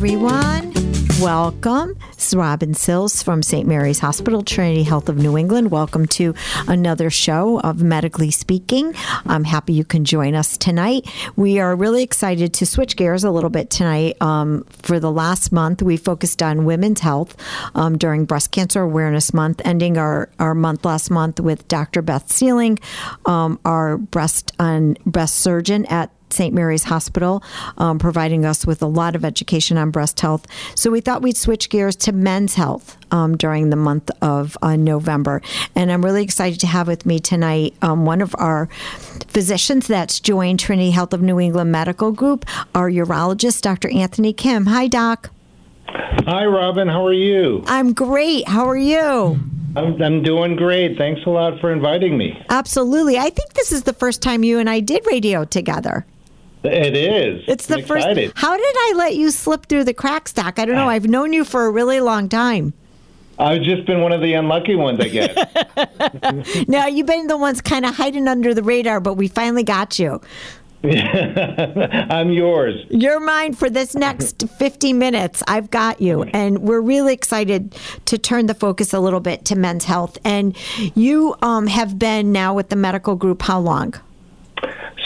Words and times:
everyone. 0.00 0.72
Welcome. 1.20 1.94
This 2.16 2.28
is 2.28 2.34
Robin 2.34 2.72
Sills 2.72 3.22
from 3.22 3.42
St. 3.42 3.68
Mary's 3.68 3.98
Hospital, 3.98 4.40
Trinity 4.40 4.82
Health 4.82 5.10
of 5.10 5.18
New 5.18 5.36
England. 5.36 5.70
Welcome 5.70 6.06
to 6.06 6.34
another 6.66 7.10
show 7.10 7.60
of 7.60 7.82
Medically 7.82 8.30
Speaking. 8.30 8.94
I'm 9.26 9.44
happy 9.44 9.74
you 9.74 9.84
can 9.84 10.06
join 10.06 10.34
us 10.34 10.56
tonight. 10.56 11.06
We 11.36 11.58
are 11.58 11.76
really 11.76 12.02
excited 12.02 12.54
to 12.54 12.64
switch 12.64 12.96
gears 12.96 13.24
a 13.24 13.30
little 13.30 13.50
bit 13.50 13.68
tonight. 13.68 14.16
Um, 14.22 14.64
for 14.70 14.98
the 15.00 15.12
last 15.12 15.52
month, 15.52 15.82
we 15.82 15.98
focused 15.98 16.42
on 16.42 16.64
women's 16.64 17.00
health 17.00 17.36
um, 17.74 17.98
during 17.98 18.24
Breast 18.24 18.52
Cancer 18.52 18.80
Awareness 18.80 19.34
Month, 19.34 19.60
ending 19.66 19.98
our, 19.98 20.30
our 20.38 20.54
month 20.54 20.86
last 20.86 21.10
month 21.10 21.40
with 21.40 21.68
Dr. 21.68 22.00
Beth 22.00 22.32
Sealing, 22.32 22.78
um, 23.26 23.60
our 23.66 23.98
breast, 23.98 24.52
on, 24.58 24.96
breast 25.04 25.36
surgeon 25.36 25.84
at 25.86 26.10
St. 26.32 26.54
Mary's 26.54 26.84
Hospital, 26.84 27.42
um, 27.78 27.98
providing 27.98 28.44
us 28.44 28.66
with 28.66 28.82
a 28.82 28.86
lot 28.86 29.14
of 29.16 29.24
education 29.24 29.76
on 29.76 29.90
breast 29.90 30.20
health. 30.20 30.46
So 30.74 30.90
we 30.90 31.00
thought 31.00 31.22
we'd 31.22 31.36
switch 31.36 31.68
gears 31.68 31.96
to 31.96 32.12
men's 32.12 32.54
health 32.54 32.96
um, 33.10 33.36
during 33.36 33.70
the 33.70 33.76
month 33.76 34.10
of 34.22 34.56
uh, 34.62 34.76
November. 34.76 35.42
And 35.74 35.90
I'm 35.90 36.04
really 36.04 36.22
excited 36.22 36.60
to 36.60 36.66
have 36.66 36.86
with 36.86 37.06
me 37.06 37.18
tonight 37.18 37.74
um, 37.82 38.06
one 38.06 38.20
of 38.20 38.34
our 38.38 38.66
physicians 39.28 39.86
that's 39.86 40.20
joined 40.20 40.60
Trinity 40.60 40.90
Health 40.90 41.12
of 41.12 41.22
New 41.22 41.40
England 41.40 41.72
Medical 41.72 42.12
Group, 42.12 42.44
our 42.74 42.90
urologist, 42.90 43.62
Dr. 43.62 43.90
Anthony 43.90 44.32
Kim. 44.32 44.66
Hi, 44.66 44.86
Doc. 44.86 45.30
Hi, 45.86 46.44
Robin. 46.46 46.88
How 46.88 47.04
are 47.06 47.12
you? 47.12 47.64
I'm 47.66 47.92
great. 47.92 48.46
How 48.48 48.66
are 48.66 48.76
you? 48.76 49.40
I'm, 49.76 50.00
I'm 50.02 50.22
doing 50.22 50.56
great. 50.56 50.98
Thanks 50.98 51.20
a 51.26 51.30
lot 51.30 51.60
for 51.60 51.72
inviting 51.72 52.18
me. 52.18 52.40
Absolutely. 52.50 53.18
I 53.18 53.30
think 53.30 53.52
this 53.54 53.72
is 53.72 53.84
the 53.84 53.92
first 53.92 54.20
time 54.22 54.42
you 54.44 54.58
and 54.58 54.68
I 54.68 54.80
did 54.80 55.06
radio 55.06 55.44
together. 55.44 56.04
It 56.62 56.96
is. 56.96 57.44
It's 57.48 57.66
the 57.66 57.78
I'm 57.78 57.84
first. 57.84 58.06
excited. 58.06 58.32
How 58.36 58.56
did 58.56 58.76
I 58.76 58.92
let 58.96 59.16
you 59.16 59.30
slip 59.30 59.66
through 59.66 59.84
the 59.84 59.94
cracks, 59.94 60.32
Doc? 60.32 60.58
I 60.58 60.64
don't 60.66 60.76
know. 60.76 60.88
I've 60.88 61.08
known 61.08 61.32
you 61.32 61.44
for 61.44 61.66
a 61.66 61.70
really 61.70 62.00
long 62.00 62.28
time. 62.28 62.74
I've 63.38 63.62
just 63.62 63.86
been 63.86 64.02
one 64.02 64.12
of 64.12 64.20
the 64.20 64.34
unlucky 64.34 64.74
ones, 64.76 65.00
I 65.00 65.08
guess. 65.08 66.66
No, 66.68 66.86
you've 66.86 67.06
been 67.06 67.26
the 67.26 67.38
ones 67.38 67.60
kind 67.62 67.86
of 67.86 67.94
hiding 67.96 68.28
under 68.28 68.52
the 68.52 68.62
radar, 68.62 69.00
but 69.00 69.14
we 69.14 69.28
finally 69.28 69.62
got 69.62 69.98
you. 69.98 70.20
I'm 70.84 72.30
yours. 72.30 72.86
You're 72.90 73.20
mine 73.20 73.54
for 73.54 73.68
this 73.68 73.94
next 73.94 74.48
50 74.58 74.92
minutes. 74.92 75.42
I've 75.48 75.70
got 75.70 76.00
you. 76.00 76.22
And 76.22 76.60
we're 76.60 76.80
really 76.80 77.12
excited 77.12 77.76
to 78.06 78.18
turn 78.18 78.46
the 78.46 78.54
focus 78.54 78.92
a 78.92 79.00
little 79.00 79.20
bit 79.20 79.44
to 79.46 79.56
men's 79.56 79.84
health. 79.84 80.18
And 80.24 80.56
you 80.94 81.34
um, 81.42 81.66
have 81.66 81.98
been 81.98 82.32
now 82.32 82.54
with 82.54 82.68
the 82.68 82.76
medical 82.76 83.16
group 83.16 83.42
how 83.42 83.60
long? 83.60 83.94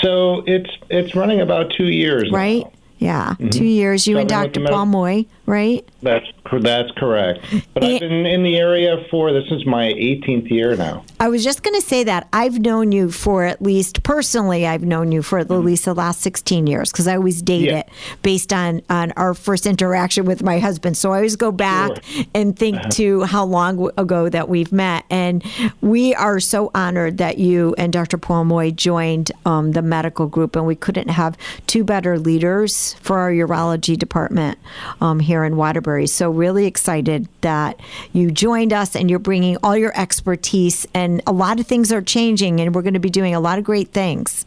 So 0.05 0.45
it's 0.47 0.71
it's 0.91 1.15
running 1.15 1.41
about 1.41 1.73
two 1.77 1.89
years. 1.89 2.31
now. 2.31 2.37
Right? 2.37 2.65
Yeah, 2.99 3.31
mm-hmm. 3.31 3.49
two 3.49 3.65
years. 3.65 4.07
You 4.07 4.19
and 4.19 4.31
So 4.31 4.37
I've 4.37 4.53
been 4.53 4.53
Dr. 4.53 4.61
with 4.61 4.71
Paul 4.71 4.87
Moy, 4.87 5.27
right? 5.47 5.87
That's 6.03 6.27
that's 6.61 6.91
correct. 6.93 7.41
But 7.73 7.83
Eh. 7.85 7.95
I've 7.95 8.01
been 8.01 8.27
in 8.27 8.43
the 8.45 8.57
area 8.57 9.05
for 9.11 9.33
this 9.33 9.51
is 9.51 9.65
my 9.67 9.87
18th 9.93 10.51
year 10.51 10.77
now. 10.77 11.05
I 11.19 11.29
was 11.29 11.43
just 11.43 11.63
going 11.63 11.75
to 11.81 11.85
say 11.87 12.05
that 12.05 12.29
I've 12.33 12.59
known 12.61 12.93
you 12.93 13.11
for 13.11 13.45
at 13.45 13.61
least 13.63 14.03
personally, 14.03 14.67
I've 14.67 14.83
known 14.85 15.11
you 15.11 15.23
for 15.23 15.39
at 15.39 15.51
least 15.51 15.87
the 15.87 15.95
last 15.95 16.21
16 16.21 16.67
years 16.67 16.93
because 16.93 17.09
I 17.09 17.17
always 17.17 17.41
date 17.43 17.63
Yeah. 17.71 17.79
it 17.79 17.89
based 18.23 18.53
on, 18.53 18.83
on 18.91 19.13
our 19.13 19.35
first 19.35 19.67
interaction 19.67 20.27
with 20.27 20.43
my 20.43 20.59
husband. 20.59 20.97
So 20.97 21.13
I 21.13 21.17
always 21.17 21.37
go 21.37 21.51
back 21.51 21.91
and 22.35 22.57
think 22.57 22.91
to 22.91 23.23
how 23.25 23.45
long 23.45 23.91
ago 23.97 24.29
that 24.29 24.49
we've 24.49 24.73
met. 24.73 25.05
And 25.11 25.43
we 25.81 26.15
are 26.15 26.39
so 26.41 26.71
honored 26.75 27.19
that 27.19 27.39
you 27.39 27.75
and 27.79 27.93
Dr. 27.93 28.19
Paul 28.19 28.45
Moy 28.45 28.71
joined 28.71 29.33
um, 29.47 29.73
the 29.73 29.83
medical 29.83 30.27
group, 30.27 30.55
and 30.57 30.67
we 30.67 30.77
couldn't 30.77 31.09
have 31.09 31.37
two 31.67 31.85
better 31.85 32.19
leaders 32.19 32.95
for 33.01 33.19
our 33.19 33.33
urology 33.33 33.99
department 33.99 34.59
um, 35.01 35.21
here 35.21 35.34
in 35.43 35.57
Waterbury. 35.57 36.07
So 36.07 36.31
really 36.31 36.67
excited 36.67 37.27
that 37.41 37.81
you 38.13 38.31
joined 38.31 38.75
us 38.75 38.95
and 38.95 39.09
you're 39.09 39.19
bringing 39.19 39.57
all 39.63 39.75
your 39.75 39.99
expertise 39.99 40.87
and 40.93 41.23
a 41.27 41.33
lot 41.33 41.59
of 41.59 41.67
things 41.67 41.91
are 41.91 42.03
changing 42.03 42.61
and 42.61 42.75
we're 42.75 42.83
going 42.83 42.93
to 42.93 43.01
be 43.01 43.09
doing 43.09 43.35
a 43.35 43.41
lot 43.41 43.59
of 43.59 43.65
great 43.65 43.89
things. 43.89 44.45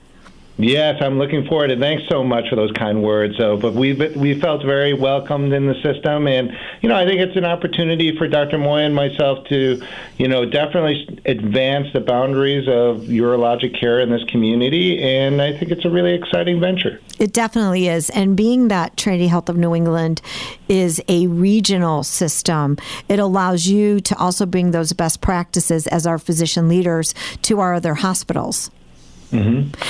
Yes, 0.60 1.00
I'm 1.02 1.20
looking 1.20 1.46
forward 1.46 1.68
to. 1.68 1.80
Thanks 1.80 2.04
so 2.10 2.24
much 2.24 2.50
for 2.50 2.56
those 2.56 2.72
kind 2.72 3.04
words. 3.04 3.38
But 3.38 3.74
we 3.74 3.94
we 3.94 4.40
felt 4.40 4.64
very 4.66 4.92
welcomed 4.92 5.54
in 5.54 5.68
the 5.68 5.76
system, 5.84 6.28
and 6.28 6.52
you 6.82 6.90
know, 6.90 6.96
I 6.96 7.06
think 7.06 7.22
it's 7.22 7.38
an 7.38 7.46
opportunity 7.46 8.18
for 8.18 8.28
Dr. 8.28 8.58
Moy 8.58 8.80
and 8.80 8.96
myself 8.96 9.46
to, 9.50 9.80
you 10.18 10.28
know, 10.28 10.46
definitely 10.46 11.22
advance 11.26 11.94
the 11.94 12.00
boundaries 12.00 12.68
of 12.68 13.02
urologic 13.08 13.80
care 13.80 14.00
in 14.00 14.10
this 14.10 14.24
community, 14.24 15.00
and 15.04 15.44
I 15.44 15.56
think 15.56 15.72
it's 15.72 15.86
a 15.86 15.92
really 15.92 16.16
exciting 16.16 16.60
venture. 16.60 17.00
It 17.20 17.34
definitely 17.34 17.88
is. 17.88 18.10
And 18.10 18.36
being 18.36 18.68
that 18.70 18.98
Trinity 18.98 19.28
Health 19.28 19.50
of 19.50 19.58
New 19.58 19.76
England 19.76 20.24
is 20.68 21.00
a 21.08 21.28
regional 21.28 22.02
system, 22.02 22.78
it 23.08 23.20
allows 23.20 23.68
you 23.68 24.00
to 24.00 24.18
also 24.18 24.48
bring 24.48 24.72
those 24.72 24.92
best 24.94 25.22
practices 25.22 25.86
as 25.86 26.08
our 26.08 26.18
physician 26.18 26.68
leaders 26.68 27.14
to 27.44 27.60
our 27.60 27.76
other 27.76 27.94
hospitals. 27.94 28.72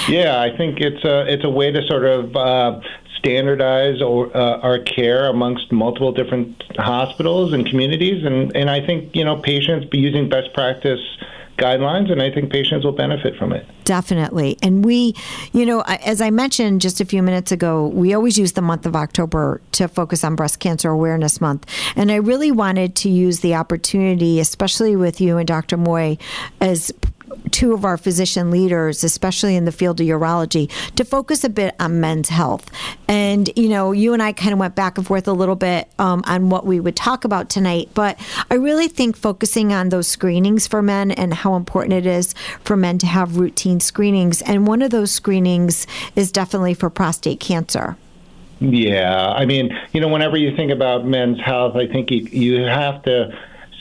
Yeah, 0.07 0.41
I 0.41 0.55
think 0.55 0.79
it's 0.79 1.03
a 1.03 1.31
it's 1.31 1.43
a 1.43 1.49
way 1.49 1.71
to 1.71 1.85
sort 1.87 2.05
of 2.05 2.35
uh, 2.35 2.81
standardize 3.17 4.01
or, 4.01 4.35
uh, 4.35 4.59
our 4.59 4.79
care 4.79 5.27
amongst 5.27 5.71
multiple 5.71 6.11
different 6.11 6.63
hospitals 6.77 7.53
and 7.53 7.65
communities, 7.67 8.25
and 8.25 8.55
and 8.55 8.69
I 8.69 8.85
think 8.85 9.15
you 9.15 9.23
know 9.23 9.37
patients 9.37 9.85
be 9.85 9.99
using 9.99 10.29
best 10.29 10.53
practice 10.53 11.01
guidelines, 11.57 12.11
and 12.11 12.21
I 12.21 12.31
think 12.31 12.51
patients 12.51 12.85
will 12.85 12.93
benefit 12.93 13.35
from 13.35 13.51
it. 13.51 13.65
Definitely. 13.83 14.57
And 14.61 14.85
we, 14.85 15.15
you 15.53 15.65
know, 15.65 15.81
as 15.81 16.21
I 16.21 16.29
mentioned 16.29 16.81
just 16.81 17.01
a 17.01 17.05
few 17.05 17.23
minutes 17.23 17.51
ago, 17.51 17.87
we 17.87 18.13
always 18.13 18.37
use 18.37 18.53
the 18.53 18.61
month 18.61 18.85
of 18.85 18.95
October 18.95 19.61
to 19.73 19.87
focus 19.87 20.23
on 20.23 20.35
Breast 20.35 20.59
Cancer 20.59 20.89
Awareness 20.89 21.41
Month. 21.41 21.65
And 21.95 22.11
I 22.11 22.17
really 22.17 22.51
wanted 22.51 22.95
to 22.97 23.09
use 23.09 23.39
the 23.39 23.55
opportunity, 23.55 24.39
especially 24.39 24.95
with 24.95 25.19
you 25.19 25.37
and 25.37 25.47
Dr. 25.47 25.77
Moy, 25.77 26.17
as 26.61 26.91
two 27.51 27.73
of 27.73 27.85
our 27.85 27.97
physician 27.97 28.51
leaders, 28.51 29.03
especially 29.03 29.55
in 29.55 29.65
the 29.65 29.71
field 29.71 29.99
of 29.99 30.07
urology, 30.07 30.69
to 30.95 31.03
focus 31.03 31.43
a 31.43 31.49
bit 31.49 31.75
on 31.79 31.99
men's 31.99 32.29
health. 32.29 32.69
And, 33.07 33.49
you 33.55 33.69
know, 33.69 33.91
you 33.91 34.13
and 34.13 34.21
I 34.21 34.33
kind 34.33 34.53
of 34.53 34.59
went 34.59 34.75
back 34.75 34.97
and 34.97 35.07
forth 35.07 35.27
a 35.27 35.33
little 35.33 35.55
bit 35.55 35.89
um, 35.97 36.23
on 36.25 36.49
what 36.49 36.65
we 36.65 36.79
would 36.79 36.95
talk 36.95 37.25
about 37.25 37.49
tonight. 37.49 37.89
But 37.93 38.19
I 38.51 38.55
really 38.55 38.87
think 38.87 39.15
focusing 39.15 39.73
on 39.73 39.89
those 39.89 40.07
screenings 40.07 40.67
for 40.67 40.81
men 40.81 41.11
and 41.11 41.33
how 41.33 41.55
important 41.55 41.93
it 41.93 42.05
is 42.05 42.33
for 42.63 42.75
men 42.75 42.97
to 42.99 43.07
have 43.07 43.37
routine 43.37 43.79
screenings. 43.79 44.41
And 44.43 44.67
one 44.67 44.81
of 44.81 44.91
those 44.91 45.11
screenings 45.11 45.87
is 46.15 46.31
definitely 46.31 46.73
for 46.73 46.89
prostate 46.89 47.39
cancer. 47.39 47.97
Yeah, 48.59 49.29
I 49.29 49.45
mean, 49.45 49.69
you 49.93 50.01
know, 50.01 50.07
whenever 50.07 50.35
you 50.35 50.55
think 50.55 50.71
about 50.71 51.05
men's 51.05 51.39
health, 51.39 51.75
I 51.75 51.87
think 51.87 52.09
you, 52.09 52.21
you 52.23 52.63
have 52.63 53.03
to 53.03 53.37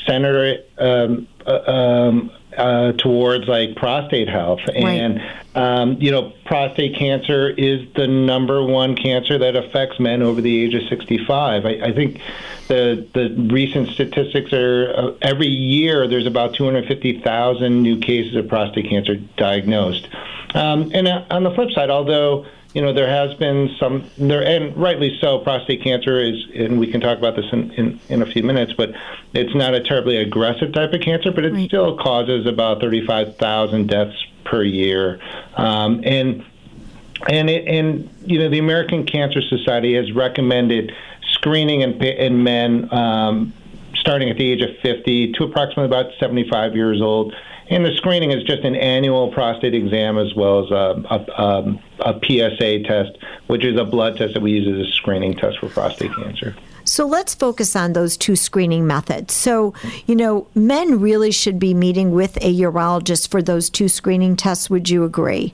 center 0.06 0.44
it 0.44 0.70
um, 0.78 1.26
uh, 1.46 1.70
um, 1.70 2.30
uh, 2.56 2.92
towards 2.92 3.46
like 3.48 3.76
prostate 3.76 4.28
health, 4.28 4.60
and 4.74 5.20
um, 5.54 5.96
you 6.00 6.10
know, 6.10 6.32
prostate 6.44 6.96
cancer 6.96 7.48
is 7.48 7.86
the 7.94 8.06
number 8.06 8.62
one 8.62 8.94
cancer 8.94 9.38
that 9.38 9.56
affects 9.56 9.98
men 9.98 10.22
over 10.22 10.40
the 10.40 10.64
age 10.64 10.74
of 10.74 10.82
65. 10.88 11.64
I, 11.64 11.68
I 11.68 11.92
think 11.92 12.20
the 12.68 13.06
the 13.14 13.30
recent 13.52 13.90
statistics 13.90 14.52
are 14.52 14.92
uh, 14.96 15.12
every 15.22 15.48
year 15.48 16.06
there's 16.08 16.26
about 16.26 16.54
250,000 16.54 17.82
new 17.82 17.98
cases 17.98 18.36
of 18.36 18.48
prostate 18.48 18.88
cancer 18.88 19.16
diagnosed, 19.36 20.08
um, 20.54 20.90
and 20.94 21.08
uh, 21.08 21.24
on 21.30 21.44
the 21.44 21.50
flip 21.50 21.70
side, 21.70 21.90
although 21.90 22.46
you 22.76 22.82
know, 22.82 22.92
there 22.92 23.08
has 23.08 23.32
been 23.38 23.74
some 23.80 24.04
there, 24.18 24.46
and 24.46 24.76
rightly 24.76 25.16
so. 25.18 25.38
Prostate 25.38 25.82
cancer 25.82 26.20
is, 26.20 26.34
and 26.54 26.78
we 26.78 26.86
can 26.86 27.00
talk 27.00 27.16
about 27.16 27.34
this 27.34 27.46
in, 27.50 27.70
in, 27.70 27.98
in 28.10 28.20
a 28.20 28.26
few 28.26 28.42
minutes, 28.42 28.74
but 28.76 28.90
it's 29.32 29.54
not 29.54 29.72
a 29.72 29.80
terribly 29.80 30.18
aggressive 30.18 30.74
type 30.74 30.92
of 30.92 31.00
cancer, 31.00 31.32
but 31.32 31.46
it 31.46 31.54
Right. 31.54 31.66
still 31.66 31.96
causes 31.96 32.44
about 32.44 32.82
thirty-five 32.82 33.38
thousand 33.38 33.88
deaths 33.88 34.22
per 34.44 34.62
year, 34.62 35.18
um, 35.56 36.02
and 36.04 36.44
and 37.30 37.48
it, 37.48 37.66
and 37.66 38.10
you 38.26 38.38
know, 38.40 38.50
the 38.50 38.58
American 38.58 39.06
Cancer 39.06 39.40
Society 39.40 39.94
has 39.94 40.12
recommended 40.12 40.92
screening 41.32 41.80
in, 41.80 41.92
in 42.04 42.42
men 42.42 42.92
um, 42.92 43.54
starting 43.94 44.28
at 44.28 44.36
the 44.36 44.52
age 44.52 44.60
of 44.60 44.76
50 44.82 45.32
to 45.32 45.44
approximately 45.44 45.86
about 45.86 46.12
75 46.20 46.76
years 46.76 47.00
old. 47.00 47.34
And 47.68 47.84
the 47.84 47.94
screening 47.96 48.30
is 48.30 48.44
just 48.44 48.62
an 48.62 48.76
annual 48.76 49.32
prostate 49.32 49.74
exam 49.74 50.18
as 50.18 50.34
well 50.34 50.64
as 50.64 50.70
a, 50.70 51.02
a, 51.10 51.42
um, 51.42 51.80
a 52.00 52.14
PSA 52.14 52.84
test, 52.84 53.18
which 53.48 53.64
is 53.64 53.78
a 53.78 53.84
blood 53.84 54.16
test 54.16 54.34
that 54.34 54.42
we 54.42 54.52
use 54.52 54.68
as 54.68 54.86
a 54.86 54.92
screening 54.92 55.34
test 55.34 55.58
for 55.58 55.68
prostate 55.68 56.14
cancer. 56.14 56.54
So 56.84 57.04
let's 57.04 57.34
focus 57.34 57.74
on 57.74 57.94
those 57.94 58.16
two 58.16 58.36
screening 58.36 58.86
methods. 58.86 59.34
So, 59.34 59.74
you 60.06 60.14
know, 60.14 60.46
men 60.54 61.00
really 61.00 61.32
should 61.32 61.58
be 61.58 61.74
meeting 61.74 62.12
with 62.12 62.36
a 62.36 62.54
urologist 62.60 63.28
for 63.28 63.42
those 63.42 63.68
two 63.68 63.88
screening 63.88 64.36
tests. 64.36 64.70
Would 64.70 64.88
you 64.88 65.02
agree? 65.02 65.52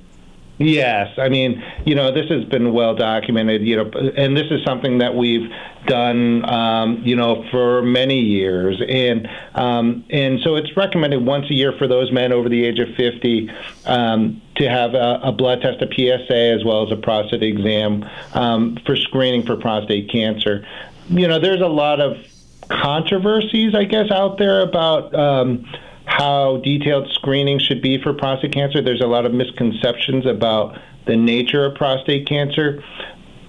Yes, 0.63 1.19
I 1.19 1.29
mean, 1.29 1.63
you 1.85 1.97
know, 1.97 2.13
this 2.13 2.31
has 2.31 2.45
been 2.45 2.73
well 2.73 2.95
documented, 2.95 3.63
you 3.63 3.77
know, 3.77 3.91
and 4.17 4.37
this 4.37 4.47
is 4.51 4.63
something 4.65 4.99
that 4.99 5.15
we've 5.15 5.51
done, 5.87 6.49
um, 6.49 7.03
you 7.05 7.17
know, 7.17 7.45
for 7.51 7.83
many 7.83 8.21
years, 8.21 8.81
and 8.89 9.29
um, 9.55 10.05
and 10.11 10.39
so 10.41 10.55
it's 10.55 10.77
recommended 10.77 11.27
once 11.27 11.51
a 11.51 11.55
year 11.55 11.73
for 11.73 11.89
those 11.89 12.13
men 12.13 12.33
over 12.33 12.49
the 12.49 12.65
age 12.65 12.79
of 12.79 12.95
50 12.95 13.51
um, 13.87 14.41
to 14.55 14.69
have 14.69 14.95
a, 14.95 15.21
a 15.25 15.33
blood 15.33 15.63
test, 15.63 15.83
a 15.83 15.89
PSA, 15.93 16.37
as 16.37 16.65
well 16.65 16.87
as 16.87 16.93
a 16.93 16.97
prostate 16.97 17.43
exam 17.43 18.09
um, 18.35 18.79
for 18.87 18.95
screening 18.95 19.45
for 19.45 19.57
prostate 19.57 20.11
cancer. 20.11 20.65
you 21.09 21.27
know, 21.27 21.41
there's 21.41 21.61
a 21.61 21.67
lot 21.67 22.01
of 22.01 22.17
controversies, 22.69 23.75
I 23.75 23.85
guess, 23.85 24.13
out 24.13 24.39
there 24.39 24.61
about 24.61 25.13
um, 25.13 25.67
how 26.13 26.59
detailed 26.59 27.11
screening 27.13 27.59
should 27.59 27.81
be 27.81 28.01
for 28.01 28.13
prostate 28.13 28.53
cancer. 28.53 28.83
There's 28.83 29.01
a 29.01 29.07
lot 29.07 29.25
of 29.25 29.33
misconceptions 29.33 30.27
about 30.27 30.79
the 31.07 31.17
nature 31.17 31.65
of 31.65 31.75
prostate 31.75 32.27
cancer. 32.29 32.85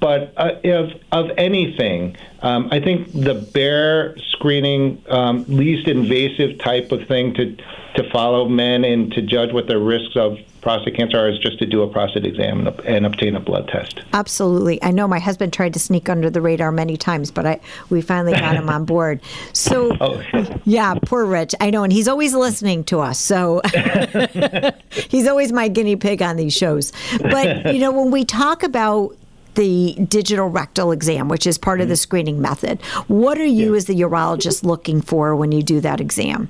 But 0.03 0.33
uh, 0.35 0.55
of, 0.65 0.89
of 1.13 1.31
anything, 1.37 2.17
um, 2.41 2.67
I 2.73 2.81
think 2.81 3.13
the 3.13 3.35
bare 3.35 4.17
screening, 4.33 5.01
um, 5.07 5.45
least 5.47 5.87
invasive 5.87 6.59
type 6.59 6.91
of 6.91 7.07
thing 7.07 7.33
to, 7.35 7.55
to 7.95 8.09
follow 8.11 8.49
men 8.49 8.83
and 8.83 9.13
to 9.13 9.21
judge 9.21 9.53
what 9.53 9.67
the 9.67 9.79
risks 9.79 10.17
of 10.17 10.37
prostate 10.59 10.97
cancer 10.97 11.17
are 11.17 11.29
is 11.29 11.39
just 11.39 11.57
to 11.59 11.65
do 11.65 11.83
a 11.83 11.87
prostate 11.87 12.25
exam 12.25 12.67
and, 12.67 12.79
and, 12.81 13.05
obtain 13.05 13.33
a 13.37 13.39
blood 13.39 13.69
test. 13.69 14.01
Absolutely. 14.11 14.81
I 14.83 14.91
know 14.91 15.07
my 15.07 15.19
husband 15.19 15.53
tried 15.53 15.73
to 15.73 15.79
sneak 15.79 16.09
under 16.09 16.29
the 16.29 16.41
radar 16.41 16.73
many 16.73 16.97
times, 16.97 17.31
but 17.31 17.45
I 17.45 17.61
we 17.89 18.01
finally 18.01 18.33
got 18.33 18.55
him 18.55 18.67
on 18.67 18.83
board. 18.83 19.21
So, 19.53 19.95
oh. 20.01 20.21
yeah, 20.65 20.95
poor 21.05 21.25
Rich. 21.25 21.55
I 21.61 21.69
know, 21.69 21.83
and 21.83 21.93
he's 21.93 22.09
always 22.09 22.33
listening 22.33 22.83
to 22.85 22.99
us. 22.99 23.19
So 23.19 23.61
he's 24.89 25.27
always 25.27 25.53
my 25.53 25.69
guinea 25.69 25.95
pig 25.95 26.21
on 26.21 26.35
these 26.35 26.53
shows. 26.53 26.91
But, 27.21 27.73
you 27.73 27.79
know, 27.79 27.91
when 27.91 28.11
we 28.11 28.25
talk 28.25 28.63
about 28.63 29.15
the 29.55 29.95
digital 30.07 30.47
rectal 30.47 30.91
exam, 30.91 31.27
which 31.27 31.47
is 31.47 31.57
part 31.57 31.81
of 31.81 31.87
the 31.87 31.93
mm-hmm. 31.93 31.99
screening 31.99 32.41
method. 32.41 32.81
What 33.07 33.37
are 33.37 33.45
you, 33.45 33.71
yeah. 33.71 33.77
as 33.77 33.85
the 33.85 33.95
urologist, 33.95 34.63
looking 34.63 35.01
for 35.01 35.35
when 35.35 35.51
you 35.51 35.63
do 35.63 35.79
that 35.81 35.99
exam? 35.99 36.49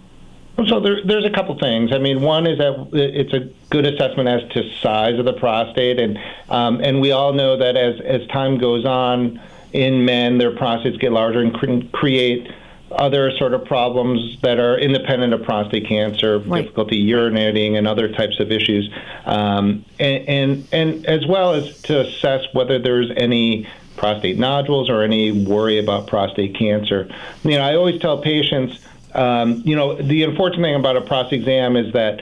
So 0.68 0.80
there, 0.80 1.04
there's 1.04 1.26
a 1.26 1.32
couple 1.32 1.58
things. 1.58 1.92
I 1.92 1.98
mean, 1.98 2.22
one 2.22 2.46
is 2.46 2.60
that 2.60 2.90
it's 2.94 3.34
a 3.34 3.50
good 3.72 3.86
assessment 3.88 4.30
as 4.30 4.48
to 4.52 4.70
size 4.82 5.18
of 5.18 5.26
the 5.26 5.34
prostate, 5.34 6.00
and 6.00 6.20
um, 6.50 6.80
and 6.80 7.02
we 7.02 7.12
all 7.12 7.34
know 7.34 7.58
that 7.58 7.76
as 7.76 8.00
as 8.02 8.28
time 8.28 8.60
goes 8.60 8.86
on 8.86 9.42
in 9.72 10.06
men, 10.06 10.38
their 10.38 10.52
prostates 10.52 11.00
get 11.00 11.12
larger 11.12 11.40
and 11.40 11.54
cre- 11.56 11.88
create 11.92 12.52
other 12.94 13.36
sort 13.38 13.54
of 13.54 13.66
problems 13.66 14.40
that 14.42 14.60
are 14.60 14.78
independent 14.78 15.34
of 15.34 15.44
prostate 15.44 15.88
cancer, 15.88 16.40
right. 16.40 16.63
difficulty 16.63 17.06
urinating, 17.06 17.78
and 17.78 17.88
other 17.88 18.12
types 18.12 18.40
of 18.40 18.51
issues, 18.51 18.90
um, 19.25 19.86
and, 20.00 20.30
and 20.30 20.68
and 20.72 21.06
as 21.06 21.25
well 21.25 21.54
as 21.54 21.81
to 21.84 22.01
assess 22.01 22.45
whether 22.54 22.80
there's 22.80 23.12
any 23.16 23.68
prostate 23.98 24.38
nodules 24.38 24.90
or 24.90 25.04
any 25.04 25.31
worry 25.31 25.80
about 25.80 26.07
prostate 26.07 26.56
cancer. 26.56 27.07
You 27.44 27.51
know, 27.51 27.62
I 27.62 27.75
always 27.75 28.01
tell 28.01 28.22
patients 28.22 28.80
um, 29.16 29.62
you 29.63 29.75
know, 29.75 29.96
the 29.96 30.24
unfortunate 30.24 30.63
thing 30.63 30.75
about 30.75 30.98
a 30.98 31.01
prostate 31.01 31.42
exam 31.42 31.75
is 31.75 31.94
that 31.94 32.22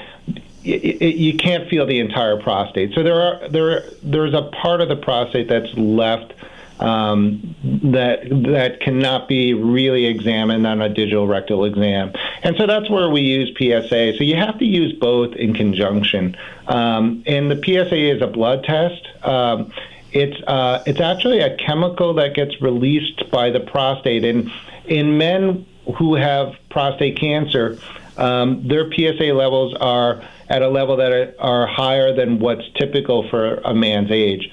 you 0.63 1.37
can't 1.37 1.67
feel 1.69 1.87
the 1.87 1.99
entire 1.99 2.39
prostate. 2.39 2.93
So 2.93 3.01
there 3.01 3.19
are 3.19 3.49
there 3.49 3.83
there's 4.03 4.33
a 4.33 4.43
part 4.43 4.81
of 4.81 4.89
the 4.89 4.95
prostate 4.95 5.47
that's 5.47 5.73
left 5.75 6.33
um, 6.81 7.55
that 7.83 8.27
that 8.29 8.81
cannot 8.81 9.27
be 9.27 9.53
really 9.53 10.05
examined 10.07 10.65
on 10.65 10.81
a 10.81 10.89
digital 10.89 11.27
rectal 11.27 11.65
exam, 11.65 12.11
and 12.43 12.55
so 12.57 12.65
that's 12.65 12.89
where 12.89 13.09
we 13.09 13.21
use 13.21 13.55
PSA. 13.57 14.17
So 14.17 14.23
you 14.23 14.35
have 14.35 14.57
to 14.59 14.65
use 14.65 14.93
both 14.93 15.35
in 15.35 15.53
conjunction. 15.53 16.35
Um, 16.67 17.23
and 17.27 17.51
the 17.51 17.61
PSA 17.63 18.15
is 18.15 18.21
a 18.21 18.27
blood 18.27 18.63
test. 18.63 19.07
Um, 19.23 19.71
it's 20.11 20.41
uh, 20.47 20.83
it's 20.85 20.99
actually 20.99 21.39
a 21.39 21.55
chemical 21.55 22.15
that 22.15 22.33
gets 22.33 22.61
released 22.61 23.29
by 23.31 23.51
the 23.51 23.59
prostate, 23.59 24.25
and 24.25 24.51
in 24.85 25.17
men 25.17 25.65
who 25.97 26.15
have 26.15 26.55
prostate 26.69 27.19
cancer, 27.19 27.77
um, 28.17 28.67
their 28.67 28.91
PSA 28.91 29.33
levels 29.33 29.75
are 29.75 30.21
at 30.49 30.61
a 30.61 30.67
level 30.67 30.97
that 30.97 31.11
are, 31.11 31.33
are 31.39 31.67
higher 31.67 32.13
than 32.13 32.39
what's 32.39 32.63
typical 32.75 33.27
for 33.29 33.55
a 33.63 33.73
man's 33.73 34.11
age. 34.11 34.51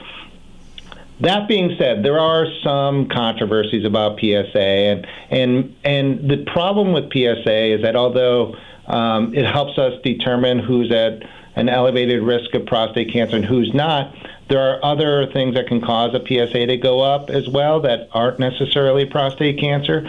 That 1.20 1.48
being 1.48 1.74
said, 1.78 2.04
there 2.04 2.18
are 2.18 2.46
some 2.62 3.08
controversies 3.08 3.84
about 3.84 4.20
PSA, 4.20 4.58
and 4.58 5.06
and 5.30 5.76
and 5.84 6.30
the 6.30 6.44
problem 6.52 6.92
with 6.92 7.12
PSA 7.12 7.74
is 7.74 7.82
that 7.82 7.96
although 7.96 8.54
um, 8.86 9.34
it 9.34 9.44
helps 9.44 9.78
us 9.78 10.00
determine 10.02 10.60
who's 10.60 10.92
at 10.92 11.24
an 11.56 11.68
elevated 11.68 12.22
risk 12.22 12.54
of 12.54 12.66
prostate 12.66 13.12
cancer 13.12 13.34
and 13.34 13.44
who's 13.44 13.74
not, 13.74 14.14
there 14.48 14.60
are 14.60 14.84
other 14.84 15.26
things 15.32 15.54
that 15.54 15.66
can 15.66 15.80
cause 15.80 16.14
a 16.14 16.20
PSA 16.24 16.66
to 16.66 16.76
go 16.76 17.00
up 17.00 17.30
as 17.30 17.48
well 17.48 17.80
that 17.80 18.08
aren't 18.12 18.38
necessarily 18.38 19.04
prostate 19.04 19.58
cancer. 19.58 20.08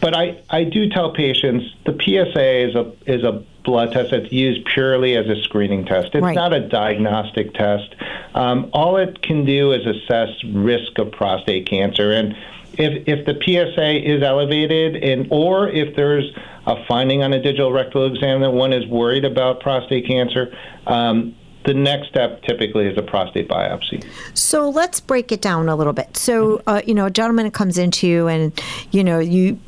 But 0.00 0.14
I, 0.14 0.42
I 0.50 0.64
do 0.64 0.90
tell 0.90 1.12
patients 1.12 1.74
the 1.86 1.92
PSA 1.92 2.68
is 2.68 2.74
a 2.74 2.92
is 3.06 3.24
a 3.24 3.42
blood 3.64 3.92
test 3.92 4.10
that's 4.10 4.30
used 4.30 4.64
purely 4.66 5.16
as 5.16 5.26
a 5.26 5.42
screening 5.42 5.84
test. 5.84 6.14
It's 6.14 6.22
right. 6.22 6.34
not 6.34 6.52
a 6.52 6.60
diagnostic 6.60 7.54
test. 7.54 7.94
Um, 8.34 8.70
all 8.72 8.96
it 8.96 9.22
can 9.22 9.44
do 9.44 9.72
is 9.72 9.86
assess 9.86 10.28
risk 10.44 10.98
of 10.98 11.10
prostate 11.12 11.68
cancer, 11.68 12.12
and 12.12 12.36
if 12.74 13.08
if 13.08 13.26
the 13.26 13.34
PSA 13.42 14.08
is 14.08 14.22
elevated, 14.22 14.96
and 14.96 15.28
or 15.30 15.68
if 15.68 15.96
there's 15.96 16.30
a 16.66 16.84
finding 16.86 17.22
on 17.22 17.32
a 17.32 17.42
digital 17.42 17.72
rectal 17.72 18.06
exam 18.06 18.40
that 18.40 18.50
one 18.50 18.72
is 18.72 18.86
worried 18.86 19.24
about 19.24 19.60
prostate 19.60 20.06
cancer. 20.06 20.56
Um, 20.86 21.34
the 21.64 21.74
next 21.74 22.08
step 22.08 22.42
typically 22.42 22.86
is 22.86 22.98
a 22.98 23.02
prostate 23.02 23.48
biopsy. 23.48 24.04
So 24.34 24.68
let's 24.68 25.00
break 25.00 25.32
it 25.32 25.40
down 25.40 25.68
a 25.68 25.76
little 25.76 25.94
bit. 25.94 26.16
So, 26.16 26.62
uh, 26.66 26.82
you 26.86 26.94
know, 26.94 27.06
a 27.06 27.10
gentleman 27.10 27.50
comes 27.50 27.78
into 27.78 28.06
you 28.06 28.28
and, 28.28 28.52
you 28.90 29.02
know, 29.02 29.18
you 29.18 29.58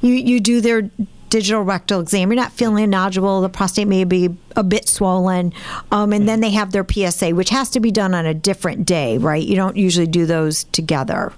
you 0.00 0.14
you 0.14 0.40
do 0.40 0.60
their 0.60 0.90
digital 1.30 1.62
rectal 1.62 2.00
exam. 2.00 2.30
You're 2.30 2.40
not 2.40 2.52
feeling 2.52 2.84
a 2.84 2.86
nodule. 2.86 3.40
The 3.40 3.48
prostate 3.48 3.88
may 3.88 4.04
be 4.04 4.36
a 4.56 4.62
bit 4.62 4.88
swollen. 4.88 5.52
Um, 5.90 6.12
and 6.12 6.28
then 6.28 6.40
they 6.40 6.50
have 6.50 6.72
their 6.72 6.86
PSA, 6.88 7.30
which 7.30 7.50
has 7.50 7.70
to 7.70 7.80
be 7.80 7.90
done 7.90 8.14
on 8.14 8.26
a 8.26 8.34
different 8.34 8.86
day, 8.86 9.18
right? 9.18 9.44
You 9.44 9.56
don't 9.56 9.76
usually 9.76 10.06
do 10.06 10.26
those 10.26 10.64
together. 10.64 11.32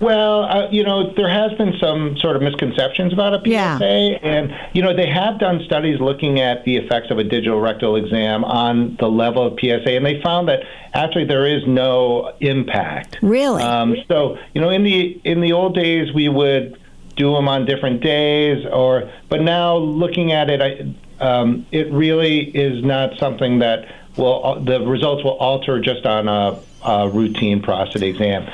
Well, 0.00 0.42
uh, 0.44 0.70
you 0.70 0.82
know, 0.82 1.14
there 1.14 1.30
has 1.30 1.56
been 1.56 1.74
some 1.80 2.16
sort 2.18 2.36
of 2.36 2.42
misconceptions 2.42 3.12
about 3.12 3.34
a 3.34 3.38
PSA, 3.38 3.48
yeah. 3.48 4.18
and 4.22 4.52
you 4.74 4.82
know, 4.82 4.94
they 4.94 5.08
have 5.08 5.38
done 5.38 5.62
studies 5.64 6.00
looking 6.00 6.40
at 6.40 6.64
the 6.64 6.76
effects 6.76 7.10
of 7.10 7.18
a 7.18 7.24
digital 7.24 7.60
rectal 7.60 7.96
exam 7.96 8.44
on 8.44 8.96
the 8.98 9.06
level 9.08 9.46
of 9.46 9.58
PSA, 9.58 9.90
and 9.90 10.04
they 10.04 10.20
found 10.20 10.48
that 10.48 10.60
actually 10.92 11.24
there 11.24 11.46
is 11.46 11.66
no 11.66 12.34
impact. 12.40 13.18
Really? 13.22 13.62
Um, 13.62 13.96
so, 14.08 14.36
you 14.52 14.60
know, 14.60 14.70
in 14.70 14.84
the 14.84 15.20
in 15.24 15.40
the 15.40 15.52
old 15.52 15.74
days, 15.74 16.12
we 16.12 16.28
would 16.28 16.78
do 17.16 17.32
them 17.34 17.48
on 17.48 17.64
different 17.64 18.00
days, 18.02 18.66
or 18.66 19.10
but 19.28 19.40
now 19.40 19.76
looking 19.76 20.32
at 20.32 20.50
it, 20.50 20.60
I, 20.60 21.24
um, 21.24 21.66
it 21.70 21.90
really 21.92 22.40
is 22.40 22.84
not 22.84 23.16
something 23.18 23.60
that 23.60 23.92
will 24.16 24.60
the 24.64 24.80
results 24.80 25.24
will 25.24 25.38
alter 25.38 25.80
just 25.80 26.06
on 26.06 26.28
a, 26.28 26.58
a 26.84 27.08
routine 27.08 27.62
prostate 27.62 28.02
exam. 28.02 28.48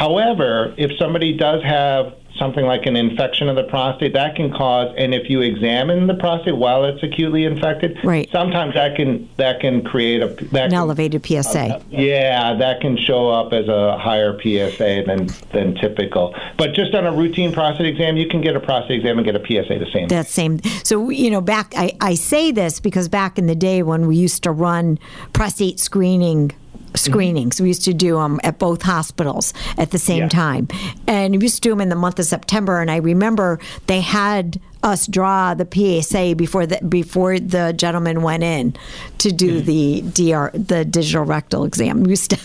However, 0.00 0.72
if 0.78 0.96
somebody 0.98 1.36
does 1.36 1.62
have 1.62 2.14
something 2.38 2.64
like 2.64 2.86
an 2.86 2.96
infection 2.96 3.50
of 3.50 3.56
the 3.56 3.64
prostate 3.64 4.14
that 4.14 4.34
can 4.34 4.50
cause 4.50 4.94
and 4.96 5.12
if 5.12 5.28
you 5.28 5.42
examine 5.42 6.06
the 6.06 6.14
prostate 6.14 6.56
while 6.56 6.84
it's 6.84 7.02
acutely 7.02 7.44
infected 7.44 7.98
right. 8.02 8.30
sometimes 8.30 8.72
that 8.72 8.96
can 8.96 9.28
that 9.36 9.60
can 9.60 9.82
create 9.82 10.22
a 10.22 10.28
that 10.28 10.64
an 10.64 10.70
can, 10.70 10.74
elevated 10.74 11.26
psa 11.26 11.58
uh, 11.58 11.80
yeah 11.90 12.54
that 12.54 12.80
can 12.80 12.96
show 12.96 13.28
up 13.28 13.52
as 13.52 13.68
a 13.68 13.98
higher 13.98 14.40
psa 14.40 15.04
than 15.06 15.28
than 15.52 15.74
typical. 15.74 16.34
But 16.56 16.72
just 16.72 16.94
on 16.94 17.04
a 17.04 17.12
routine 17.12 17.52
prostate 17.52 17.86
exam 17.86 18.16
you 18.16 18.28
can 18.28 18.40
get 18.40 18.56
a 18.56 18.60
prostate 18.60 19.00
exam 19.00 19.18
and 19.18 19.24
get 19.26 19.36
a 19.36 19.44
psa 19.44 19.78
the 19.78 19.90
same. 19.92 20.08
That 20.08 20.28
same 20.28 20.62
so 20.82 21.10
you 21.10 21.30
know 21.30 21.42
back 21.42 21.74
I, 21.76 21.96
I 22.00 22.14
say 22.14 22.52
this 22.52 22.80
because 22.80 23.08
back 23.08 23.38
in 23.38 23.48
the 23.48 23.56
day 23.56 23.82
when 23.82 24.06
we 24.06 24.16
used 24.16 24.44
to 24.44 24.50
run 24.50 24.98
prostate 25.34 25.78
screening 25.78 26.52
screenings. 26.94 27.56
Mm-hmm. 27.56 27.64
We 27.64 27.70
used 27.70 27.84
to 27.84 27.94
do 27.94 28.16
them 28.16 28.40
at 28.42 28.58
both 28.58 28.82
hospitals 28.82 29.52
at 29.78 29.90
the 29.90 29.98
same 29.98 30.24
yeah. 30.24 30.28
time. 30.28 30.68
And 31.06 31.34
we 31.36 31.42
used 31.42 31.56
to 31.56 31.60
do 31.60 31.70
them 31.70 31.80
in 31.80 31.88
the 31.88 31.96
month 31.96 32.18
of 32.18 32.26
September. 32.26 32.80
And 32.80 32.90
I 32.90 32.96
remember 32.96 33.58
they 33.86 34.00
had 34.00 34.60
us 34.82 35.06
draw 35.06 35.54
the 35.54 35.66
PSA 35.66 36.34
before 36.36 36.66
the 36.66 36.78
before 36.86 37.38
the 37.38 37.72
gentleman 37.72 38.22
went 38.22 38.42
in 38.42 38.74
to 39.18 39.30
do 39.30 39.60
mm-hmm. 39.60 39.66
the 39.66 40.02
DR 40.02 40.50
the 40.54 40.84
digital 40.84 41.24
rectal 41.24 41.64
exam. 41.64 42.02
We 42.02 42.10
used 42.10 42.30
to, 42.30 42.38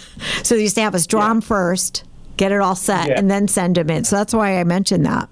so 0.43 0.55
they 0.55 0.63
used 0.63 0.75
to 0.75 0.81
have 0.81 0.95
us 0.95 1.07
draw 1.07 1.21
yeah. 1.21 1.29
them 1.29 1.41
first, 1.41 2.03
get 2.37 2.51
it 2.51 2.59
all 2.59 2.75
set, 2.75 3.07
yeah. 3.07 3.17
and 3.17 3.31
then 3.31 3.47
send 3.47 3.75
them 3.75 3.89
in. 3.89 4.03
So 4.03 4.17
that's 4.17 4.33
why 4.33 4.59
I 4.59 4.63
mentioned 4.63 5.05
that. 5.05 5.29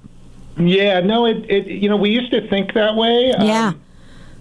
Yeah, 0.57 0.99
no, 1.01 1.25
it, 1.25 1.49
it 1.49 1.67
you 1.67 1.89
know 1.89 1.97
we 1.97 2.09
used 2.09 2.31
to 2.31 2.47
think 2.47 2.73
that 2.73 2.95
way. 2.95 3.33
Yeah. 3.39 3.69
Um, 3.69 3.81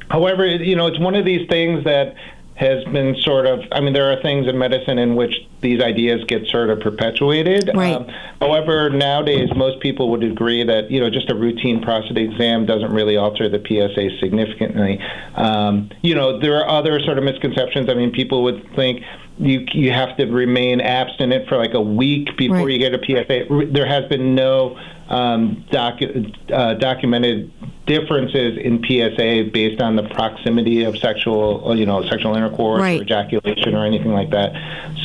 however, 0.09 0.47
you 0.47 0.76
know 0.76 0.87
it's 0.87 1.00
one 1.00 1.14
of 1.14 1.25
these 1.25 1.49
things 1.49 1.85
that 1.85 2.14
has 2.55 2.85
been 2.85 3.17
sort 3.17 3.47
of 3.47 3.61
i 3.73 3.81
mean 3.81 3.93
there 3.93 4.13
are 4.13 4.21
things 4.23 4.47
in 4.47 4.59
medicine 4.59 4.99
in 4.99 5.15
which 5.17 5.35
these 5.63 5.81
ideas 5.81 6.23
get 6.25 6.47
sort 6.49 6.69
of 6.69 6.81
perpetuated 6.81 7.71
right. 7.75 7.95
Um, 7.95 8.07
however 8.41 8.91
nowadays 8.91 9.49
most 9.57 9.81
people 9.81 10.11
would 10.11 10.23
agree 10.23 10.63
that 10.63 10.91
you 10.91 11.01
know 11.01 11.09
just 11.09 11.31
a 11.31 11.35
routine 11.35 11.81
prostate 11.83 12.19
exam 12.19 12.67
doesn't 12.67 12.93
really 12.93 13.17
alter 13.17 13.49
the 13.49 13.59
psa 13.67 14.19
significantly 14.21 15.01
um, 15.35 15.91
you 16.03 16.15
know 16.15 16.39
there 16.39 16.57
are 16.57 16.69
other 16.69 17.01
sort 17.01 17.19
of 17.19 17.25
misconceptions 17.25 17.89
i 17.89 17.95
mean 17.95 18.11
people 18.13 18.43
would 18.43 18.69
think 18.77 19.03
you 19.39 19.67
you 19.73 19.93
have 19.93 20.17
to 20.17 20.27
remain 20.27 20.81
abstinent 20.81 21.49
for 21.49 21.57
like 21.57 21.75
a 21.75 21.81
week 21.81 22.37
before 22.37 22.59
right. 22.59 22.71
you 22.71 22.79
get 22.79 22.95
a 22.95 22.99
PSA. 22.99 23.67
There 23.73 23.87
has 23.87 24.05
been 24.09 24.35
no 24.35 24.79
um, 25.09 25.65
docu- 25.71 26.35
uh, 26.53 26.75
documented 26.75 27.51
differences 27.87 28.59
in 28.59 28.83
PSA 28.85 29.51
based 29.53 29.81
on 29.81 29.97
the 29.97 30.05
proximity 30.05 30.85
of 30.85 30.97
sexual, 30.99 31.77
you 31.77 31.87
know, 31.87 32.03
sexual 32.09 32.37
intercourse 32.37 32.81
right. 32.81 33.01
or 33.01 33.03
ejaculation 33.03 33.75
or 33.75 33.85
anything 33.85 34.12
like 34.12 34.31
that. 34.31 34.53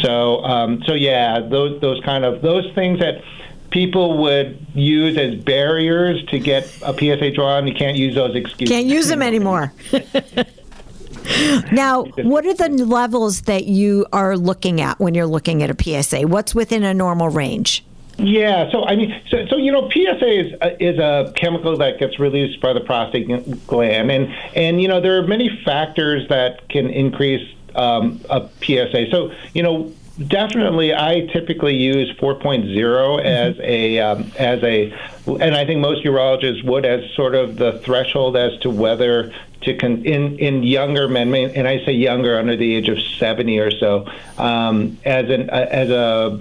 So, 0.01 0.43
um, 0.43 0.83
so 0.85 0.93
yeah, 0.93 1.39
those 1.39 1.81
those 1.81 1.99
kind 2.03 2.23
of 2.23 2.41
those 2.41 2.71
things 2.75 2.99
that 2.99 3.23
people 3.69 4.17
would 4.19 4.65
use 4.73 5.17
as 5.17 5.35
barriers 5.35 6.23
to 6.25 6.39
get 6.39 6.65
a 6.83 6.93
PSA 6.93 7.31
drawn. 7.31 7.67
You 7.67 7.73
can't 7.73 7.97
use 7.97 8.15
those 8.15 8.35
excuses. 8.35 8.69
Can't 8.69 8.87
use 8.87 9.07
them 9.07 9.21
anymore. 9.21 9.73
now, 11.71 12.03
what 12.03 12.45
are 12.45 12.53
the 12.53 12.69
levels 12.85 13.41
that 13.43 13.65
you 13.65 14.05
are 14.13 14.37
looking 14.37 14.81
at 14.81 14.99
when 14.99 15.13
you're 15.13 15.27
looking 15.27 15.63
at 15.63 15.69
a 15.69 16.03
PSA? 16.03 16.27
What's 16.27 16.53
within 16.55 16.83
a 16.83 16.93
normal 16.93 17.29
range? 17.29 17.83
Yeah, 18.17 18.71
so 18.71 18.83
I 18.83 18.95
mean, 18.95 19.21
so, 19.29 19.45
so 19.57 19.63
you 19.63 19.71
know, 19.71 19.89
PSA 19.89 20.29
is 20.29 20.53
a, 20.61 20.83
is 20.83 20.99
a 20.99 21.33
chemical 21.35 21.77
that 21.77 21.99
gets 21.99 22.19
released 22.19 22.61
by 22.61 22.73
the 22.73 22.79
prostate 22.79 23.27
gland, 23.67 24.11
and 24.11 24.33
and 24.55 24.81
you 24.81 24.87
know 24.87 25.01
there 25.01 25.17
are 25.17 25.27
many 25.27 25.49
factors 25.65 26.27
that 26.29 26.69
can 26.69 26.89
increase 26.89 27.55
um, 27.75 28.21
a 28.29 28.47
PSA. 28.61 29.09
So 29.09 29.31
you 29.53 29.63
know, 29.63 29.91
definitely, 30.27 30.93
I 30.93 31.21
typically 31.33 31.75
use 31.75 32.15
4.0 32.17 32.67
mm-hmm. 32.69 33.25
as 33.25 33.59
a 33.59 33.99
um, 33.99 34.31
as 34.37 34.61
a, 34.63 34.93
and 35.25 35.55
I 35.55 35.65
think 35.65 35.81
most 35.81 36.05
urologists 36.05 36.63
would 36.63 36.85
as 36.85 37.09
sort 37.15 37.33
of 37.33 37.57
the 37.57 37.79
threshold 37.79 38.37
as 38.37 38.59
to 38.59 38.69
whether 38.69 39.33
to 39.61 39.73
con- 39.75 40.05
in 40.05 40.37
in 40.37 40.61
younger 40.61 41.07
men, 41.07 41.33
and 41.33 41.67
I 41.67 41.83
say 41.83 41.93
younger 41.93 42.37
under 42.37 42.55
the 42.55 42.75
age 42.75 42.89
of 42.89 42.99
70 43.01 43.57
or 43.57 43.71
so, 43.71 44.07
um, 44.37 44.99
as 45.03 45.29
an 45.31 45.49
uh, 45.49 45.67
as 45.71 45.89
a 45.89 46.37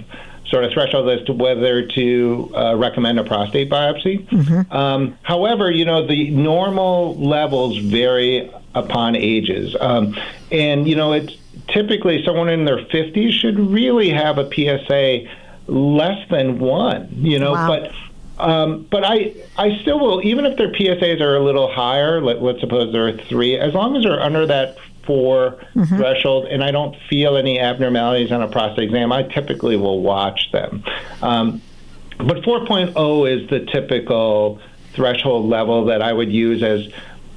sort 0.49 0.65
of 0.65 0.73
threshold 0.73 1.09
as 1.09 1.25
to 1.27 1.33
whether 1.33 1.87
to 1.87 2.53
uh, 2.55 2.77
recommend 2.77 3.19
a 3.19 3.25
prostate 3.25 3.71
biopsy. 3.71 4.27
Mm-hmm. 4.29 4.73
Um, 4.73 5.19
however, 5.23 5.71
you 5.71 5.85
know 5.85 6.07
the 6.07 6.31
normal 6.31 7.17
levels 7.17 7.79
vary 7.79 8.51
upon 8.75 9.17
ages, 9.17 9.77
um, 9.81 10.17
and 10.51 10.87
you 10.87 10.97
know 10.97 11.13
it's 11.13 11.37
typically 11.69 12.25
someone 12.25 12.49
in 12.49 12.65
their 12.65 12.79
50s 12.79 13.33
should 13.33 13.59
really 13.59 14.11
have 14.11 14.39
a 14.39 14.49
PSA 14.53 15.29
less 15.67 16.29
than 16.31 16.59
one. 16.59 17.09
You 17.13 17.39
know, 17.39 17.53
wow. 17.53 17.69
but. 17.69 17.93
Um, 18.39 18.87
but 18.91 19.03
I, 19.03 19.33
I 19.57 19.79
still 19.81 19.99
will, 19.99 20.23
even 20.23 20.45
if 20.45 20.59
their 20.59 20.71
PSAs 20.71 21.23
are 21.23 21.37
a 21.37 21.43
little 21.43 21.73
higher, 21.73 22.21
let, 22.21 22.43
let's 22.43 22.61
suppose 22.61 22.93
they're 22.93 23.17
three, 23.17 23.57
as 23.57 23.73
long 23.73 23.97
as 23.97 24.03
they're 24.03 24.21
under 24.21 24.45
that 24.45 24.77
four 25.07 25.59
mm-hmm. 25.75 25.97
threshold, 25.97 26.47
and 26.47 26.63
I 26.63 26.71
don't 26.71 26.97
feel 27.09 27.37
any 27.37 27.59
abnormalities 27.59 28.33
on 28.33 28.43
a 28.43 28.49
prostate 28.49 28.85
exam, 28.85 29.13
I 29.13 29.23
typically 29.23 29.77
will 29.77 30.01
watch 30.01 30.51
them. 30.53 30.85
Um, 31.23 31.63
but 32.19 32.39
4.0 32.39 33.31
is 33.31 33.49
the 33.51 33.61
typical 33.67 34.61
threshold 34.95 35.49
level 35.49 35.87
that 35.87 36.03
I 36.03 36.13
would 36.13 36.33
use 36.33 36.63
as 36.63 36.89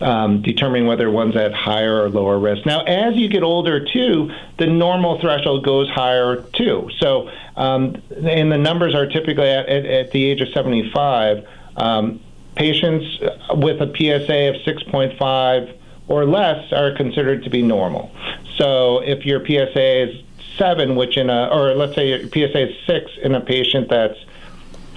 um, 0.02 0.42
determining 0.42 0.88
whether 0.88 1.12
one's 1.12 1.36
at 1.36 1.54
higher 1.54 2.04
or 2.04 2.10
lower 2.10 2.40
risk. 2.40 2.66
Now, 2.66 2.84
as 2.84 3.16
you 3.16 3.28
get 3.28 3.44
older, 3.44 3.86
too, 3.86 4.32
the 4.58 4.68
normal 4.68 5.20
threshold 5.20 5.66
goes 5.66 5.90
higher, 5.90 6.42
too. 6.54 6.90
So, 7.00 7.30
um, 7.58 8.02
and 8.16 8.52
the 8.52 8.58
numbers 8.58 8.96
are 8.96 9.06
typically 9.06 9.50
at, 9.50 9.68
at, 9.68 9.86
at 9.86 10.12
the 10.12 10.24
age 10.24 10.40
of 10.42 10.50
75. 10.50 11.46
Um, 11.76 12.22
patients 12.56 13.20
with 13.52 13.82
a 13.82 13.88
PSA 13.88 14.50
of 14.50 14.56
6.5 14.66 15.79
or 16.10 16.26
less 16.26 16.74
are 16.74 16.92
considered 16.92 17.44
to 17.44 17.50
be 17.50 17.62
normal. 17.62 18.12
So 18.58 19.00
if 19.00 19.26
your 19.26 19.46
PSA 19.46 20.10
is 20.10 20.24
seven, 20.58 20.96
which 20.96 21.16
in 21.16 21.30
a, 21.30 21.48
or 21.48 21.74
let's 21.74 21.96
say 21.96 22.10
your 22.10 22.28
PSA 22.28 22.70
is 22.72 22.76
six 22.86 23.12
in 23.22 23.36
a 23.36 23.42
patient 23.42 23.90
that's 23.90 24.18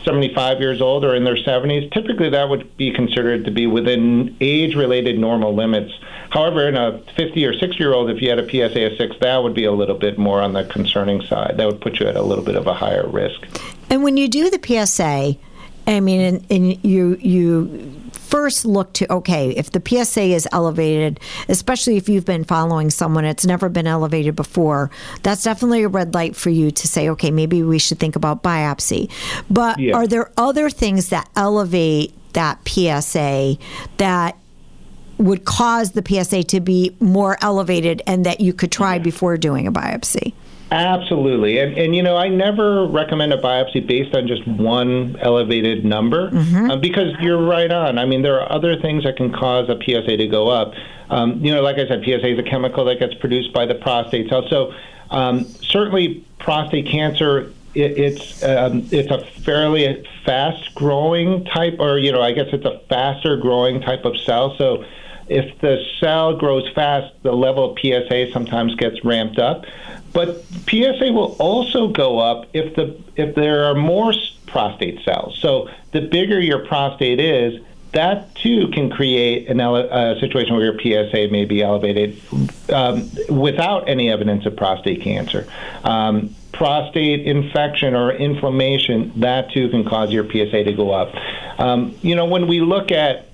75 0.05 0.59
years 0.59 0.81
old 0.81 1.05
or 1.05 1.15
in 1.15 1.23
their 1.23 1.37
70s, 1.37 1.93
typically 1.93 2.31
that 2.31 2.49
would 2.49 2.77
be 2.77 2.91
considered 2.91 3.45
to 3.45 3.51
be 3.51 3.67
within 3.67 4.37
age 4.41 4.75
related 4.75 5.19
normal 5.19 5.55
limits. 5.55 5.93
However, 6.31 6.67
in 6.67 6.77
a 6.77 6.99
50 7.15 7.45
or 7.45 7.53
60 7.53 7.79
year 7.79 7.93
old, 7.93 8.11
if 8.11 8.21
you 8.21 8.31
had 8.31 8.39
a 8.39 8.49
PSA 8.49 8.87
of 8.87 8.97
6, 8.97 9.17
that 9.21 9.43
would 9.43 9.55
be 9.55 9.65
a 9.65 9.73
little 9.73 9.99
bit 9.99 10.19
more 10.19 10.41
on 10.41 10.55
the 10.55 10.65
concerning 10.65 11.21
side. 11.23 11.57
That 11.59 11.67
would 11.67 11.81
put 11.81 12.01
you 12.01 12.07
at 12.07 12.17
a 12.17 12.23
little 12.23 12.45
bit 12.45 12.57
of 12.57 12.67
a 12.67 12.75
higher 12.75 13.07
risk. 13.07 13.47
And 13.91 14.03
when 14.03 14.17
you 14.17 14.29
do 14.29 14.51
the 14.51 14.59
PSA, 14.59 15.37
I 15.87 16.01
mean, 16.01 16.21
and, 16.21 16.47
and 16.51 16.85
you 16.85 17.17
you 17.21 18.03
first 18.33 18.65
look 18.65 18.91
to 18.95 19.13
okay, 19.13 19.51
if 19.51 19.73
the 19.73 19.83
PSA 19.87 20.23
is 20.23 20.49
elevated, 20.53 21.21
especially 21.51 21.99
if 21.99 22.09
you've 22.09 22.25
been 22.25 22.45
following 22.45 22.89
someone 22.89 23.27
it's 23.27 23.45
never 23.45 23.69
been 23.69 23.87
elevated 23.87 24.35
before, 24.35 24.91
that's 25.23 25.43
definitely 25.43 25.83
a 25.83 25.89
red 25.89 26.15
light 26.15 26.35
for 26.35 26.49
you 26.49 26.71
to 26.71 26.89
say, 26.89 27.11
okay, 27.11 27.31
maybe 27.31 27.63
we 27.63 27.79
should 27.79 27.99
think 27.99 28.17
about 28.17 28.43
biopsy. 28.43 29.11
But 29.51 29.79
yeah. 29.79 29.95
are 29.95 30.07
there 30.07 30.33
other 30.39 30.71
things 30.71 31.11
that 31.11 31.29
elevate 31.37 32.15
that 32.33 32.67
PSA 32.67 33.59
that 33.99 34.39
would 35.19 35.45
cause 35.45 35.93
the 35.93 36.03
PSA 36.03 36.45
to 36.45 36.61
be 36.61 36.97
more 37.01 37.37
elevated 37.43 38.01
and 38.07 38.25
that 38.25 38.41
you 38.41 38.55
could 38.55 38.73
try 38.73 38.99
before 38.99 39.37
doing 39.37 39.67
a 39.67 39.73
biopsy? 39.73 40.33
Absolutely. 40.73 41.59
And, 41.59 41.77
and, 41.77 41.95
you 41.95 42.03
know, 42.03 42.17
I 42.17 42.29
never 42.29 42.87
recommend 42.87 43.35
a 43.35 43.37
biopsy 43.37 43.87
based 43.87 44.17
on 44.17 44.27
just 44.27 44.47
one 44.49 45.17
elevated 45.21 45.85
number 45.85 46.31
mm-hmm. 46.31 46.71
uh, 46.71 46.77
because 46.77 47.13
you're 47.21 47.45
right 47.45 47.71
on. 47.71 47.99
I 47.99 48.07
mean, 48.07 48.23
there 48.23 48.41
are 48.41 48.51
other 48.51 48.81
things 48.81 49.05
that 49.05 49.19
can 49.19 49.31
cause 49.33 49.69
a 49.69 49.77
PSA 49.77 50.17
to 50.17 50.27
go 50.27 50.49
up. 50.49 50.73
Um, 51.11 51.45
you 51.45 51.55
know, 51.55 51.61
like 51.61 51.77
I 51.77 51.87
said, 51.87 52.03
PSA 52.03 52.33
is 52.33 52.39
a 52.39 52.43
chemical 52.43 52.87
that 52.87 52.99
gets 52.99 53.13
produced 53.15 53.53
by 53.53 53.67
the 53.67 53.75
prostate 53.75 54.31
cell. 54.31 54.49
So 54.49 54.73
um, 55.11 55.45
certainly 55.45 56.25
prostate 56.39 56.87
cancer 56.87 57.53
it, 57.75 57.99
it's 57.99 58.43
um, 58.43 58.87
it's 58.91 59.11
a 59.11 59.25
fairly 59.43 60.07
fast 60.25 60.75
growing 60.75 61.45
type, 61.47 61.77
or 61.81 61.99
you 61.99 62.13
know, 62.13 62.23
I 62.23 62.33
guess 62.33 62.49
it's 62.53 62.65
a 62.65 62.81
faster 62.89 63.37
growing 63.37 63.81
type 63.81 64.05
of 64.05 64.19
cell. 64.19 64.55
So 64.59 64.85
if 65.29 65.59
the 65.61 65.83
cell 66.01 66.37
grows 66.37 66.69
fast, 66.75 67.15
the 67.23 67.33
level 67.33 67.73
of 67.73 67.79
PSA 67.79 68.33
sometimes 68.33 68.75
gets 68.75 69.05
ramped 69.05 69.39
up. 69.39 69.65
But 70.13 70.45
PSA 70.69 71.13
will 71.13 71.37
also 71.39 71.89
go 71.89 72.19
up 72.19 72.47
if 72.53 72.75
the 72.77 73.01
if 73.17 73.35
there 73.35 73.65
are 73.65 73.75
more 73.75 74.13
prostate 74.47 75.03
cells. 75.05 75.39
So 75.39 75.71
the 75.93 76.03
bigger 76.03 76.39
your 76.39 76.67
prostate 76.67 77.19
is, 77.19 77.61
that 77.93 78.35
too 78.35 78.69
can 78.69 78.91
create 78.91 79.49
an 79.49 79.61
ele- 79.61 79.89
a 79.91 80.19
situation 80.21 80.55
where 80.55 80.65
your 80.65 80.79
PSA 80.79 81.29
may 81.31 81.45
be 81.45 81.63
elevated 81.63 82.21
um, 82.71 83.11
without 83.29 83.89
any 83.89 84.11
evidence 84.11 84.47
of 84.47 84.57
prostate 84.57 85.03
cancer. 85.03 85.47
Um, 85.85 86.35
prostate 86.53 87.27
infection 87.27 87.95
or 87.95 88.13
inflammation, 88.13 89.13
that 89.21 89.51
too 89.51 89.69
can 89.71 89.85
cause 89.85 90.11
your 90.11 90.25
PSA 90.25 90.65
to 90.65 90.73
go 90.73 90.91
up. 90.91 91.15
Um, 91.59 91.95
you 92.03 92.15
know, 92.15 92.27
when 92.27 92.47
we 92.47 92.61
look 92.61 92.93
at 92.93 93.29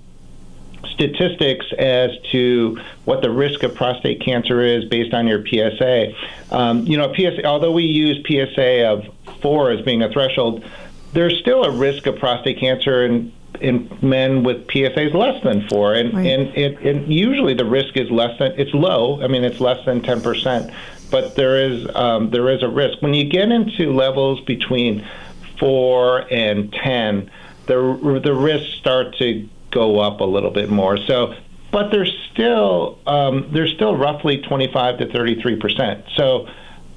statistics 0.86 1.66
as 1.78 2.10
to 2.32 2.78
what 3.04 3.22
the 3.22 3.30
risk 3.30 3.62
of 3.62 3.74
prostate 3.74 4.20
cancer 4.20 4.60
is 4.60 4.84
based 4.86 5.14
on 5.14 5.26
your 5.26 5.44
PSA. 5.46 6.12
Um, 6.50 6.86
you 6.86 6.96
know, 6.96 7.12
PSA, 7.14 7.44
although 7.44 7.72
we 7.72 7.84
use 7.84 8.24
PSA 8.26 8.86
of 8.86 9.06
four 9.40 9.70
as 9.70 9.80
being 9.82 10.02
a 10.02 10.10
threshold, 10.10 10.64
there's 11.12 11.38
still 11.38 11.64
a 11.64 11.70
risk 11.70 12.06
of 12.06 12.18
prostate 12.18 12.58
cancer 12.58 13.04
in 13.04 13.32
in 13.60 13.98
men 14.02 14.44
with 14.44 14.68
PSAs 14.68 15.12
less 15.14 15.42
than 15.42 15.66
four, 15.68 15.94
and 15.94 16.14
right. 16.14 16.26
and, 16.26 16.56
it, 16.56 16.78
and 16.80 17.12
usually 17.12 17.54
the 17.54 17.64
risk 17.64 17.96
is 17.96 18.08
less 18.10 18.38
than 18.38 18.52
it's 18.52 18.72
low. 18.72 19.20
I 19.22 19.26
mean, 19.26 19.42
it's 19.42 19.60
less 19.60 19.84
than 19.84 20.02
ten 20.02 20.20
percent, 20.20 20.72
but 21.10 21.34
there 21.34 21.60
is 21.60 21.86
um, 21.94 22.30
there 22.30 22.48
is 22.50 22.62
a 22.62 22.68
risk 22.68 23.02
when 23.02 23.14
you 23.14 23.24
get 23.24 23.50
into 23.50 23.92
levels 23.92 24.40
between 24.42 25.06
four 25.58 26.26
and 26.30 26.72
ten. 26.72 27.30
The 27.66 28.20
the 28.22 28.34
risks 28.34 28.74
start 28.74 29.16
to 29.16 29.48
go 29.70 30.00
up 30.00 30.20
a 30.20 30.24
little 30.24 30.50
bit 30.50 30.70
more. 30.70 30.96
So, 30.96 31.34
but 31.70 31.90
there's 31.90 32.12
still 32.32 32.98
um, 33.06 33.48
there's 33.52 33.72
still 33.74 33.96
roughly 33.96 34.38
25 34.38 34.98
to 34.98 35.12
33 35.12 35.56
percent. 35.56 36.04
So, 36.16 36.48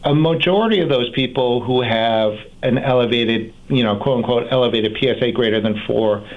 a 0.03 0.15
majority 0.15 0.79
of 0.79 0.89
those 0.89 1.09
people 1.11 1.61
who 1.61 1.81
have 1.81 2.37
an 2.63 2.77
elevated, 2.77 3.53
you 3.67 3.83
know, 3.83 3.97
quote 3.97 4.17
unquote 4.17 4.47
elevated 4.51 4.97
PSA 4.99 5.31
greater 5.31 5.61
than 5.61 5.81
four, 5.85 6.27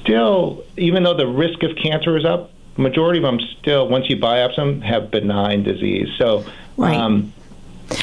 still, 0.00 0.64
even 0.76 1.02
though 1.02 1.16
the 1.16 1.26
risk 1.26 1.62
of 1.62 1.76
cancer 1.76 2.16
is 2.16 2.24
up, 2.24 2.50
majority 2.76 3.18
of 3.18 3.24
them 3.24 3.40
still, 3.60 3.88
once 3.88 4.08
you 4.08 4.16
biopsy 4.16 4.56
them, 4.56 4.80
have 4.80 5.10
benign 5.10 5.62
disease. 5.62 6.08
So. 6.18 6.44
Right. 6.76 6.96
Um, 6.96 7.32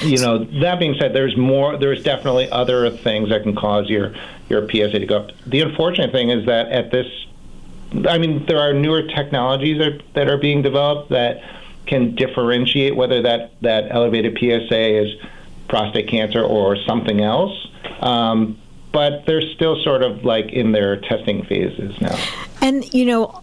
you 0.03 0.17
know, 0.17 0.43
that 0.61 0.79
being 0.79 0.95
said, 0.99 1.13
there's 1.13 1.35
more. 1.35 1.77
There's 1.77 2.03
definitely 2.03 2.49
other 2.51 2.89
things 2.89 3.29
that 3.29 3.43
can 3.43 3.55
cause 3.55 3.89
your 3.89 4.13
your 4.49 4.69
PSA 4.69 4.99
to 4.99 5.05
go 5.05 5.17
up. 5.17 5.31
The 5.45 5.61
unfortunate 5.61 6.11
thing 6.11 6.29
is 6.29 6.45
that 6.45 6.71
at 6.71 6.91
this 6.91 7.07
I 8.07 8.17
mean, 8.17 8.45
there 8.47 8.59
are 8.59 8.73
newer 8.73 9.03
technologies 9.03 9.79
that, 9.79 10.01
that 10.13 10.29
are 10.29 10.37
being 10.37 10.61
developed 10.61 11.09
that 11.09 11.41
can 11.87 12.15
differentiate 12.15 12.95
whether 12.95 13.21
that, 13.23 13.53
that 13.61 13.85
elevated 13.89 14.37
PSA 14.39 15.03
is 15.03 15.15
prostate 15.67 16.07
cancer 16.07 16.43
or 16.43 16.77
something 16.87 17.21
else. 17.21 17.67
Um, 18.01 18.59
but 18.91 19.25
they're 19.25 19.41
still 19.41 19.81
sort 19.83 20.03
of 20.03 20.23
like 20.23 20.51
in 20.51 20.71
their 20.71 20.97
testing 20.97 21.45
phases 21.45 21.99
now. 22.01 22.17
And, 22.61 22.91
you 22.93 23.05
know, 23.05 23.41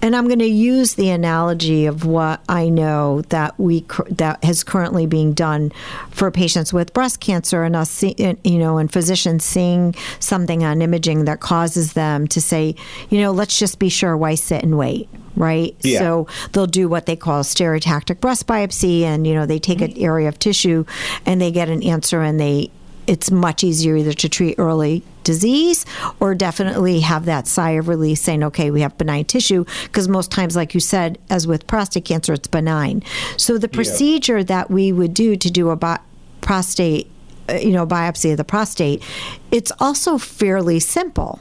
and 0.00 0.14
I'm 0.14 0.26
going 0.26 0.38
to 0.38 0.46
use 0.46 0.94
the 0.94 1.10
analogy 1.10 1.86
of 1.86 2.04
what 2.04 2.40
I 2.48 2.68
know 2.68 3.22
that 3.28 3.58
we 3.58 3.84
that 4.10 4.42
has 4.44 4.62
currently 4.62 5.06
being 5.06 5.32
done 5.32 5.72
for 6.10 6.30
patients 6.30 6.72
with 6.72 6.92
breast 6.92 7.20
cancer, 7.20 7.64
and 7.64 7.74
us, 7.74 7.90
see, 7.90 8.14
you 8.44 8.58
know, 8.58 8.78
and 8.78 8.92
physicians 8.92 9.44
seeing 9.44 9.94
something 10.20 10.64
on 10.64 10.82
imaging 10.82 11.24
that 11.24 11.40
causes 11.40 11.94
them 11.94 12.26
to 12.28 12.40
say, 12.40 12.74
you 13.10 13.20
know, 13.20 13.32
let's 13.32 13.58
just 13.58 13.78
be 13.78 13.88
sure. 13.88 14.16
Why 14.16 14.34
sit 14.34 14.62
and 14.62 14.78
wait? 14.78 15.08
right? 15.36 15.76
Yeah. 15.82 16.00
So 16.00 16.26
they'll 16.52 16.66
do 16.66 16.88
what 16.88 17.06
they 17.06 17.14
call 17.14 17.44
stereotactic 17.44 18.20
breast 18.20 18.46
biopsy, 18.46 19.02
and 19.02 19.26
you 19.26 19.34
know 19.34 19.46
they 19.46 19.58
take 19.58 19.80
an 19.80 19.96
area 19.96 20.28
of 20.28 20.38
tissue, 20.38 20.84
and 21.24 21.40
they 21.40 21.50
get 21.50 21.68
an 21.68 21.82
answer, 21.82 22.22
and 22.22 22.38
they 22.40 22.70
it's 23.06 23.30
much 23.30 23.64
easier 23.64 23.96
either 23.96 24.12
to 24.12 24.28
treat 24.28 24.56
early 24.58 25.02
disease 25.28 25.84
or 26.20 26.34
definitely 26.34 27.00
have 27.00 27.26
that 27.26 27.46
sigh 27.46 27.72
of 27.72 27.86
relief 27.86 28.18
saying, 28.18 28.42
okay, 28.42 28.70
we 28.70 28.80
have 28.80 28.96
benign 28.96 29.26
tissue, 29.26 29.66
because 29.84 30.08
most 30.08 30.30
times, 30.30 30.56
like 30.56 30.72
you 30.72 30.80
said, 30.80 31.18
as 31.28 31.46
with 31.46 31.66
prostate 31.66 32.06
cancer, 32.06 32.32
it's 32.32 32.48
benign. 32.48 33.02
So 33.36 33.58
the 33.58 33.68
procedure 33.68 34.38
yeah. 34.38 34.44
that 34.44 34.70
we 34.70 34.90
would 34.90 35.12
do 35.12 35.36
to 35.36 35.50
do 35.50 35.68
a 35.68 35.76
bi- 35.76 36.00
prostate, 36.40 37.10
uh, 37.50 37.54
you 37.54 37.72
know, 37.72 37.86
biopsy 37.86 38.30
of 38.30 38.38
the 38.38 38.44
prostate, 38.44 39.02
it's 39.50 39.70
also 39.80 40.16
fairly 40.16 40.80
simple. 40.80 41.40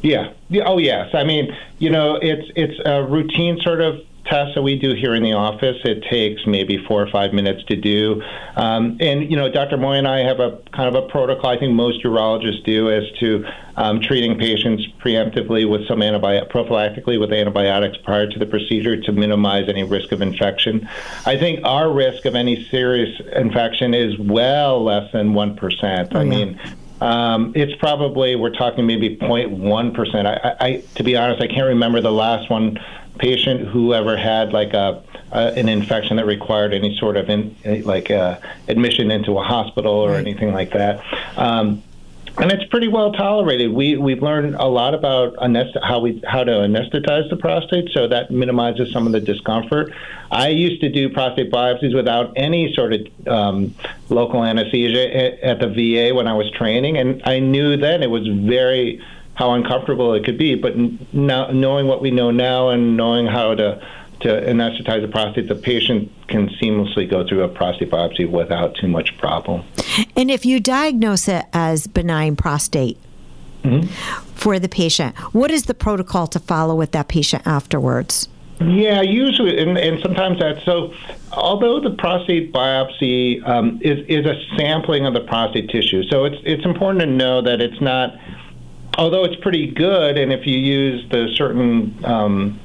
Yeah. 0.00 0.32
Oh, 0.64 0.78
yes. 0.78 1.14
I 1.14 1.24
mean, 1.24 1.54
you 1.78 1.90
know, 1.90 2.16
it's 2.22 2.50
it's 2.56 2.80
a 2.86 3.04
routine 3.04 3.60
sort 3.60 3.82
of 3.82 4.00
tests 4.30 4.54
that 4.54 4.62
we 4.62 4.78
do 4.78 4.94
here 4.94 5.14
in 5.14 5.22
the 5.22 5.32
office, 5.32 5.76
it 5.84 6.04
takes 6.08 6.46
maybe 6.46 6.78
four 6.86 7.02
or 7.02 7.10
five 7.10 7.32
minutes 7.32 7.64
to 7.64 7.76
do. 7.76 8.22
Um, 8.56 8.96
and, 9.00 9.28
you 9.28 9.36
know, 9.36 9.50
Dr. 9.50 9.76
Moy 9.76 9.94
and 9.94 10.06
I 10.06 10.20
have 10.20 10.38
a 10.38 10.58
kind 10.72 10.94
of 10.94 11.04
a 11.04 11.08
protocol 11.08 11.50
I 11.50 11.58
think 11.58 11.74
most 11.74 12.02
urologists 12.04 12.64
do 12.64 12.90
as 12.90 13.04
to 13.18 13.44
um, 13.76 14.00
treating 14.00 14.38
patients 14.38 14.86
preemptively 15.04 15.68
with 15.68 15.86
some 15.88 16.00
antibiotic, 16.00 16.50
prophylactically 16.50 17.18
with 17.18 17.32
antibiotics 17.32 17.98
prior 18.04 18.28
to 18.28 18.38
the 18.38 18.46
procedure 18.46 19.00
to 19.00 19.12
minimize 19.12 19.68
any 19.68 19.82
risk 19.82 20.12
of 20.12 20.22
infection. 20.22 20.88
I 21.26 21.36
think 21.36 21.64
our 21.64 21.92
risk 21.92 22.24
of 22.24 22.34
any 22.34 22.64
serious 22.66 23.20
infection 23.34 23.94
is 23.94 24.16
well 24.18 24.84
less 24.84 25.10
than 25.12 25.32
1%. 25.32 26.08
Oh, 26.14 26.18
I 26.18 26.24
mean, 26.24 26.60
um, 27.00 27.52
it's 27.54 27.74
probably 27.76 28.36
we're 28.36 28.50
talking 28.50 28.86
maybe 28.86 29.16
0.1 29.16 29.94
percent. 29.94 30.26
I, 30.26 30.56
I, 30.60 30.82
to 30.96 31.02
be 31.02 31.16
honest, 31.16 31.42
I 31.42 31.46
can't 31.46 31.68
remember 31.68 32.00
the 32.00 32.12
last 32.12 32.50
one 32.50 32.78
patient 33.18 33.68
who 33.68 33.92
ever 33.94 34.16
had 34.16 34.52
like 34.52 34.72
a, 34.72 35.02
a 35.32 35.52
an 35.58 35.68
infection 35.68 36.16
that 36.16 36.26
required 36.26 36.72
any 36.72 36.96
sort 36.98 37.16
of 37.16 37.28
in, 37.28 37.54
like 37.84 38.10
uh, 38.10 38.38
admission 38.68 39.10
into 39.10 39.38
a 39.38 39.42
hospital 39.42 39.92
or 39.92 40.10
right. 40.10 40.20
anything 40.20 40.52
like 40.52 40.72
that. 40.72 41.02
Um, 41.36 41.82
and 42.38 42.52
it's 42.52 42.64
pretty 42.70 42.88
well 42.88 43.12
tolerated. 43.12 43.72
We 43.72 43.96
we've 43.96 44.22
learned 44.22 44.54
a 44.54 44.66
lot 44.66 44.94
about 44.94 45.34
anest- 45.36 45.82
how 45.82 46.00
we 46.00 46.22
how 46.26 46.44
to 46.44 46.52
anesthetize 46.52 47.28
the 47.28 47.36
prostate, 47.36 47.90
so 47.92 48.08
that 48.08 48.30
minimizes 48.30 48.92
some 48.92 49.06
of 49.06 49.12
the 49.12 49.20
discomfort. 49.20 49.92
I 50.30 50.48
used 50.48 50.80
to 50.82 50.88
do 50.88 51.08
prostate 51.08 51.50
biopsies 51.50 51.94
without 51.94 52.32
any 52.36 52.72
sort 52.74 52.92
of 52.92 53.28
um, 53.28 53.74
local 54.08 54.44
anesthesia 54.44 55.14
at, 55.14 55.40
at 55.40 55.60
the 55.60 55.68
VA 55.68 56.14
when 56.14 56.26
I 56.26 56.34
was 56.34 56.50
training, 56.52 56.96
and 56.96 57.22
I 57.24 57.40
knew 57.40 57.76
then 57.76 58.02
it 58.02 58.10
was 58.10 58.26
very 58.26 59.02
how 59.34 59.52
uncomfortable 59.52 60.12
it 60.14 60.24
could 60.24 60.38
be. 60.38 60.54
But 60.54 60.76
now, 61.14 61.50
knowing 61.50 61.86
what 61.86 62.02
we 62.02 62.10
know 62.10 62.30
now 62.30 62.68
and 62.68 62.96
knowing 62.96 63.26
how 63.26 63.54
to 63.54 63.80
to 64.20 64.28
anesthetize 64.28 65.00
the 65.00 65.08
prostate, 65.08 65.48
the 65.48 65.54
patient 65.54 66.10
can 66.28 66.48
seamlessly 66.60 67.08
go 67.08 67.26
through 67.26 67.42
a 67.42 67.48
prostate 67.48 67.90
biopsy 67.90 68.30
without 68.30 68.74
too 68.76 68.88
much 68.88 69.16
problem. 69.18 69.64
And 70.16 70.30
if 70.30 70.44
you 70.44 70.60
diagnose 70.60 71.28
it 71.28 71.46
as 71.52 71.86
benign 71.86 72.36
prostate 72.36 72.98
mm-hmm. 73.62 73.86
for 74.34 74.58
the 74.58 74.68
patient, 74.68 75.16
what 75.34 75.50
is 75.50 75.64
the 75.64 75.74
protocol 75.74 76.26
to 76.28 76.38
follow 76.38 76.74
with 76.74 76.92
that 76.92 77.08
patient 77.08 77.46
afterwards? 77.46 78.28
Yeah, 78.60 79.00
usually, 79.00 79.58
and, 79.58 79.78
and 79.78 80.02
sometimes 80.02 80.38
that's 80.38 80.62
so. 80.64 80.92
Although 81.32 81.80
the 81.80 81.92
prostate 81.92 82.52
biopsy 82.52 83.42
um, 83.48 83.80
is 83.80 84.04
is 84.06 84.26
a 84.26 84.34
sampling 84.58 85.06
of 85.06 85.14
the 85.14 85.20
prostate 85.20 85.70
tissue, 85.70 86.02
so 86.10 86.26
it's 86.26 86.36
it's 86.44 86.66
important 86.66 87.00
to 87.00 87.06
know 87.06 87.40
that 87.40 87.62
it's 87.62 87.80
not 87.80 88.18
although 88.98 89.24
it's 89.24 89.36
pretty 89.36 89.66
good, 89.66 90.18
and 90.18 90.30
if 90.30 90.46
you 90.46 90.58
use 90.58 91.08
the 91.08 91.32
certain 91.34 91.98
um, 92.04 92.60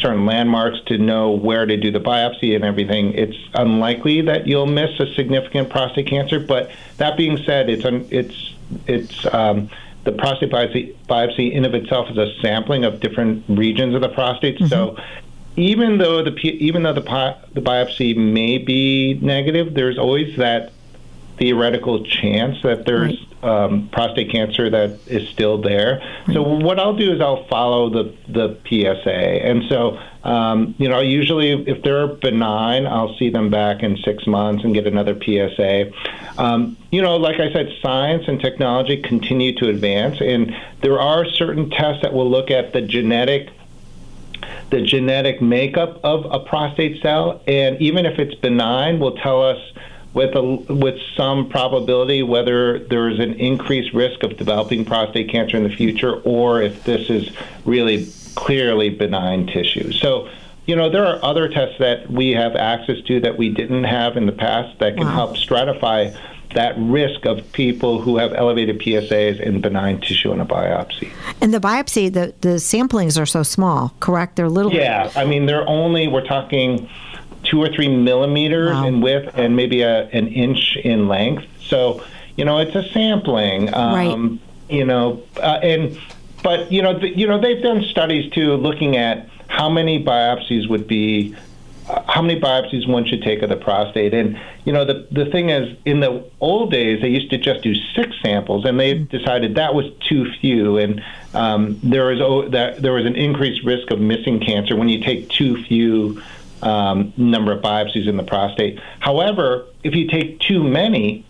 certain 0.00 0.26
landmarks 0.26 0.78
to 0.86 0.98
know 0.98 1.30
where 1.30 1.66
to 1.66 1.76
do 1.76 1.90
the 1.90 2.00
biopsy 2.00 2.54
and 2.54 2.64
everything, 2.64 3.12
it's 3.14 3.36
unlikely 3.54 4.22
that 4.22 4.46
you'll 4.46 4.66
miss 4.66 4.98
a 5.00 5.12
significant 5.14 5.70
prostate 5.70 6.06
cancer. 6.06 6.38
But 6.40 6.70
that 6.98 7.16
being 7.16 7.38
said, 7.44 7.68
it's 7.68 7.84
it's 8.10 8.54
it's 8.86 9.34
um, 9.34 9.70
the 10.04 10.12
prostate 10.12 10.50
biopsy, 10.50 10.94
biopsy 11.08 11.52
in 11.52 11.64
of 11.64 11.74
itself 11.74 12.10
is 12.10 12.16
a 12.16 12.32
sampling 12.40 12.84
of 12.84 13.00
different 13.00 13.44
regions 13.48 13.94
of 13.94 14.00
the 14.00 14.08
prostate. 14.08 14.56
Mm-hmm. 14.56 14.66
So 14.66 14.96
even 15.56 15.98
though 15.98 16.22
the 16.22 16.32
even 16.40 16.82
though 16.82 16.92
the 16.92 17.36
the 17.54 17.60
biopsy 17.60 18.16
may 18.16 18.58
be 18.58 19.14
negative, 19.22 19.74
there's 19.74 19.98
always 19.98 20.36
that 20.36 20.72
theoretical 21.38 22.04
chance 22.04 22.62
that 22.62 22.86
there's 22.86 23.18
right. 23.18 23.25
Um, 23.46 23.88
prostate 23.92 24.30
cancer 24.30 24.68
that 24.70 24.98
is 25.06 25.28
still 25.28 25.60
there. 25.60 26.02
So 26.32 26.42
what 26.42 26.80
I'll 26.80 26.96
do 26.96 27.12
is 27.12 27.20
I'll 27.20 27.46
follow 27.46 27.88
the 27.90 28.14
the 28.28 28.58
PSA, 28.66 29.10
and 29.10 29.62
so 29.68 29.98
um, 30.24 30.74
you 30.78 30.88
know 30.88 31.00
usually 31.00 31.52
if 31.52 31.82
they're 31.82 32.08
benign, 32.08 32.86
I'll 32.86 33.16
see 33.16 33.30
them 33.30 33.50
back 33.50 33.82
in 33.82 33.96
six 33.98 34.26
months 34.26 34.64
and 34.64 34.74
get 34.74 34.86
another 34.86 35.18
PSA. 35.18 35.92
Um, 36.38 36.76
you 36.90 37.02
know, 37.02 37.16
like 37.16 37.40
I 37.40 37.52
said, 37.52 37.72
science 37.80 38.24
and 38.26 38.40
technology 38.40 39.00
continue 39.00 39.54
to 39.56 39.68
advance, 39.68 40.20
and 40.20 40.54
there 40.82 41.00
are 41.00 41.24
certain 41.24 41.70
tests 41.70 42.02
that 42.02 42.12
will 42.12 42.28
look 42.28 42.50
at 42.50 42.72
the 42.72 42.80
genetic 42.80 43.50
the 44.70 44.82
genetic 44.82 45.40
makeup 45.40 46.00
of 46.02 46.26
a 46.30 46.40
prostate 46.40 47.00
cell, 47.00 47.40
and 47.46 47.80
even 47.80 48.04
if 48.04 48.18
it's 48.18 48.34
benign, 48.34 48.98
will 48.98 49.16
tell 49.16 49.42
us 49.42 49.58
with 50.16 50.34
a, 50.34 50.42
with 50.72 50.98
some 51.14 51.46
probability 51.50 52.22
whether 52.22 52.78
there 52.78 53.10
is 53.10 53.20
an 53.20 53.34
increased 53.34 53.92
risk 53.92 54.22
of 54.22 54.34
developing 54.38 54.82
prostate 54.82 55.30
cancer 55.30 55.58
in 55.58 55.62
the 55.62 55.76
future 55.76 56.22
or 56.22 56.62
if 56.62 56.84
this 56.84 57.10
is 57.10 57.30
really 57.66 58.10
clearly 58.34 58.88
benign 58.88 59.46
tissue. 59.46 59.92
So, 59.92 60.30
you 60.64 60.74
know, 60.74 60.88
there 60.88 61.04
are 61.04 61.22
other 61.22 61.50
tests 61.50 61.76
that 61.80 62.10
we 62.10 62.30
have 62.30 62.56
access 62.56 63.02
to 63.02 63.20
that 63.20 63.36
we 63.36 63.50
didn't 63.50 63.84
have 63.84 64.16
in 64.16 64.24
the 64.24 64.32
past 64.32 64.78
that 64.78 64.96
can 64.96 65.06
wow. 65.06 65.12
help 65.12 65.36
stratify 65.36 66.18
that 66.54 66.74
risk 66.78 67.26
of 67.26 67.52
people 67.52 68.00
who 68.00 68.16
have 68.16 68.32
elevated 68.32 68.78
PSAs 68.78 69.38
in 69.38 69.60
benign 69.60 70.00
tissue 70.00 70.32
in 70.32 70.40
a 70.40 70.46
biopsy. 70.46 71.10
And 71.42 71.52
the 71.52 71.60
biopsy, 71.60 72.10
the, 72.10 72.32
the 72.40 72.56
samplings 72.56 73.20
are 73.20 73.26
so 73.26 73.42
small, 73.42 73.94
correct? 74.00 74.36
They're 74.36 74.48
little. 74.48 74.72
Yeah, 74.72 75.12
I 75.14 75.26
mean, 75.26 75.44
they're 75.44 75.68
only, 75.68 76.08
we're 76.08 76.26
talking 76.26 76.88
two 77.46 77.62
or 77.62 77.68
three 77.68 77.88
millimeters 77.88 78.72
wow. 78.72 78.86
in 78.86 79.00
width 79.00 79.36
and 79.36 79.56
maybe 79.56 79.82
a, 79.82 80.08
an 80.08 80.28
inch 80.28 80.76
in 80.82 81.08
length. 81.08 81.44
So, 81.60 82.02
you 82.36 82.44
know, 82.44 82.58
it's 82.58 82.74
a 82.74 82.82
sampling. 82.92 83.72
Um, 83.74 83.94
right. 83.94 84.40
You 84.68 84.84
know, 84.84 85.22
uh, 85.36 85.60
and 85.62 85.98
but 86.42 86.70
you 86.70 86.82
know, 86.82 86.98
the, 86.98 87.08
you 87.08 87.26
know, 87.26 87.40
they've 87.40 87.62
done 87.62 87.84
studies 87.84 88.30
too, 88.32 88.54
looking 88.54 88.96
at 88.96 89.28
how 89.48 89.68
many 89.68 90.04
biopsies 90.04 90.68
would 90.68 90.86
be. 90.86 91.34
Uh, 91.88 92.02
how 92.08 92.20
many 92.20 92.40
biopsies 92.40 92.88
one 92.88 93.06
should 93.06 93.22
take 93.22 93.42
of 93.42 93.48
the 93.48 93.54
prostate, 93.54 94.12
and 94.12 94.36
you 94.64 94.72
know 94.72 94.84
the 94.84 95.06
the 95.12 95.26
thing 95.26 95.50
is, 95.50 95.76
in 95.84 96.00
the 96.00 96.28
old 96.40 96.72
days 96.72 97.00
they 97.00 97.08
used 97.08 97.30
to 97.30 97.38
just 97.38 97.62
do 97.62 97.76
six 97.94 98.10
samples, 98.20 98.64
and 98.64 98.80
they 98.80 98.96
mm. 98.96 99.08
decided 99.08 99.54
that 99.54 99.72
was 99.72 99.86
too 100.00 100.28
few, 100.40 100.78
and 100.78 101.00
um, 101.32 101.78
there 101.84 102.06
was 102.06 102.20
oh, 102.20 102.48
that 102.48 102.82
there 102.82 102.92
was 102.92 103.06
an 103.06 103.14
increased 103.14 103.62
risk 103.62 103.92
of 103.92 104.00
missing 104.00 104.40
cancer 104.40 104.74
when 104.74 104.88
you 104.88 105.00
take 105.00 105.28
too 105.28 105.62
few 105.62 106.20
um, 106.66 107.12
number 107.16 107.52
of 107.52 107.62
biopsies 107.62 108.08
in 108.08 108.16
the 108.16 108.24
prostate. 108.24 108.80
However, 108.98 109.66
if 109.84 109.94
you 109.94 110.08
take 110.08 110.40
too 110.40 110.64
many, 110.64 111.24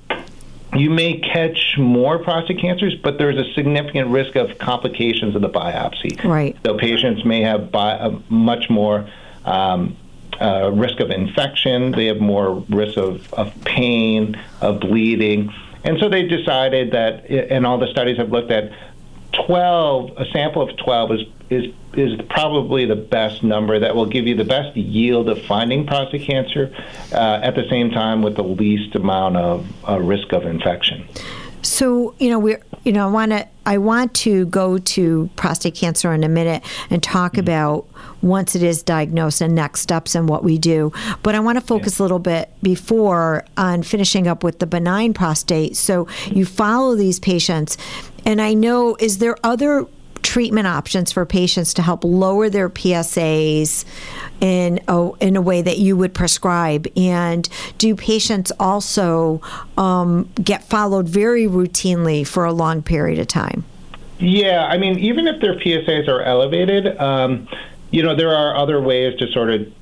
you 0.75 0.89
may 0.89 1.19
catch 1.19 1.77
more 1.77 2.19
prostate 2.19 2.59
cancers, 2.59 2.95
but 2.95 3.19
there's 3.19 3.37
a 3.37 3.53
significant 3.53 4.09
risk 4.09 4.35
of 4.37 4.59
complications 4.59 5.37
of 5.37 5.43
the 5.43 5.51
biopsy. 5.51 6.23
Right. 6.25 6.57
So 6.65 6.79
patients 6.79 7.25
may 7.25 7.43
have 7.43 7.71
bi- 7.71 7.99
uh, 7.99 8.19
much 8.31 8.71
more 8.71 9.09
um, 9.45 9.97
uh, 10.41 10.71
risk 10.73 11.01
of 11.01 11.11
infection. 11.11 11.93
They 11.93 12.07
have 12.07 12.21
more 12.21 12.65
risk 12.71 12.97
of, 12.97 13.33
of 13.35 13.53
pain, 13.65 14.43
of 14.63 14.81
bleeding. 14.81 15.53
And 15.85 15.99
so 16.01 16.09
they 16.09 16.23
decided 16.23 16.93
that, 16.93 17.31
and 17.31 17.67
all 17.67 17.79
the 17.79 17.89
studies 17.89 18.17
have 18.17 18.33
looked 18.33 18.51
at 18.51 18.73
12, 19.47 20.13
a 20.17 20.25
sample 20.33 20.63
of 20.63 20.77
12 20.79 21.13
is, 21.13 21.21
is, 21.51 21.73
is 21.95 22.21
probably 22.29 22.85
the 22.85 22.97
best 22.97 23.43
number 23.43 23.79
that 23.79 23.95
will 23.95 24.07
give 24.07 24.27
you 24.27 24.35
the 24.35 24.45
best 24.45 24.77
yield 24.77 25.29
of 25.29 25.41
finding 25.43 25.87
prostate 25.87 26.23
cancer 26.23 26.75
uh, 27.13 27.41
at 27.43 27.55
the 27.55 27.69
same 27.69 27.91
time 27.91 28.23
with 28.23 28.37
the 28.37 28.45
least 28.45 28.95
amount 28.95 29.37
of 29.37 29.67
uh, 29.89 29.99
risk 29.99 30.33
of 30.33 30.45
infection. 30.45 31.09
So, 31.63 32.15
you 32.21 32.31
know, 32.31 32.39
we're, 32.39 32.63
you 32.85 32.93
know, 32.93 33.09
I 33.09 33.11
want 33.11 33.33
to, 33.33 33.49
I 33.65 33.79
want 33.79 34.15
to 34.15 34.47
go 34.47 34.79
to 34.79 35.29
prostate 35.35 35.75
cancer 35.75 36.13
in 36.13 36.23
a 36.23 36.29
minute 36.29 36.63
and 36.91 37.03
talk 37.03 37.33
mm-hmm. 37.33 37.41
about 37.41 37.87
once 38.23 38.55
it 38.55 38.63
is 38.63 38.85
diagnosed 38.85 39.41
and 39.41 39.55
next 39.55 39.81
steps 39.81 40.15
and 40.15 40.29
what 40.29 40.45
we 40.45 40.59
do. 40.59 40.93
But 41.25 41.35
I 41.35 41.41
want 41.41 41.59
to 41.59 41.65
focus 41.65 41.99
yeah. 41.99 42.03
a 42.03 42.05
little 42.05 42.21
bit 42.21 42.53
before 42.63 43.45
on 43.57 43.83
finishing 43.83 44.29
up 44.29 44.45
with 44.45 44.61
the 44.61 44.67
benign 44.67 45.13
prostate. 45.13 45.77
So 45.77 46.07
you 46.31 46.47
follow 46.47 46.95
these 46.95 47.19
patients 47.19 47.77
and 48.25 48.41
I 48.41 48.55
know, 48.55 48.97
is 48.97 49.19
there 49.19 49.37
other 49.45 49.87
treatment 50.27 50.67
options 50.67 51.13
for 51.13 51.25
patients 51.25 51.73
to 51.73 51.83
help 51.83 52.03
lower 52.03 52.51
their 52.51 52.69
PSAs 52.69 53.85
in 54.41 54.81
a, 54.89 55.11
in 55.21 55.37
a 55.37 55.41
way 55.41 55.63
that 55.63 55.79
you 55.79 55.97
would 55.97 56.13
prescribe? 56.13 56.89
And 56.97 57.49
do 57.79 57.95
patients 57.95 58.51
also 58.59 59.41
um, 59.79 60.29
get 60.43 60.65
followed 60.65 61.09
very 61.09 61.47
routinely 61.47 62.27
for 62.27 62.45
a 62.45 62.53
long 62.53 62.83
period 62.83 63.21
of 63.21 63.29
time? 63.29 63.65
Yeah, 64.19 64.67
I 64.67 64.79
mean, 64.79 64.99
even 64.99 65.29
if 65.29 65.41
their 65.41 65.55
PSAs 65.55 66.09
are 66.09 66.23
elevated, 66.23 66.99
um, 66.99 67.47
you 67.93 68.03
know, 68.03 68.17
there 68.17 68.35
are 68.35 68.57
other 68.57 68.81
ways 68.81 69.17
to 69.21 69.31
sort 69.31 69.51
of 69.51 69.73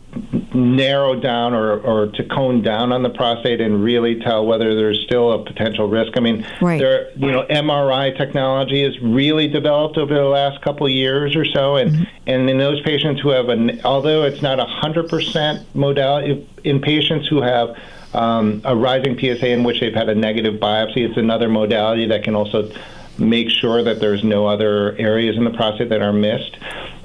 narrow 0.54 1.18
down 1.18 1.54
or, 1.54 1.80
or 1.80 2.06
to 2.08 2.24
cone 2.24 2.62
down 2.62 2.92
on 2.92 3.02
the 3.02 3.10
prostate 3.10 3.60
and 3.60 3.82
really 3.82 4.20
tell 4.20 4.46
whether 4.46 4.74
there's 4.74 5.02
still 5.04 5.32
a 5.32 5.44
potential 5.44 5.88
risk. 5.88 6.16
I 6.16 6.20
mean, 6.20 6.46
right. 6.60 6.78
there, 6.78 7.10
you 7.16 7.30
know, 7.30 7.44
MRI 7.50 8.16
technology 8.16 8.82
has 8.84 8.98
really 9.00 9.48
developed 9.48 9.98
over 9.98 10.14
the 10.14 10.22
last 10.22 10.62
couple 10.62 10.86
of 10.86 10.92
years 10.92 11.34
or 11.34 11.44
so, 11.44 11.76
and 11.76 11.90
mm-hmm. 11.90 12.04
and 12.26 12.48
in 12.48 12.58
those 12.58 12.80
patients 12.82 13.20
who 13.20 13.30
have 13.30 13.48
an, 13.48 13.80
although 13.84 14.24
it's 14.24 14.42
not 14.42 14.60
a 14.60 14.66
hundred 14.66 15.08
percent 15.08 15.66
modality, 15.74 16.48
in 16.62 16.80
patients 16.80 17.28
who 17.28 17.42
have 17.42 17.76
um, 18.14 18.62
a 18.64 18.76
rising 18.76 19.18
PSA 19.18 19.48
in 19.48 19.64
which 19.64 19.80
they've 19.80 19.94
had 19.94 20.08
a 20.08 20.14
negative 20.14 20.60
biopsy, 20.60 20.98
it's 20.98 21.16
another 21.16 21.48
modality 21.48 22.06
that 22.06 22.22
can 22.22 22.34
also 22.34 22.70
make 23.18 23.48
sure 23.48 23.82
that 23.82 24.00
there's 24.00 24.24
no 24.24 24.46
other 24.46 24.96
areas 24.96 25.36
in 25.36 25.44
the 25.44 25.50
prostate 25.50 25.88
that 25.88 26.02
are 26.02 26.12
missed. 26.12 26.56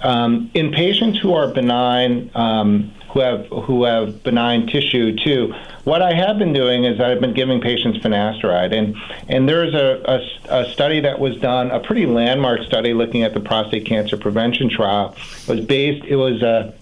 Um, 0.02 0.50
in 0.54 0.72
patients 0.72 1.20
who 1.20 1.34
are 1.34 1.52
benign, 1.52 2.32
um, 2.34 2.94
who 3.12 3.20
have 3.20 3.48
who 3.48 3.84
have 3.84 4.24
benign 4.24 4.68
tissue 4.68 5.16
too, 5.16 5.54
what 5.84 6.02
I 6.02 6.14
have 6.14 6.38
been 6.38 6.54
doing 6.54 6.84
is 6.84 7.00
I've 7.00 7.20
been 7.20 7.34
giving 7.34 7.62
patients 7.62 8.00
finasteride, 8.00 8.74
and 8.74 8.96
and 9.28 9.50
there's 9.50 9.74
a, 9.74 10.22
a, 10.50 10.62
a 10.62 10.72
study 10.72 11.00
that 11.02 11.20
was 11.20 11.38
done, 11.38 11.72
a 11.72 11.80
pretty 11.80 12.06
landmark 12.06 12.62
study 12.64 12.94
looking 12.94 13.24
at 13.24 13.34
the 13.34 13.40
prostate 13.40 13.86
cancer 13.86 14.18
prevention 14.18 14.70
trial. 14.70 15.16
It 15.44 15.48
was 15.48 15.66
based. 15.66 16.06
It 16.06 16.16
was 16.16 16.42
a 16.42 16.74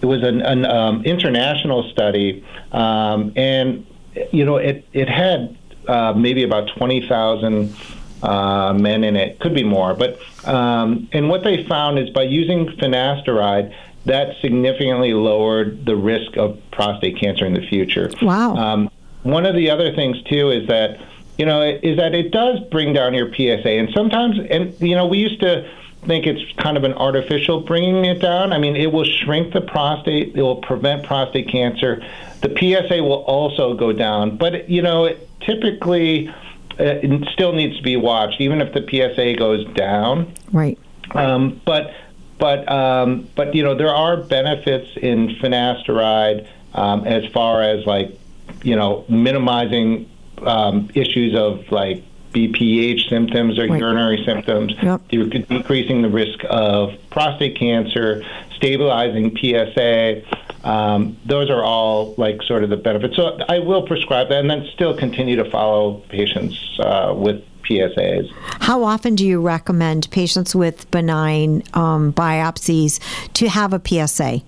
it 0.00 0.06
was 0.06 0.22
an, 0.22 0.40
an 0.42 0.64
um, 0.64 1.04
international 1.04 1.90
study, 1.90 2.44
um, 2.72 3.32
and 3.36 3.86
you 4.32 4.44
know 4.44 4.56
it 4.56 4.86
it 4.92 5.08
had 5.08 5.56
uh, 5.86 6.12
maybe 6.14 6.42
about 6.42 6.68
twenty 6.76 7.06
thousand 7.06 7.76
uh, 8.22 8.74
men 8.74 9.04
in 9.04 9.16
it, 9.16 9.38
could 9.40 9.54
be 9.54 9.64
more. 9.64 9.94
But 9.94 10.18
um, 10.44 11.08
and 11.12 11.28
what 11.28 11.44
they 11.44 11.64
found 11.64 11.98
is 11.98 12.10
by 12.10 12.22
using 12.22 12.66
finasteride, 12.66 13.74
that 14.06 14.36
significantly 14.40 15.12
lowered 15.12 15.84
the 15.84 15.96
risk 15.96 16.36
of 16.36 16.58
prostate 16.70 17.18
cancer 17.20 17.44
in 17.44 17.54
the 17.54 17.66
future. 17.66 18.10
Wow. 18.22 18.56
Um, 18.56 18.90
one 19.22 19.44
of 19.44 19.54
the 19.54 19.70
other 19.70 19.94
things 19.94 20.22
too 20.22 20.50
is 20.50 20.68
that 20.68 20.98
you 21.36 21.46
know 21.46 21.62
is 21.62 21.98
that 21.98 22.14
it 22.14 22.30
does 22.30 22.60
bring 22.70 22.92
down 22.92 23.14
your 23.14 23.32
PSA, 23.32 23.68
and 23.68 23.90
sometimes 23.94 24.38
and 24.50 24.74
you 24.80 24.94
know 24.94 25.06
we 25.06 25.18
used 25.18 25.40
to 25.40 25.70
think 26.06 26.26
it's 26.26 26.40
kind 26.56 26.78
of 26.78 26.84
an 26.84 26.94
artificial 26.94 27.60
bringing 27.60 28.06
it 28.06 28.20
down. 28.20 28.54
I 28.54 28.58
mean, 28.58 28.74
it 28.74 28.90
will 28.90 29.04
shrink 29.04 29.52
the 29.52 29.60
prostate. 29.60 30.34
It 30.34 30.42
will 30.42 30.62
prevent 30.62 31.04
prostate 31.04 31.48
cancer. 31.48 32.02
The 32.40 32.48
PSA 32.48 33.02
will 33.02 33.22
also 33.24 33.74
go 33.74 33.92
down, 33.92 34.38
but 34.38 34.68
you 34.70 34.80
know, 34.80 35.04
it 35.04 35.28
typically 35.40 36.28
uh, 36.28 36.34
it 36.78 37.28
still 37.32 37.52
needs 37.52 37.76
to 37.76 37.82
be 37.82 37.96
watched, 37.96 38.40
even 38.40 38.62
if 38.62 38.72
the 38.72 38.80
PSA 38.80 39.34
goes 39.34 39.66
down. 39.74 40.32
Right. 40.52 40.78
Um, 41.12 41.60
but 41.66 41.92
but 42.40 42.70
um, 42.70 43.28
but 43.36 43.54
you 43.54 43.62
know 43.62 43.74
there 43.74 43.94
are 43.94 44.16
benefits 44.16 44.88
in 44.96 45.36
finasteride 45.36 46.48
um, 46.74 47.06
as 47.06 47.30
far 47.32 47.62
as 47.62 47.86
like 47.86 48.18
you 48.62 48.74
know 48.74 49.04
minimizing 49.08 50.10
um, 50.42 50.88
issues 50.94 51.36
of 51.36 51.70
like 51.70 52.02
BPH 52.32 53.08
symptoms 53.08 53.58
or 53.58 53.66
right. 53.66 53.80
urinary 53.80 54.24
symptoms, 54.24 54.72
yep. 54.82 55.06
decreasing 55.08 56.02
the 56.02 56.08
risk 56.08 56.40
of 56.48 56.94
prostate 57.10 57.58
cancer, 57.58 58.24
stabilizing 58.54 59.36
PSA. 59.36 60.22
Um, 60.62 61.16
those 61.24 61.50
are 61.50 61.62
all 61.62 62.14
like 62.18 62.42
sort 62.42 62.62
of 62.62 62.70
the 62.70 62.76
benefits. 62.76 63.16
So 63.16 63.38
I 63.48 63.58
will 63.58 63.82
prescribe 63.86 64.28
that 64.28 64.38
and 64.38 64.50
then 64.50 64.68
still 64.74 64.96
continue 64.96 65.36
to 65.36 65.50
follow 65.50 65.94
patients 66.08 66.78
uh, 66.78 67.14
with 67.16 67.44
PSAs. 67.62 68.30
How 68.60 68.84
often 68.84 69.14
do 69.14 69.26
you 69.26 69.40
recommend 69.40 70.10
patients 70.10 70.54
with 70.54 70.90
benign 70.90 71.62
um, 71.74 72.12
biopsies 72.12 73.00
to 73.34 73.48
have 73.48 73.72
a 73.72 73.80
PSA? 73.84 74.42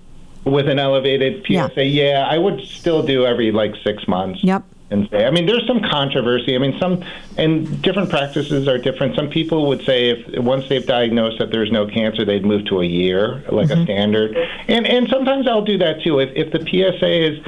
With 0.45 0.67
an 0.67 0.77
elevated 0.77 1.45
PSA, 1.45 1.85
yeah. 1.85 2.11
yeah, 2.11 2.27
I 2.29 2.37
would 2.37 2.61
still 2.61 3.01
do 3.01 3.25
every 3.25 3.51
like 3.51 3.75
six 3.83 4.07
months. 4.07 4.43
Yep 4.43 4.65
and 4.93 5.09
say. 5.09 5.25
I 5.25 5.31
mean, 5.31 5.45
there's 5.45 5.65
some 5.67 5.81
controversy. 5.81 6.55
I 6.55 6.59
mean, 6.59 6.77
some 6.79 7.03
and 7.37 7.81
different 7.81 8.09
practices 8.09 8.67
are 8.67 8.77
different. 8.77 9.15
Some 9.15 9.29
people 9.29 9.67
would 9.67 9.83
say 9.83 10.09
if 10.11 10.43
once 10.43 10.69
they've 10.69 10.85
diagnosed 10.85 11.39
that 11.39 11.51
there's 11.51 11.71
no 11.71 11.85
cancer, 11.85 12.23
they'd 12.23 12.45
move 12.45 12.65
to 12.67 12.81
a 12.81 12.85
year, 12.85 13.43
like 13.49 13.67
mm-hmm. 13.67 13.81
a 13.81 13.83
standard. 13.83 14.37
And 14.67 14.87
and 14.87 15.09
sometimes 15.09 15.47
I'll 15.47 15.65
do 15.65 15.77
that 15.79 16.01
too. 16.03 16.19
If 16.19 16.29
if 16.35 16.51
the 16.53 16.59
PSA 16.59 17.33
is 17.33 17.39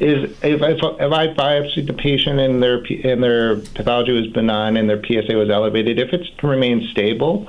is 0.00 0.30
if, 0.42 0.62
if, 0.62 0.78
if 0.82 1.12
I 1.12 1.28
biopsied 1.28 1.86
the 1.86 1.92
patient 1.92 2.40
and 2.40 2.62
their 2.62 2.82
and 3.04 3.22
their 3.22 3.56
pathology 3.56 4.12
was 4.12 4.26
benign 4.28 4.76
and 4.76 4.88
their 4.88 5.02
PSA 5.02 5.34
was 5.36 5.50
elevated, 5.50 5.98
if 5.98 6.12
it's 6.12 6.28
remains 6.42 6.90
stable, 6.90 7.48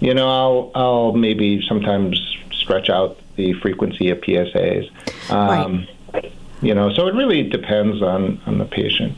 you 0.00 0.14
know, 0.14 0.28
I'll 0.28 0.70
I'll 0.74 1.12
maybe 1.12 1.64
sometimes 1.68 2.18
stretch 2.52 2.88
out 2.88 3.18
the 3.36 3.52
frequency 3.54 4.10
of 4.10 4.20
PSAs. 4.20 4.90
Um, 5.30 5.86
right 6.12 6.32
you 6.60 6.74
know, 6.74 6.92
so 6.92 7.06
it 7.06 7.14
really 7.14 7.48
depends 7.48 8.02
on, 8.02 8.40
on 8.46 8.58
the 8.58 8.64
patient. 8.64 9.16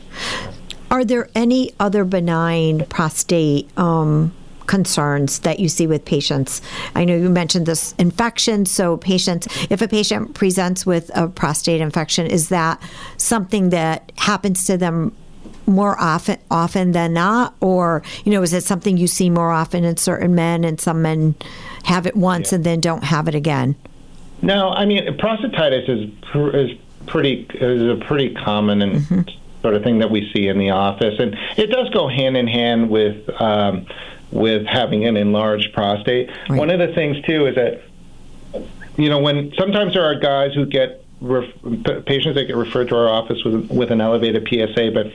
Are 0.89 1.05
there 1.05 1.29
any 1.33 1.73
other 1.79 2.03
benign 2.03 2.85
prostate 2.85 3.69
um, 3.77 4.33
concerns 4.71 5.39
that 5.39 5.59
you 5.59 5.67
see 5.67 5.85
with 5.85 6.05
patients? 6.05 6.61
I 6.95 7.03
know 7.03 7.13
you 7.13 7.29
mentioned 7.29 7.65
this 7.65 7.93
infection. 7.99 8.65
So, 8.65 8.95
patients, 8.95 9.49
if 9.69 9.81
a 9.81 9.87
patient 9.87 10.33
presents 10.33 10.85
with 10.85 11.11
a 11.13 11.27
prostate 11.27 11.81
infection, 11.81 12.25
is 12.25 12.47
that 12.49 12.81
something 13.17 13.69
that 13.71 14.13
happens 14.15 14.65
to 14.67 14.77
them 14.77 15.13
more 15.67 15.99
often 15.99 16.39
often 16.49 16.93
than 16.93 17.13
not, 17.13 17.53
or 17.59 18.01
you 18.23 18.31
know, 18.31 18.41
is 18.41 18.53
it 18.53 18.63
something 18.63 18.97
you 18.97 19.07
see 19.07 19.29
more 19.29 19.51
often 19.51 19.83
in 19.83 19.97
certain 19.97 20.33
men, 20.33 20.63
and 20.63 20.79
some 20.79 21.01
men 21.01 21.35
have 21.83 22.07
it 22.07 22.15
once 22.15 22.51
yeah. 22.51 22.55
and 22.55 22.63
then 22.63 22.79
don't 22.79 23.03
have 23.03 23.27
it 23.27 23.35
again? 23.35 23.75
No, 24.41 24.69
I 24.69 24.85
mean 24.85 25.05
prostatitis 25.17 25.89
is 25.89 26.01
is 26.55 26.77
pretty 27.07 27.45
is 27.55 27.81
a 27.89 28.05
pretty 28.05 28.33
common 28.33 28.81
and 28.81 28.93
mm-hmm. 29.01 29.21
sort 29.61 29.75
of 29.75 29.83
thing 29.83 29.99
that 29.99 30.09
we 30.09 30.31
see 30.33 30.47
in 30.47 30.57
the 30.57 30.69
office, 30.69 31.19
and 31.19 31.35
it 31.57 31.67
does 31.67 31.89
go 31.89 32.07
hand 32.07 32.37
in 32.37 32.47
hand 32.47 32.89
with 32.89 33.29
um, 33.41 33.85
with 34.31 34.65
having 34.65 35.05
an 35.05 35.17
enlarged 35.17 35.73
prostate. 35.73 36.29
Right. 36.49 36.57
One 36.57 36.69
of 36.69 36.79
the 36.79 36.93
things 36.93 37.21
too 37.25 37.47
is 37.47 37.55
that 37.55 37.81
you 38.97 39.09
know 39.09 39.19
when 39.19 39.53
sometimes 39.57 39.93
there 39.93 40.05
are 40.05 40.15
guys 40.15 40.53
who 40.53 40.65
get 40.65 41.03
ref- 41.19 41.53
patients 42.05 42.35
that 42.35 42.45
get 42.45 42.55
referred 42.55 42.89
to 42.89 42.95
our 42.97 43.09
office 43.09 43.43
with 43.43 43.69
with 43.69 43.91
an 43.91 44.01
elevated 44.01 44.47
PSA, 44.47 44.91
but 44.93 45.07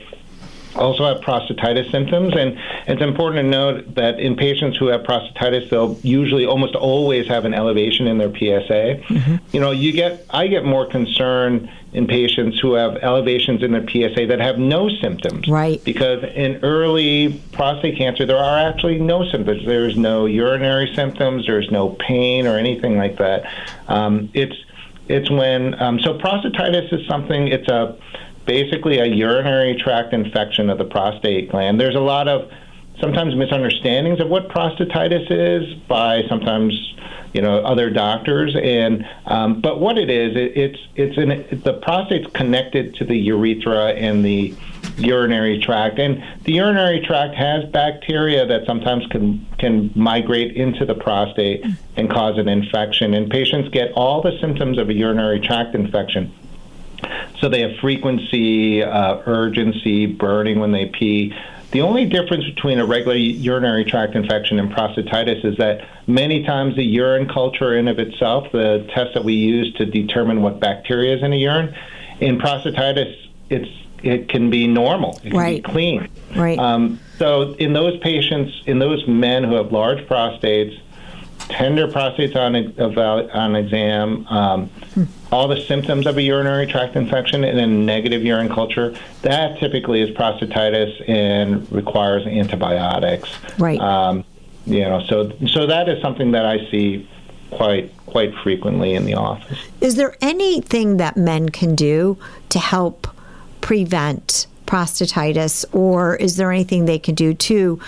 also 0.75 1.05
have 1.05 1.23
prostatitis 1.23 1.89
symptoms. 1.91 2.35
And 2.35 2.57
it's 2.87 3.01
important 3.01 3.45
to 3.45 3.49
note 3.49 3.95
that 3.95 4.19
in 4.19 4.35
patients 4.35 4.77
who 4.77 4.87
have 4.87 5.01
prostatitis, 5.01 5.69
they'll 5.69 5.99
usually 6.03 6.45
almost 6.45 6.75
always 6.75 7.27
have 7.27 7.45
an 7.45 7.53
elevation 7.53 8.07
in 8.07 8.17
their 8.17 8.29
PSA. 8.29 9.01
Mm-hmm. 9.07 9.35
You 9.51 9.59
know, 9.59 9.71
you 9.71 9.91
get 9.91 10.25
I 10.29 10.47
get 10.47 10.65
more 10.65 10.85
concern 10.85 11.69
in 11.93 12.05
patients 12.05 12.59
who 12.59 12.73
have 12.73 12.97
elevations 12.97 13.63
in 13.63 13.71
their 13.71 13.87
PSA 13.87 14.27
that 14.27 14.39
have 14.39 14.59
no 14.59 14.89
symptoms. 14.89 15.47
Right. 15.47 15.83
Because 15.83 16.23
in 16.35 16.63
early 16.63 17.41
prostate 17.53 17.97
cancer, 17.97 18.25
there 18.25 18.37
are 18.37 18.69
actually 18.69 18.99
no 18.99 19.27
symptoms. 19.29 19.65
There's 19.65 19.97
no 19.97 20.25
urinary 20.25 20.93
symptoms. 20.93 21.47
There's 21.47 21.71
no 21.71 21.89
pain 21.99 22.45
or 22.45 22.57
anything 22.57 22.97
like 22.97 23.17
that. 23.17 23.51
Um, 23.87 24.29
it's 24.33 24.55
it's 25.07 25.29
when 25.29 25.81
um, 25.81 25.99
so 26.01 26.17
prostatitis 26.17 26.93
is 26.93 27.07
something. 27.07 27.47
It's 27.47 27.67
a 27.69 27.97
basically 28.47 28.97
a 28.97 29.05
urinary 29.05 29.75
tract 29.75 30.13
infection 30.13 30.69
of 30.71 30.79
the 30.79 30.85
prostate 30.85 31.51
gland. 31.51 31.79
There's 31.79 31.95
a 31.95 31.99
lot 31.99 32.27
of 32.27 32.49
sometimes 32.99 33.35
misunderstandings 33.35 34.19
of 34.19 34.29
what 34.29 34.47
prostatitis 34.47 35.27
is 35.29 35.73
by 35.87 36.23
sometimes 36.27 36.73
you 37.33 37.41
know 37.41 37.57
other 37.59 37.89
doctors. 37.89 38.55
And 38.55 39.05
um, 39.25 39.61
but 39.61 39.79
what 39.79 39.97
it 39.97 40.09
is 40.09 40.35
it, 40.35 40.57
it's 40.57 40.79
it's 40.95 41.17
an, 41.17 41.31
it, 41.31 41.63
the 41.63 41.73
prostate's 41.73 42.31
connected 42.33 42.95
to 42.95 43.05
the 43.05 43.17
urethra 43.17 43.89
and 43.89 44.25
the 44.25 44.55
urinary 44.97 45.59
tract. 45.59 45.99
And 45.99 46.23
the 46.45 46.53
urinary 46.53 47.01
tract 47.01 47.35
has 47.35 47.65
bacteria 47.65 48.45
that 48.47 48.65
sometimes 48.65 49.05
can 49.07 49.45
can 49.59 49.91
migrate 49.93 50.55
into 50.55 50.85
the 50.85 50.95
prostate 50.95 51.65
and 51.97 52.09
cause 52.09 52.37
an 52.37 52.47
infection. 52.47 53.13
And 53.13 53.29
patients 53.29 53.69
get 53.69 53.91
all 53.91 54.21
the 54.21 54.39
symptoms 54.39 54.79
of 54.79 54.89
a 54.89 54.93
urinary 54.93 55.41
tract 55.41 55.75
infection 55.75 56.33
so 57.39 57.49
they 57.49 57.61
have 57.61 57.77
frequency, 57.79 58.83
uh, 58.83 59.21
urgency, 59.25 60.05
burning 60.05 60.59
when 60.59 60.71
they 60.71 60.85
pee. 60.87 61.33
The 61.71 61.81
only 61.81 62.05
difference 62.05 62.45
between 62.45 62.79
a 62.79 62.85
regular 62.85 63.15
urinary 63.15 63.83
tract 63.83 64.15
infection 64.15 64.57
and 64.57 64.71
prostatitis 64.71 65.43
is 65.43 65.57
that 65.57 65.87
many 66.07 66.43
times 66.43 66.75
the 66.75 66.83
urine 66.83 67.27
culture 67.27 67.77
in 67.77 67.87
of 67.87 67.99
itself, 67.99 68.51
the 68.51 68.87
test 68.95 69.13
that 69.13 69.23
we 69.23 69.33
use 69.33 69.73
to 69.75 69.85
determine 69.85 70.41
what 70.41 70.59
bacteria 70.59 71.17
is 71.17 71.23
in 71.23 71.33
a 71.33 71.35
urine, 71.35 71.75
in 72.19 72.39
prostatitis, 72.39 73.15
it's 73.49 73.69
it 74.03 74.29
can 74.29 74.49
be 74.49 74.67
normal. 74.67 75.19
It 75.23 75.31
can 75.31 75.39
right. 75.39 75.63
be 75.63 75.71
clean. 75.71 76.07
Right. 76.35 76.57
Um, 76.59 76.99
so 77.17 77.53
in 77.53 77.73
those 77.73 77.99
patients, 77.99 78.53
in 78.65 78.79
those 78.79 79.05
men 79.07 79.43
who 79.43 79.55
have 79.55 79.71
large 79.71 79.99
prostates, 80.07 80.79
tender 81.49 81.87
prostates 81.87 82.35
on 82.35 82.55
on 83.31 83.55
exam, 83.55 84.25
um. 84.27 84.69
All 85.31 85.47
the 85.47 85.61
symptoms 85.61 86.07
of 86.07 86.17
a 86.17 86.21
urinary 86.21 86.67
tract 86.67 86.95
infection, 86.95 87.43
and 87.43 87.57
then 87.57 87.85
negative 87.85 88.23
urine 88.23 88.49
culture. 88.49 88.95
That 89.21 89.59
typically 89.59 90.01
is 90.01 90.09
prostatitis 90.15 91.07
and 91.09 91.69
requires 91.71 92.25
antibiotics. 92.25 93.29
Right. 93.57 93.79
Um, 93.79 94.23
you 94.65 94.81
know, 94.81 95.03
so 95.07 95.31
so 95.47 95.65
that 95.67 95.87
is 95.89 96.01
something 96.01 96.31
that 96.31 96.45
I 96.45 96.69
see 96.69 97.07
quite 97.51 97.95
quite 98.05 98.33
frequently 98.35 98.93
in 98.93 99.05
the 99.05 99.13
office. 99.13 99.59
Is 99.81 99.95
there 99.95 100.15
anything 100.21 100.97
that 100.97 101.17
men 101.17 101.49
can 101.49 101.75
do 101.75 102.17
to 102.49 102.59
help 102.59 103.07
prevent 103.61 104.47
prostatitis, 104.65 105.65
or 105.73 106.15
is 106.17 106.35
there 106.35 106.51
anything 106.51 106.85
they 106.85 106.99
can 106.99 107.15
do 107.15 107.33
to 107.33 107.79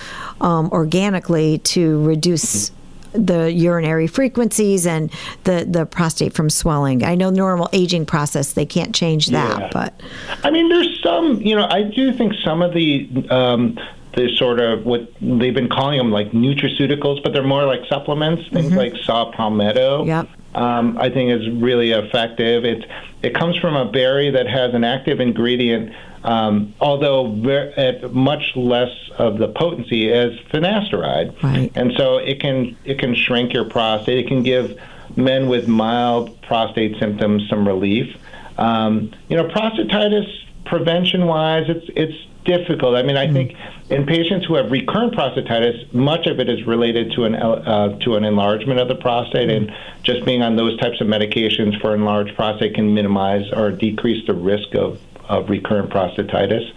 um, 0.41 0.69
organically 0.71 1.57
to 1.59 2.01
reduce 2.03 2.71
the 3.13 3.51
urinary 3.51 4.07
frequencies 4.07 4.85
and 4.85 5.11
the, 5.43 5.65
the 5.69 5.85
prostate 5.85 6.33
from 6.33 6.49
swelling? 6.49 7.03
I 7.03 7.15
know 7.15 7.29
normal 7.29 7.69
aging 7.73 8.05
process 8.05 8.53
they 8.53 8.65
can't 8.65 8.93
change 8.93 9.27
that, 9.27 9.59
yeah. 9.59 9.69
but 9.71 10.01
I 10.43 10.51
mean, 10.51 10.69
there's 10.69 11.01
some. 11.01 11.41
You 11.41 11.55
know, 11.55 11.67
I 11.69 11.83
do 11.83 12.13
think 12.13 12.33
some 12.43 12.61
of 12.61 12.73
the 12.73 13.09
um, 13.29 13.79
the 14.15 14.35
sort 14.35 14.59
of 14.59 14.85
what 14.85 15.11
they've 15.21 15.53
been 15.53 15.69
calling 15.69 15.97
them 15.97 16.11
like 16.11 16.31
nutraceuticals, 16.31 17.23
but 17.23 17.33
they're 17.33 17.43
more 17.43 17.65
like 17.65 17.81
supplements. 17.87 18.47
Things 18.49 18.67
mm-hmm. 18.67 18.77
like 18.77 18.95
saw 19.03 19.31
palmetto. 19.31 20.05
Yep. 20.05 20.29
Um, 20.55 20.97
I 20.97 21.09
think 21.09 21.31
is 21.31 21.49
really 21.61 21.91
effective. 21.91 22.65
It's 22.65 22.85
it 23.21 23.35
comes 23.35 23.55
from 23.57 23.75
a 23.75 23.85
berry 23.85 24.31
that 24.31 24.47
has 24.47 24.73
an 24.73 24.83
active 24.83 25.19
ingredient 25.19 25.93
um, 26.23 26.73
although 26.79 27.31
very, 27.31 27.73
at 27.73 28.13
much 28.13 28.53
less 28.55 28.91
of 29.17 29.37
the 29.37 29.47
potency 29.47 30.11
as 30.11 30.31
finasteride. 30.51 31.41
Right. 31.41 31.71
And 31.75 31.93
so 31.97 32.17
it 32.17 32.39
can 32.39 32.77
it 32.85 32.99
can 32.99 33.15
shrink 33.15 33.53
your 33.53 33.65
prostate. 33.65 34.17
It 34.17 34.27
can 34.27 34.43
give 34.43 34.79
men 35.15 35.47
with 35.47 35.67
mild 35.67 36.41
prostate 36.41 36.99
symptoms 36.99 37.47
some 37.49 37.67
relief. 37.67 38.15
Um, 38.57 39.13
you 39.29 39.37
know, 39.37 39.47
prostatitis 39.47 40.27
prevention 40.65 41.25
wise, 41.25 41.65
it's 41.69 41.85
it's 41.95 42.25
difficult. 42.45 42.95
I 42.95 43.03
mean, 43.03 43.17
I 43.17 43.27
mm 43.27 43.33
think 43.33 43.55
in 43.89 44.05
patients 44.05 44.45
who 44.45 44.53
have 44.53 44.71
recurrent 44.71 45.15
prostatitis, 45.15 45.91
much 45.93 46.27
of 46.27 46.39
it 46.39 46.47
is 46.47 46.65
related 46.65 47.11
to 47.13 47.25
an 47.25 47.35
uh, 47.35 47.97
to 47.99 48.15
an 48.15 48.23
enlargement 48.23 48.79
of 48.79 48.87
the 48.87 48.95
prostate, 48.95 49.49
and 49.49 49.71
just 50.03 50.25
being 50.25 50.41
on 50.41 50.55
those 50.55 50.77
types 50.79 51.01
of 51.01 51.07
medications 51.07 51.79
for 51.81 51.95
enlarged 51.95 52.35
prostate 52.35 52.75
can 52.75 52.93
minimize 52.93 53.51
or 53.53 53.71
decrease 53.71 54.25
the 54.27 54.33
risk 54.33 54.75
of 54.75 54.99
of 55.29 55.49
recurrent 55.49 55.89
prostatitis. 55.91 56.73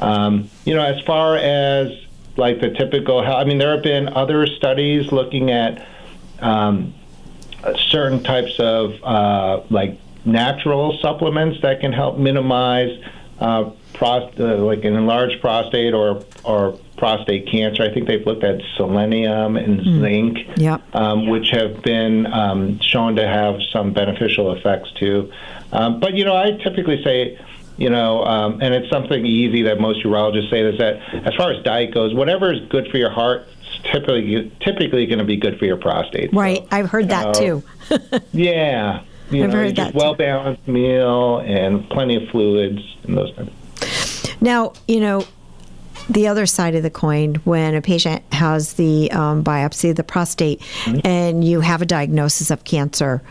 Um, 0.00 0.50
you 0.64 0.74
know, 0.74 0.84
as 0.84 1.02
far 1.04 1.36
as 1.36 1.90
like 2.36 2.60
the 2.60 2.70
typical, 2.70 3.18
I 3.18 3.44
mean, 3.44 3.58
there 3.58 3.72
have 3.72 3.82
been 3.82 4.08
other 4.08 4.46
studies 4.46 5.10
looking 5.10 5.50
at 5.50 5.86
um, 6.40 6.94
certain 7.90 8.22
types 8.22 8.58
of 8.58 9.02
uh, 9.02 9.62
like 9.70 9.98
natural 10.24 10.98
supplements 11.00 11.60
that 11.62 11.80
can 11.80 11.92
help 11.92 12.18
minimize 12.18 13.02
uh, 13.40 13.70
prost- 13.94 14.38
uh, 14.38 14.56
like 14.58 14.84
an 14.84 14.94
enlarged 14.94 15.40
prostate 15.40 15.94
or 15.94 16.24
or 16.44 16.78
prostate 16.96 17.48
cancer. 17.48 17.82
I 17.82 17.92
think 17.92 18.06
they've 18.06 18.24
looked 18.24 18.44
at 18.44 18.60
selenium 18.76 19.56
and 19.56 19.80
mm. 19.80 20.00
zinc, 20.00 20.58
yep. 20.58 20.82
um, 20.94 21.28
which 21.28 21.50
have 21.50 21.82
been 21.82 22.26
um, 22.26 22.78
shown 22.80 23.16
to 23.16 23.26
have 23.26 23.60
some 23.72 23.92
beneficial 23.92 24.52
effects 24.52 24.92
too. 24.92 25.32
Um, 25.72 26.00
but 26.00 26.14
you 26.14 26.24
know, 26.24 26.36
I 26.36 26.52
typically 26.52 27.02
say 27.02 27.38
you 27.76 27.90
know, 27.90 28.24
um, 28.24 28.60
and 28.60 28.74
it's 28.74 28.90
something 28.90 29.26
easy 29.26 29.62
that 29.62 29.80
most 29.80 30.04
urologists 30.04 30.50
say 30.50 30.60
is 30.60 30.78
that 30.78 30.96
as 31.26 31.34
far 31.34 31.52
as 31.52 31.62
diet 31.64 31.92
goes, 31.92 32.14
whatever 32.14 32.52
is 32.52 32.60
good 32.68 32.88
for 32.88 32.98
your 32.98 33.10
heart 33.10 33.46
is 33.60 33.92
typically 33.92 34.52
typically 34.60 35.06
going 35.06 35.18
to 35.18 35.24
be 35.24 35.36
good 35.36 35.58
for 35.58 35.64
your 35.64 35.76
prostate. 35.76 36.32
Right, 36.32 36.58
so, 36.58 36.68
I've 36.70 36.90
heard 36.90 37.08
that 37.08 37.34
too. 37.34 37.62
yeah, 38.32 39.02
you 39.30 39.44
I've 39.44 39.50
know, 39.50 39.56
heard 39.56 39.76
that. 39.76 39.94
Well 39.94 40.14
balanced 40.14 40.66
meal 40.68 41.38
and 41.38 41.88
plenty 41.90 42.16
of 42.16 42.28
fluids 42.30 42.80
and 43.04 43.16
those 43.16 43.34
things. 43.34 44.40
Now, 44.40 44.74
you 44.86 45.00
know, 45.00 45.26
the 46.08 46.28
other 46.28 46.46
side 46.46 46.74
of 46.74 46.82
the 46.82 46.90
coin 46.90 47.36
when 47.44 47.74
a 47.74 47.82
patient 47.82 48.22
has 48.32 48.74
the 48.74 49.10
um, 49.10 49.42
biopsy 49.42 49.90
of 49.90 49.96
the 49.96 50.04
prostate 50.04 50.60
mm-hmm. 50.60 51.06
and 51.06 51.44
you 51.44 51.60
have 51.60 51.82
a 51.82 51.86
diagnosis 51.86 52.50
of 52.50 52.64
cancer 52.64 53.22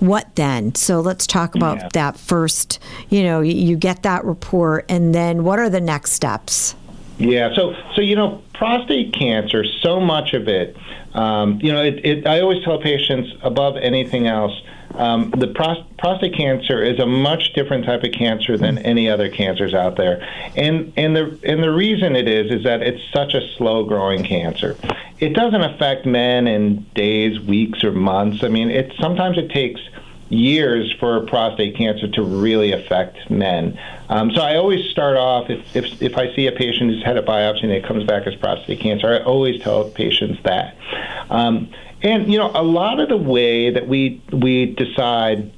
what 0.00 0.34
then? 0.36 0.74
So 0.74 1.00
let's 1.00 1.26
talk 1.26 1.54
about 1.54 1.78
yeah. 1.78 1.88
that 1.94 2.18
first. 2.18 2.78
You 3.08 3.22
know, 3.22 3.40
you 3.40 3.76
get 3.76 4.02
that 4.02 4.24
report, 4.24 4.86
and 4.88 5.14
then 5.14 5.44
what 5.44 5.58
are 5.58 5.70
the 5.70 5.80
next 5.80 6.12
steps? 6.12 6.74
Yeah, 7.18 7.54
so 7.54 7.74
so 7.94 8.00
you 8.00 8.16
know, 8.16 8.42
prostate 8.54 9.12
cancer, 9.12 9.64
so 9.64 10.00
much 10.00 10.34
of 10.34 10.48
it, 10.48 10.76
um, 11.14 11.60
you 11.62 11.72
know, 11.72 11.82
it, 11.82 12.04
it, 12.04 12.26
I 12.26 12.40
always 12.40 12.62
tell 12.64 12.78
patients 12.78 13.32
above 13.42 13.76
anything 13.76 14.26
else, 14.26 14.52
um, 14.94 15.30
the 15.36 15.48
pros- 15.48 15.84
prostate 15.98 16.34
cancer 16.34 16.82
is 16.82 16.98
a 17.00 17.06
much 17.06 17.52
different 17.54 17.84
type 17.84 18.04
of 18.04 18.12
cancer 18.12 18.56
than 18.56 18.78
any 18.78 19.08
other 19.08 19.28
cancers 19.28 19.74
out 19.74 19.96
there, 19.96 20.22
and 20.56 20.92
and 20.96 21.16
the 21.16 21.38
and 21.44 21.62
the 21.62 21.72
reason 21.72 22.14
it 22.14 22.28
is 22.28 22.50
is 22.50 22.64
that 22.64 22.82
it's 22.82 23.02
such 23.12 23.34
a 23.34 23.40
slow 23.56 23.84
growing 23.84 24.24
cancer. 24.24 24.76
It 25.18 25.34
doesn't 25.34 25.62
affect 25.62 26.06
men 26.06 26.46
in 26.46 26.86
days, 26.94 27.40
weeks, 27.40 27.82
or 27.82 27.92
months. 27.92 28.44
I 28.44 28.48
mean, 28.48 28.70
it 28.70 28.92
sometimes 29.00 29.38
it 29.38 29.50
takes 29.50 29.80
years 30.28 30.92
for 30.98 31.20
prostate 31.26 31.76
cancer 31.76 32.08
to 32.08 32.22
really 32.22 32.72
affect 32.72 33.30
men. 33.30 33.78
Um, 34.08 34.30
so 34.34 34.40
I 34.40 34.56
always 34.56 34.90
start 34.90 35.16
off 35.16 35.50
if, 35.50 35.76
if, 35.76 36.02
if 36.02 36.16
I 36.16 36.34
see 36.34 36.46
a 36.46 36.52
patient 36.52 36.90
who's 36.90 37.04
had 37.04 37.16
a 37.16 37.22
biopsy 37.22 37.64
and 37.64 37.72
it 37.72 37.84
comes 37.84 38.04
back 38.04 38.26
as 38.26 38.34
prostate 38.34 38.80
cancer, 38.80 39.08
I 39.08 39.22
always 39.22 39.60
tell 39.62 39.88
patients 39.90 40.40
that. 40.44 40.76
Um, 41.30 41.70
and 42.04 42.30
you 42.30 42.38
know, 42.38 42.50
a 42.54 42.62
lot 42.62 43.00
of 43.00 43.08
the 43.08 43.16
way 43.16 43.70
that 43.70 43.88
we 43.88 44.22
we 44.32 44.66
decide 44.66 45.52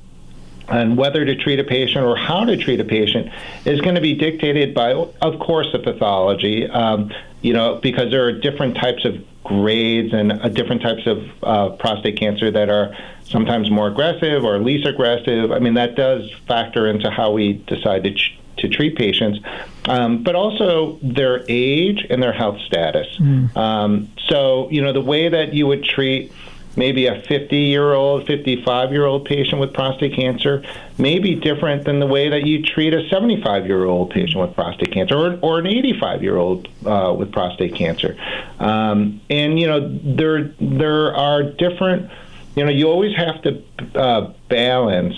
on 0.69 0.97
whether 0.97 1.25
to 1.25 1.37
treat 1.37 1.61
a 1.61 1.65
patient 1.65 2.05
or 2.05 2.17
how 2.17 2.45
to 2.45 2.57
treat 2.57 2.81
a 2.81 2.85
patient 2.85 3.31
is 3.65 3.81
going 3.81 3.95
to 3.95 4.01
be 4.01 4.15
dictated 4.15 4.75
by, 4.75 4.93
of 4.93 5.39
course, 5.39 5.71
the 5.73 5.79
pathology. 5.79 6.67
Um, 6.67 7.13
you 7.43 7.53
know, 7.53 7.79
because 7.83 8.11
there 8.11 8.25
are 8.25 8.33
different 8.33 8.77
types 8.77 9.05
of 9.05 9.15
grades 9.45 10.13
and 10.13 10.33
uh, 10.33 10.49
different 10.49 10.83
types 10.83 11.07
of 11.07 11.25
uh, 11.45 11.69
prostate 11.77 12.19
cancer 12.19 12.51
that 12.51 12.69
are 12.69 12.97
sometimes 13.23 13.71
more 13.71 13.87
aggressive 13.87 14.45
or 14.45 14.59
least 14.59 14.87
aggressive. 14.87 15.53
I 15.53 15.61
mean, 15.61 15.75
that 15.75 15.95
does 15.95 16.33
factor 16.49 16.89
into 16.89 17.11
how 17.11 17.31
we 17.31 17.53
decide 17.53 18.03
to, 18.05 18.15
ch- 18.15 18.39
to 18.59 18.69
treat 18.69 18.97
patients, 18.97 19.39
um, 19.87 20.23
but 20.23 20.35
also 20.35 20.99
their 21.03 21.45
age 21.49 22.07
and 22.09 22.23
their 22.23 22.33
health 22.33 22.61
status. 22.61 23.07
Mm. 23.19 23.57
Um, 23.57 24.13
so, 24.29 24.69
you 24.71 24.83
know, 24.83 24.93
the 24.93 25.01
way 25.01 25.29
that 25.29 25.55
you 25.55 25.67
would 25.67 25.85
treat 25.85 26.33
maybe 26.77 27.07
a 27.07 27.23
50 27.23 27.57
year 27.57 27.95
old, 27.95 28.27
55 28.27 28.93
year 28.93 29.07
old 29.07 29.25
patient 29.25 29.61
with 29.61 29.73
prostate 29.73 30.15
cancer 30.15 30.63
may 30.99 31.19
be 31.19 31.35
different 31.35 31.85
than 31.85 32.01
the 32.01 32.07
way 32.07 32.29
that 32.29 32.45
you 32.45 32.63
treat 32.63 32.93
a 32.95 33.09
75 33.09 33.67
year 33.67 33.85
old 33.85 34.11
patient 34.11 34.41
with 34.41 34.55
prostate 34.55 34.93
cancer 34.93 35.17
or, 35.17 35.39
or 35.43 35.59
an 35.59 35.67
85 35.67 36.23
year 36.23 36.37
old 36.37 36.69
uh, 36.85 37.15
with 37.17 37.33
prostate 37.33 37.75
cancer. 37.75 38.17
Um, 38.59 39.21
and, 39.31 39.59
you 39.59 39.67
know, 39.67 39.99
there, 40.03 40.55
there 40.61 41.15
are 41.15 41.43
different, 41.43 42.11
you 42.55 42.65
know, 42.65 42.71
you 42.71 42.89
always 42.89 43.17
have 43.17 43.43
to 43.43 43.63
uh, 43.95 44.33
balance 44.49 45.15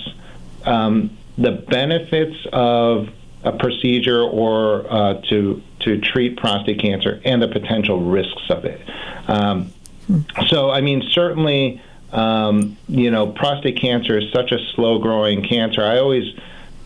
um, 0.65 1.17
the 1.37 1.51
benefits 1.51 2.35
of 2.51 3.09
a 3.43 3.51
procedure 3.51 4.21
or 4.21 4.85
uh, 4.91 5.21
to 5.29 5.61
to 5.81 5.99
treat 5.99 6.37
prostate 6.37 6.79
cancer 6.79 7.21
and 7.23 7.41
the 7.41 7.47
potential 7.47 8.01
risks 8.01 8.49
of 8.49 8.65
it. 8.65 8.81
Um, 9.27 9.71
so, 10.47 10.71
I 10.71 10.81
mean, 10.81 11.03
certainly, 11.11 11.81
um, 12.11 12.77
you 12.87 13.11
know, 13.11 13.27
prostate 13.27 13.79
cancer 13.79 14.17
is 14.17 14.31
such 14.33 14.51
a 14.51 14.57
slow 14.73 14.99
growing 14.99 15.43
cancer. 15.43 15.83
I 15.83 15.99
always 15.99 16.35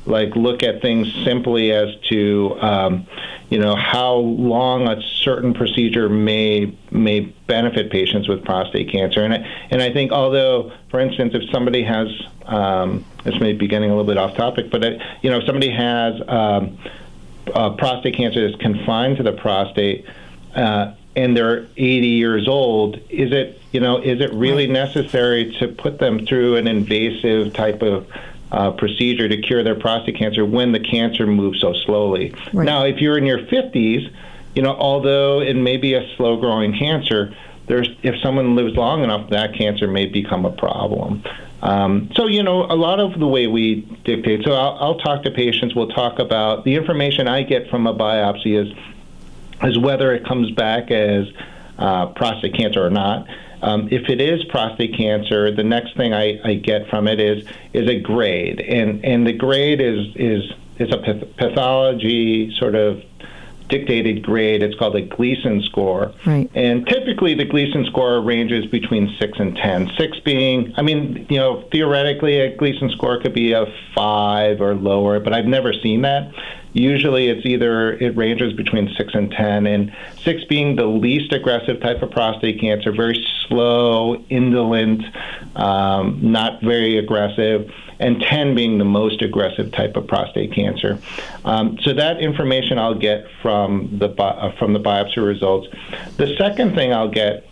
like 0.06 0.36
look 0.36 0.64
at 0.64 0.82
things 0.82 1.12
simply 1.24 1.72
as 1.72 1.96
to 2.10 2.58
um, 2.62 3.08
you 3.50 3.58
know 3.58 3.76
how 3.76 4.16
long 4.16 4.88
a 4.88 5.02
certain 5.02 5.54
procedure 5.54 6.10
may 6.10 6.76
may 6.92 7.22
benefit 7.48 7.90
patients 7.90 8.28
with 8.28 8.44
prostate 8.44 8.92
cancer 8.92 9.24
and 9.24 9.34
I, 9.34 9.68
and 9.72 9.82
I 9.82 9.94
think 9.94 10.12
although 10.12 10.74
for 10.90 11.00
instance 11.00 11.34
if 11.36 11.50
somebody 11.52 11.84
has 11.84 12.10
um, 12.46 13.06
this 13.24 13.40
may 13.40 13.54
be 13.54 13.68
getting 13.68 13.90
a 13.90 13.96
little 13.96 14.12
bit 14.12 14.18
off 14.18 14.36
topic 14.36 14.70
but 14.72 14.84
it, 14.84 15.02
uh, 15.02 15.06
you 15.22 15.30
know 15.30 15.38
if 15.40 15.46
somebody 15.46 15.70
has 15.70 16.22
um, 16.28 16.78
prostate 17.78 18.16
cancer 18.16 18.48
that's 18.48 18.62
confined 18.62 19.18
to 19.18 19.24
the 19.24 19.34
prostate 19.34 20.06
uh, 20.56 20.94
and 21.16 21.38
they're 21.38 21.68
80 21.78 22.08
years 22.08 22.48
old, 22.48 23.00
is 23.10 23.32
it 23.32 23.62
you 23.72 23.80
know 23.80 23.98
is 23.98 24.20
it 24.22 24.34
really 24.34 24.68
necessary 24.68 25.56
to 25.60 25.68
put 25.68 26.00
them 26.00 26.26
through 26.26 26.56
an 26.56 26.68
invasive 26.68 27.54
type 27.54 27.82
of 27.82 28.08
uh, 28.52 28.72
procedure 28.72 29.28
to 29.28 29.38
cure 29.42 29.64
their 29.64 29.76
prostate 29.76 30.18
cancer 30.18 30.46
when 30.46 30.72
the 30.72 30.80
cancer 30.80 31.28
moves 31.28 31.62
so 31.62 31.74
slowly? 31.74 32.34
Right. 32.52 32.66
Now, 32.66 32.86
if 32.86 33.00
you're 33.00 33.18
in 33.18 33.26
your 33.26 33.40
50s, 33.40 34.12
you 34.56 34.62
know 34.62 34.76
although 34.76 35.42
it 35.42 35.56
may 35.56 35.78
be 35.78 35.94
a 35.94 36.16
slow 36.16 36.38
growing 36.38 36.78
cancer, 36.78 37.36
there's 37.68 37.90
if 38.02 38.20
someone 38.22 38.56
lives 38.56 38.76
long 38.76 39.04
enough, 39.04 39.30
that 39.30 39.56
cancer 39.56 39.88
may 39.88 40.08
become 40.08 40.46
a 40.46 40.52
problem. 40.52 41.24
Um, 41.64 42.10
so 42.16 42.28
you 42.28 42.44
know 42.44 42.66
a 42.66 42.76
lot 42.76 43.00
of 43.00 43.18
the 43.18 43.26
way 43.26 43.48
we 43.48 43.82
dictate. 44.04 44.44
So 44.44 44.52
I'll, 44.52 44.78
I'll 44.82 44.98
talk 44.98 45.24
to 45.24 45.32
patients. 45.32 45.74
We'll 45.74 45.88
talk 45.88 46.20
about 46.20 46.66
the 46.66 46.76
information 46.76 47.26
I 47.30 47.44
get 47.44 47.70
from 47.70 47.88
a 47.88 47.94
biopsy 47.96 48.62
is 48.62 48.78
is 49.64 49.80
whether 49.80 50.14
it 50.14 50.26
comes 50.26 50.52
back 50.52 50.92
as 50.92 51.26
uh, 51.78 52.08
prostate 52.08 52.54
cancer 52.54 52.86
or 52.86 52.90
not. 52.90 53.28
Um, 53.62 53.88
if 53.92 54.10
it 54.10 54.20
is 54.20 54.44
prostate 54.44 54.98
cancer, 54.98 55.56
the 55.56 55.64
next 55.64 55.96
thing 55.96 56.14
I, 56.14 56.38
I, 56.44 56.56
get 56.56 56.90
from 56.90 57.08
it 57.08 57.22
is 57.22 57.48
is 57.72 57.88
a 57.88 57.98
grade, 57.98 58.60
and 58.60 59.04
and 59.06 59.26
the 59.26 59.32
grade 59.32 59.80
is 59.80 60.14
is 60.18 60.52
is 60.80 60.94
a 60.94 60.98
pathology 61.38 62.54
sort 62.58 62.76
of 62.76 63.02
dictated 63.70 64.24
grade. 64.24 64.62
It's 64.62 64.78
called 64.78 64.96
a 64.96 65.02
Gleason 65.02 65.62
score. 65.64 66.14
Right. 66.26 66.50
And 66.54 66.88
typically 66.88 67.34
the 67.34 67.46
Gleason 67.46 67.86
score 67.86 68.22
ranges 68.22 68.66
between 68.68 69.16
6 69.20 69.40
and 69.40 69.56
10. 69.56 69.92
6 69.98 70.20
being, 70.20 70.74
I 70.78 70.82
mean, 70.82 71.26
you 71.30 71.38
know, 71.38 71.64
theoretically 71.72 72.40
a 72.40 72.56
Gleason 72.56 72.90
score 72.92 73.20
could 73.20 73.34
be 73.34 73.54
a 73.54 73.66
5 73.96 74.62
or 74.62 74.76
lower, 74.76 75.20
but 75.20 75.34
I've 75.34 75.46
never 75.46 75.74
seen 75.74 76.02
that. 76.02 76.32
Usually 76.74 77.30
it's 77.30 77.46
either, 77.46 77.94
it 77.94 78.18
ranges 78.18 78.54
between 78.54 78.94
6 78.98 79.14
and 79.14 79.32
10, 79.32 79.68
and 79.68 79.96
6 80.24 80.44
being 80.46 80.76
the 80.76 80.86
least 80.86 81.32
aggressive 81.32 81.80
type 81.82 82.02
of 82.02 82.10
prostate 82.10 82.60
cancer, 82.60 82.92
very 82.92 83.24
slow, 83.48 84.16
indolent, 84.30 85.04
um, 85.56 86.20
not 86.22 86.62
very 86.62 86.98
aggressive 86.98 87.72
and 88.04 88.22
10 88.22 88.54
being 88.54 88.78
the 88.78 88.86
most 88.86 89.22
aggressive 89.22 89.72
type 89.72 89.96
of 89.96 90.06
prostate 90.08 90.54
cancer. 90.54 91.00
Um, 91.46 91.78
so 91.84 91.94
that 91.94 92.20
information 92.20 92.78
I'll 92.78 92.94
get 92.94 93.26
from 93.42 93.98
the 93.98 94.10
uh, 94.10 94.52
from 94.58 94.74
the 94.74 94.80
biopsy 94.80 95.26
results. 95.26 95.68
The 96.18 96.36
second 96.38 96.76
thing 96.76 96.94
I'll 96.94 97.10
get 97.10 97.50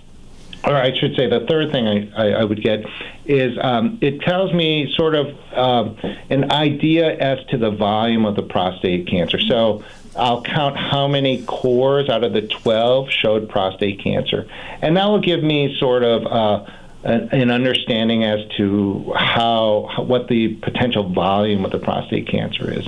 or 0.64 0.76
I 0.76 0.96
should 0.96 1.16
say, 1.16 1.28
the 1.28 1.46
third 1.48 1.72
thing 1.72 1.88
I, 1.88 2.12
I, 2.16 2.30
I 2.42 2.44
would 2.44 2.62
get 2.62 2.86
is 3.26 3.58
um, 3.62 3.98
it 4.02 4.22
tells 4.22 4.54
me 4.54 4.94
sort 4.96 5.16
of 5.16 5.36
uh, 5.54 5.92
an 6.30 6.52
idea 6.52 7.18
as 7.18 7.44
to 7.48 7.58
the 7.58 7.72
volume 7.72 8.26
of 8.26 8.36
the 8.36 8.44
prostate 8.44 9.08
cancer. 9.08 9.40
So 9.40 9.84
I'll 10.16 10.44
count 10.44 10.78
how 10.78 11.08
many 11.08 11.44
cores 11.46 12.10
out 12.10 12.24
of 12.24 12.34
the 12.34 12.44
12 12.44 13.10
showed 13.10 13.50
prostate 13.50 14.04
cancer. 14.04 14.48
And 14.82 14.98
that 14.98 15.06
will 15.06 15.22
give 15.22 15.42
me 15.42 15.76
sort 15.80 16.04
of 16.04 16.26
uh, 16.28 16.72
an 17.04 17.50
understanding 17.50 18.24
as 18.24 18.48
to 18.58 19.12
how, 19.16 19.90
what 19.98 20.28
the 20.28 20.56
potential 20.56 21.10
volume 21.10 21.66
of 21.66 21.72
the 21.72 21.80
prostate 21.80 22.28
cancer 22.28 22.72
is. 22.72 22.88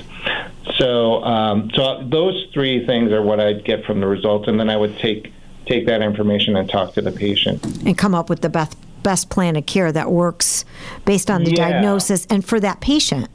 So, 0.76 1.22
um, 1.24 1.70
so 1.74 2.02
those 2.04 2.46
three 2.52 2.86
things 2.86 3.12
are 3.12 3.22
what 3.22 3.40
I'd 3.40 3.64
get 3.64 3.84
from 3.84 4.00
the 4.00 4.06
results, 4.06 4.48
and 4.48 4.58
then 4.58 4.70
I 4.70 4.76
would 4.76 4.98
take 4.98 5.32
take 5.66 5.86
that 5.86 6.02
information 6.02 6.56
and 6.56 6.68
talk 6.68 6.92
to 6.92 7.00
the 7.00 7.10
patient 7.10 7.64
and 7.86 7.96
come 7.96 8.14
up 8.14 8.28
with 8.28 8.42
the 8.42 8.50
best 8.50 8.76
best 9.02 9.30
plan 9.30 9.56
of 9.56 9.64
care 9.66 9.90
that 9.92 10.10
works 10.10 10.64
based 11.04 11.30
on 11.30 11.44
the 11.44 11.52
yeah. 11.52 11.70
diagnosis 11.70 12.26
and 12.26 12.44
for 12.44 12.60
that 12.60 12.80
patient. 12.80 13.28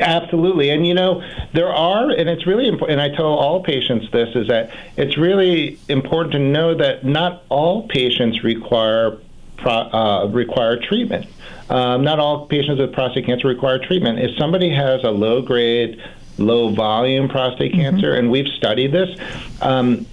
Absolutely. 0.00 0.70
And 0.70 0.86
you 0.86 0.94
know, 0.94 1.22
there 1.52 1.72
are, 1.72 2.10
and 2.10 2.28
it's 2.28 2.46
really 2.46 2.66
important, 2.66 2.98
and 2.98 3.12
I 3.12 3.14
tell 3.14 3.26
all 3.26 3.62
patients 3.62 4.10
this, 4.10 4.34
is 4.34 4.48
that 4.48 4.70
it's 4.96 5.16
really 5.16 5.78
important 5.88 6.32
to 6.32 6.38
know 6.38 6.74
that 6.74 7.04
not 7.04 7.44
all 7.48 7.86
patients 7.88 8.42
require 8.42 9.18
uh, 9.66 10.28
require 10.28 10.78
treatment. 10.80 11.26
Um, 11.68 12.04
not 12.04 12.18
all 12.18 12.46
patients 12.46 12.78
with 12.78 12.92
prostate 12.92 13.26
cancer 13.26 13.48
require 13.48 13.78
treatment. 13.78 14.20
If 14.20 14.36
somebody 14.38 14.70
has 14.70 15.02
a 15.02 15.10
low 15.10 15.42
grade, 15.42 16.00
low 16.38 16.72
volume 16.74 17.28
prostate 17.28 17.72
mm-hmm. 17.72 17.80
cancer, 17.80 18.14
and 18.14 18.30
we've 18.30 18.48
studied 18.48 18.92
this, 18.92 19.18
um, 19.60 20.06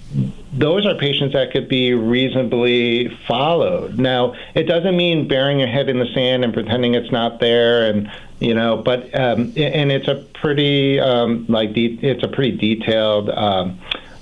those 0.52 0.86
are 0.86 0.94
patients 0.94 1.32
that 1.32 1.52
could 1.52 1.68
be 1.68 1.94
reasonably 1.94 3.08
followed. 3.26 3.98
Now, 3.98 4.34
it 4.54 4.64
doesn't 4.64 4.96
mean 4.96 5.28
burying 5.28 5.60
your 5.60 5.68
head 5.68 5.88
in 5.88 5.98
the 5.98 6.06
sand 6.14 6.44
and 6.44 6.52
pretending 6.52 6.94
it's 6.94 7.12
not 7.12 7.40
there, 7.40 7.90
and 7.90 8.10
you 8.40 8.54
know, 8.54 8.76
but 8.76 9.14
um, 9.18 9.52
and 9.56 9.92
it's 9.92 10.08
a 10.08 10.24
pretty 10.34 10.98
um, 11.00 11.46
like 11.48 11.72
de- 11.72 11.98
it's 12.02 12.22
a 12.24 12.28
pretty 12.28 12.56
detailed. 12.56 13.30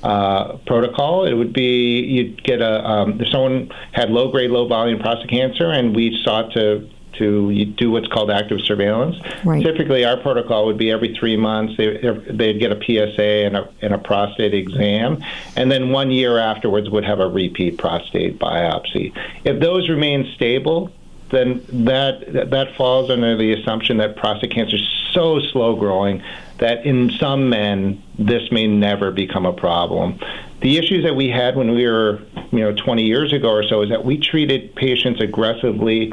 Uh, 0.03 0.57
protocol. 0.67 1.25
It 1.25 1.35
would 1.35 1.53
be 1.53 2.01
you'd 2.01 2.43
get 2.43 2.61
a 2.61 2.85
um, 2.85 3.21
if 3.21 3.29
someone 3.29 3.71
had 3.93 4.11
low 4.11 4.33
grade, 4.33 4.51
low 4.51 4.67
volume 4.67 4.99
prostate 4.99 5.31
cancer, 5.31 5.71
and 5.71 5.95
we 5.95 6.21
sought 6.25 6.53
to 6.55 6.91
to 7.15 7.65
do 7.65 7.91
what's 7.91 8.09
called 8.09 8.31
active 8.31 8.61
surveillance. 8.62 9.17
Right. 9.45 9.62
Typically, 9.62 10.05
our 10.05 10.17
protocol 10.17 10.67
would 10.67 10.79
be 10.79 10.91
every 10.91 11.15
three 11.15 11.37
months 11.37 11.77
they, 11.77 11.99
they'd 12.31 12.59
get 12.59 12.73
a 12.73 12.81
PSA 12.83 13.47
and 13.47 13.57
a, 13.57 13.69
and 13.81 13.95
a 13.95 13.99
prostate 13.99 14.55
exam, 14.55 15.23
and 15.57 15.71
then 15.71 15.91
one 15.91 16.11
year 16.11 16.38
afterwards 16.38 16.91
would 16.91 17.05
have 17.05 17.21
a 17.21 17.29
repeat 17.29 17.79
prostate 17.79 18.38
biopsy. 18.38 19.17
If 19.45 19.61
those 19.61 19.88
remain 19.88 20.33
stable, 20.35 20.91
then 21.33 21.64
that 21.87 22.51
that 22.51 22.77
falls 22.77 23.11
under 23.11 23.37
the 23.37 23.53
assumption 23.55 23.97
that 23.97 24.16
prostate 24.16 24.53
cancer 24.53 24.77
is 24.77 24.88
so 25.12 25.40
slow 25.40 25.75
growing 25.75 26.23
that 26.59 26.87
in 26.87 27.11
some 27.18 27.49
men 27.49 28.01
this 28.18 28.53
may 28.53 28.66
never 28.66 29.11
become 29.11 29.47
a 29.47 29.53
problem. 29.53 30.18
The 30.61 30.79
issues 30.79 31.03
that 31.03 31.16
we 31.16 31.29
had 31.29 31.57
when 31.57 31.73
we 31.73 31.87
were, 31.87 32.21
you 32.53 32.61
know, 32.61 32.73
20 32.73 33.03
years 33.03 33.33
ago 33.33 33.51
or 33.51 33.64
so 33.64 33.83
is 33.83 33.88
that 33.88 34.05
we 34.05 34.16
treated 34.16 34.75
patients 34.77 35.21
aggressively 35.21 36.12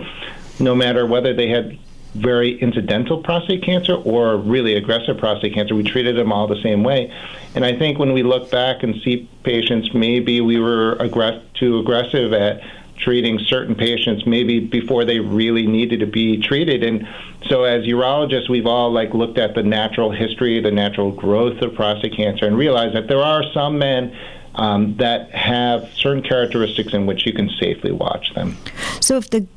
no 0.60 0.73
matter 0.73 1.05
whether 1.05 1.34
they 1.34 1.49
had 1.49 1.77
very 2.15 2.60
incidental 2.60 3.21
prostate 3.21 3.62
cancer 3.63 3.93
or 3.93 4.38
really 4.38 4.73
aggressive 4.73 5.17
prostate 5.17 5.53
cancer. 5.53 5.75
We 5.75 5.84
treated 5.84 6.17
them 6.17 6.32
all 6.32 6.47
the 6.47 6.60
same 6.63 6.84
way. 6.84 7.13
And 7.53 7.63
I 7.63 7.77
think 7.77 7.99
when 7.99 8.13
we 8.13 8.23
look 8.23 8.49
back 8.49 8.82
and 8.82 8.99
see 9.03 9.29
patients, 9.43 9.93
maybe 9.93 10.41
we 10.41 10.60
were 10.60 10.95
aggress- 10.99 11.43
too 11.53 11.77
aggressive 11.79 12.34
at 12.34 12.62
treating 12.99 13.39
certain 13.39 13.75
patients 13.75 14.25
maybe 14.25 14.59
before 14.59 15.05
they 15.05 15.19
really 15.19 15.65
needed 15.65 15.99
to 15.99 16.05
be 16.05 16.38
treated 16.38 16.83
and 16.83 17.07
so 17.47 17.63
as 17.63 17.83
urologists 17.85 18.49
we've 18.49 18.67
all 18.67 18.91
like 18.91 19.13
looked 19.13 19.38
at 19.38 19.55
the 19.55 19.63
natural 19.63 20.12
history 20.12 20.59
the 20.62 20.71
natural 20.71 21.12
growth 21.12 21.62
of 21.62 21.73
prostate 21.73 22.15
cancer 22.15 22.45
and 22.45 22.57
realized 22.57 22.95
that 22.95 23.07
there 23.07 23.21
are 23.21 23.43
some 23.53 23.79
men 23.79 24.15
um, 24.55 24.97
that 24.97 25.31
have 25.31 25.89
certain 25.93 26.21
characteristics 26.21 26.93
in 26.93 27.05
which 27.05 27.25
you 27.25 27.31
can 27.31 27.49
safely 27.59 27.91
watch 27.91 28.33
them 28.35 28.57
so 28.99 29.17
if 29.17 29.29
the 29.29 29.47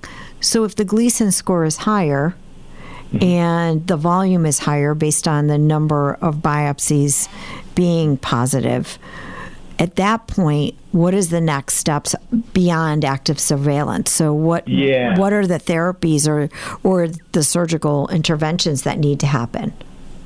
so 0.41 0.65
if 0.65 0.77
the 0.77 0.85
gleason 0.85 1.33
score 1.33 1.65
is 1.65 1.79
higher 1.79 2.37
mm-hmm. 3.13 3.25
and 3.25 3.87
the 3.89 3.97
volume 3.97 4.47
is 4.47 4.61
higher 4.61 4.95
based 4.95 5.27
on 5.27 5.49
the 5.49 5.59
number 5.59 6.15
of 6.15 6.37
biopsies 6.37 7.29
being 7.75 8.17
positive 8.17 8.99
at 9.79 9.97
that 9.97 10.27
point, 10.27 10.75
what 10.93 11.15
is 11.15 11.31
the 11.31 11.41
next 11.41 11.75
steps 11.75 12.15
beyond 12.53 13.05
active 13.05 13.39
surveillance? 13.39 14.11
So 14.11 14.33
what 14.33 14.67
yeah. 14.69 15.19
what 15.19 15.33
are 15.33 15.47
the 15.47 15.59
therapies 15.59 16.29
or 16.29 16.49
or 16.83 17.09
the 17.09 17.43
surgical 17.43 18.09
interventions 18.09 18.83
that 18.83 18.99
need 18.99 19.21
to 19.21 19.27
happen? 19.27 19.73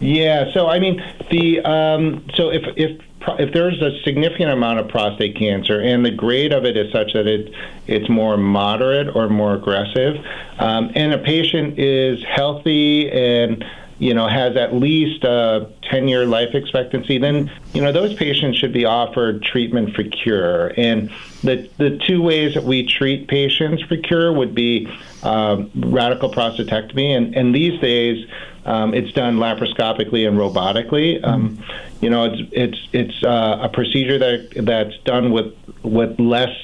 Yeah, 0.00 0.52
so 0.52 0.68
I 0.68 0.78
mean 0.78 1.02
the 1.30 1.60
um, 1.60 2.24
so 2.34 2.50
if 2.50 2.62
if 2.76 3.00
if 3.38 3.52
there's 3.52 3.80
a 3.82 4.00
significant 4.02 4.50
amount 4.50 4.78
of 4.78 4.88
prostate 4.88 5.36
cancer 5.36 5.80
and 5.80 6.04
the 6.04 6.10
grade 6.10 6.52
of 6.52 6.64
it 6.64 6.76
is 6.76 6.92
such 6.92 7.12
that 7.14 7.26
it 7.26 7.52
it's 7.86 8.08
more 8.08 8.36
moderate 8.36 9.14
or 9.14 9.28
more 9.28 9.54
aggressive, 9.54 10.16
um, 10.58 10.90
and 10.94 11.12
a 11.12 11.18
patient 11.18 11.78
is 11.78 12.22
healthy 12.24 13.10
and 13.10 13.64
you 13.98 14.12
know, 14.12 14.28
has 14.28 14.56
at 14.56 14.74
least 14.74 15.24
a 15.24 15.70
10 15.82 16.08
year 16.08 16.26
life 16.26 16.54
expectancy, 16.54 17.18
then, 17.18 17.50
you 17.72 17.80
know, 17.80 17.92
those 17.92 18.14
patients 18.14 18.58
should 18.58 18.72
be 18.72 18.84
offered 18.84 19.42
treatment 19.42 19.94
for 19.94 20.02
cure. 20.04 20.72
And 20.76 21.10
the, 21.42 21.68
the 21.78 21.98
two 22.06 22.20
ways 22.20 22.54
that 22.54 22.64
we 22.64 22.86
treat 22.86 23.28
patients 23.28 23.82
for 23.82 23.96
cure 23.96 24.32
would 24.32 24.54
be 24.54 24.86
um, 25.22 25.70
radical 25.74 26.30
prostatectomy. 26.30 27.16
And, 27.16 27.34
and 27.34 27.54
these 27.54 27.80
days, 27.80 28.28
um, 28.66 28.92
it's 28.92 29.12
done 29.12 29.36
laparoscopically 29.36 30.28
and 30.28 30.36
robotically. 30.36 31.24
Um, 31.24 31.62
you 32.00 32.10
know, 32.10 32.24
it's, 32.24 32.42
it's, 32.52 32.88
it's 32.92 33.24
uh, 33.24 33.60
a 33.62 33.68
procedure 33.70 34.18
that, 34.18 34.64
that's 34.66 34.98
done 35.04 35.30
with, 35.30 35.54
with 35.82 36.20
less 36.20 36.54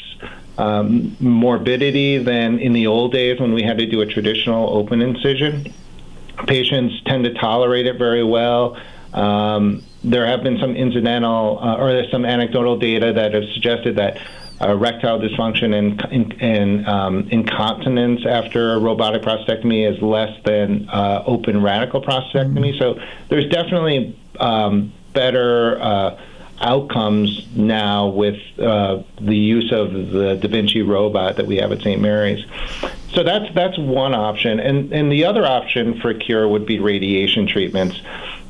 um, 0.58 1.16
morbidity 1.18 2.18
than 2.18 2.58
in 2.58 2.74
the 2.74 2.86
old 2.86 3.12
days 3.12 3.40
when 3.40 3.54
we 3.54 3.62
had 3.62 3.78
to 3.78 3.86
do 3.86 4.02
a 4.02 4.06
traditional 4.06 4.68
open 4.76 5.00
incision 5.00 5.72
patients 6.46 7.00
tend 7.06 7.24
to 7.24 7.34
tolerate 7.34 7.86
it 7.86 7.98
very 7.98 8.24
well. 8.24 8.76
Um, 9.12 9.82
there 10.04 10.26
have 10.26 10.42
been 10.42 10.58
some 10.58 10.74
incidental 10.74 11.58
uh, 11.60 11.76
or 11.76 11.92
there's 11.92 12.10
some 12.10 12.24
anecdotal 12.24 12.78
data 12.78 13.12
that 13.12 13.34
have 13.34 13.44
suggested 13.52 13.96
that 13.96 14.18
uh, 14.60 14.70
erectile 14.70 15.18
dysfunction 15.18 15.74
and, 15.74 16.40
and, 16.40 16.86
um, 16.86 17.28
incontinence 17.30 18.24
after 18.24 18.78
robotic 18.78 19.22
prostatectomy 19.22 19.90
is 19.90 20.00
less 20.00 20.32
than 20.44 20.88
uh, 20.88 21.22
open 21.26 21.62
radical 21.62 22.00
prostatectomy. 22.00 22.72
Mm-hmm. 22.72 22.78
So 22.78 23.00
there's 23.28 23.48
definitely 23.48 24.16
um, 24.38 24.92
better 25.12 25.80
uh, 25.80 26.20
outcomes 26.60 27.48
now 27.56 28.08
with 28.08 28.38
uh, 28.58 29.02
the 29.20 29.36
use 29.36 29.72
of 29.72 29.92
the 29.92 30.38
Da 30.40 30.48
Vinci 30.48 30.82
robot 30.82 31.36
that 31.36 31.46
we 31.46 31.56
have 31.56 31.72
at 31.72 31.80
St. 31.80 32.00
Mary's. 32.00 32.44
So 33.14 33.22
that's 33.22 33.52
that's 33.54 33.78
one 33.78 34.14
option, 34.14 34.58
and 34.58 34.92
and 34.92 35.12
the 35.12 35.24
other 35.24 35.44
option 35.44 36.00
for 36.00 36.14
cure 36.14 36.48
would 36.48 36.64
be 36.64 36.78
radiation 36.78 37.46
treatments. 37.46 38.00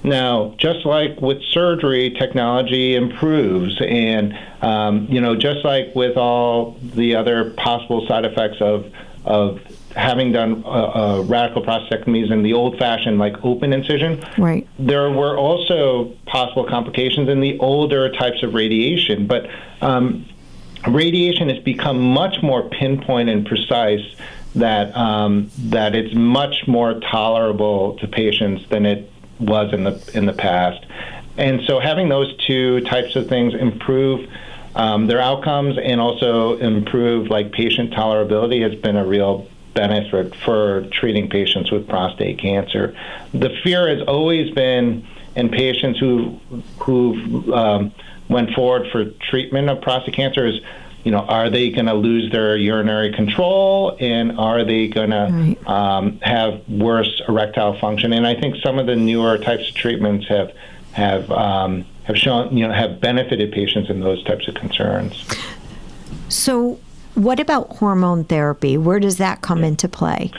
Now, 0.05 0.55
just 0.59 0.84
like 0.84 1.20
with 1.20 1.43
surgery, 1.43 2.11
technology 2.11 2.95
improves, 2.95 3.80
and 3.80 4.39
um, 4.61 5.07
you 5.09 5.20
know, 5.20 5.36
just 5.36 5.64
like 5.64 5.95
with 5.95 6.16
all 6.16 6.76
the 6.82 7.16
other 7.16 7.51
possible 7.51 8.07
side 8.07 8.24
effects 8.24 8.61
of 8.61 8.93
of 9.24 9.61
having 9.95 10.32
done 10.32 10.62
uh, 10.64 10.68
uh, 10.68 11.24
radical 11.26 11.62
prostatectomies 11.62 12.32
in 12.32 12.43
the 12.43 12.53
old-fashioned 12.55 13.18
like 13.18 13.45
open 13.45 13.72
incision, 13.72 14.24
right? 14.39 14.66
There 14.78 15.11
were 15.11 15.36
also 15.36 16.16
possible 16.26 16.64
complications 16.64 17.28
in 17.28 17.41
the 17.41 17.59
older 17.59 18.11
types 18.11 18.43
of 18.43 18.55
radiation, 18.55 19.26
but 19.26 19.49
um, 19.80 20.26
radiation 20.89 21.49
has 21.49 21.59
become 21.62 22.01
much 22.01 22.43
more 22.43 22.68
pinpoint 22.70 23.28
and 23.28 23.47
precise. 23.47 24.03
That 24.55 24.94
um, 24.96 25.50
that 25.59 25.94
it's 25.94 26.14
much 26.14 26.66
more 26.66 27.00
tolerable 27.00 27.96
to 27.98 28.09
patients 28.09 28.68
than 28.68 28.84
it 28.84 29.11
was 29.38 29.72
in 29.72 29.84
the 29.84 30.11
in 30.14 30.26
the 30.26 30.32
past. 30.32 30.84
and 31.38 31.62
so 31.66 31.80
having 31.80 32.09
those 32.11 32.36
two 32.46 32.80
types 32.82 33.16
of 33.16 33.28
things 33.28 33.55
improve 33.55 34.28
um, 34.74 35.07
their 35.07 35.20
outcomes 35.20 35.78
and 35.78 36.00
also 36.00 36.57
improve 36.59 37.28
like 37.28 37.53
patient 37.53 37.92
tolerability 37.92 38.62
has 38.62 38.78
been 38.80 38.96
a 38.96 39.05
real 39.05 39.46
benefit 39.74 40.34
for 40.36 40.86
treating 40.92 41.28
patients 41.28 41.70
with 41.70 41.88
prostate 41.88 42.38
cancer. 42.38 42.96
The 43.32 43.50
fear 43.62 43.88
has 43.88 44.07
always 44.07 44.50
been 44.50 45.07
in 45.34 45.48
patients 45.48 45.98
who 45.98 46.38
who 46.78 47.55
um, 47.55 47.92
went 48.28 48.50
forward 48.55 48.90
for 48.90 49.05
treatment 49.30 49.68
of 49.68 49.80
prostate 49.80 50.14
cancer 50.14 50.46
is 50.46 50.61
you 51.05 51.11
know, 51.11 51.20
are 51.20 51.50
they 51.50 51.70
going 51.70 51.86
to 51.86 51.94
lose 51.94 52.30
their 52.30 52.57
urinary 52.57 53.12
control 53.12 53.96
and 53.98 54.38
are 54.38 54.64
they 54.64 54.86
going 54.86 55.11
right. 55.11 55.59
to 55.61 55.70
um, 55.70 56.20
have 56.20 56.66
worse 56.68 57.20
erectile 57.28 57.78
function? 57.78 58.12
And 58.12 58.26
I 58.26 58.38
think 58.38 58.57
some 58.62 58.78
of 58.78 58.86
the 58.86 58.96
newer 58.96 59.38
types 59.38 59.68
of 59.68 59.74
treatments 59.74 60.28
have 60.28 60.53
have 60.92 61.30
um, 61.30 61.84
have 62.05 62.16
shown 62.16 62.57
you 62.57 62.66
know 62.66 62.72
have 62.72 63.00
benefited 63.00 63.53
patients 63.53 63.90
in 63.90 64.00
those 64.00 64.22
types 64.24 64.46
of 64.46 64.55
concerns. 64.55 65.26
So, 66.28 66.78
what 67.14 67.40
about 67.40 67.76
hormone 67.76 68.24
therapy? 68.24 68.78
Where 68.78 69.00
does 69.00 69.18
that 69.18 69.42
come 69.42 69.64
into 69.64 69.88
play? 69.88 70.30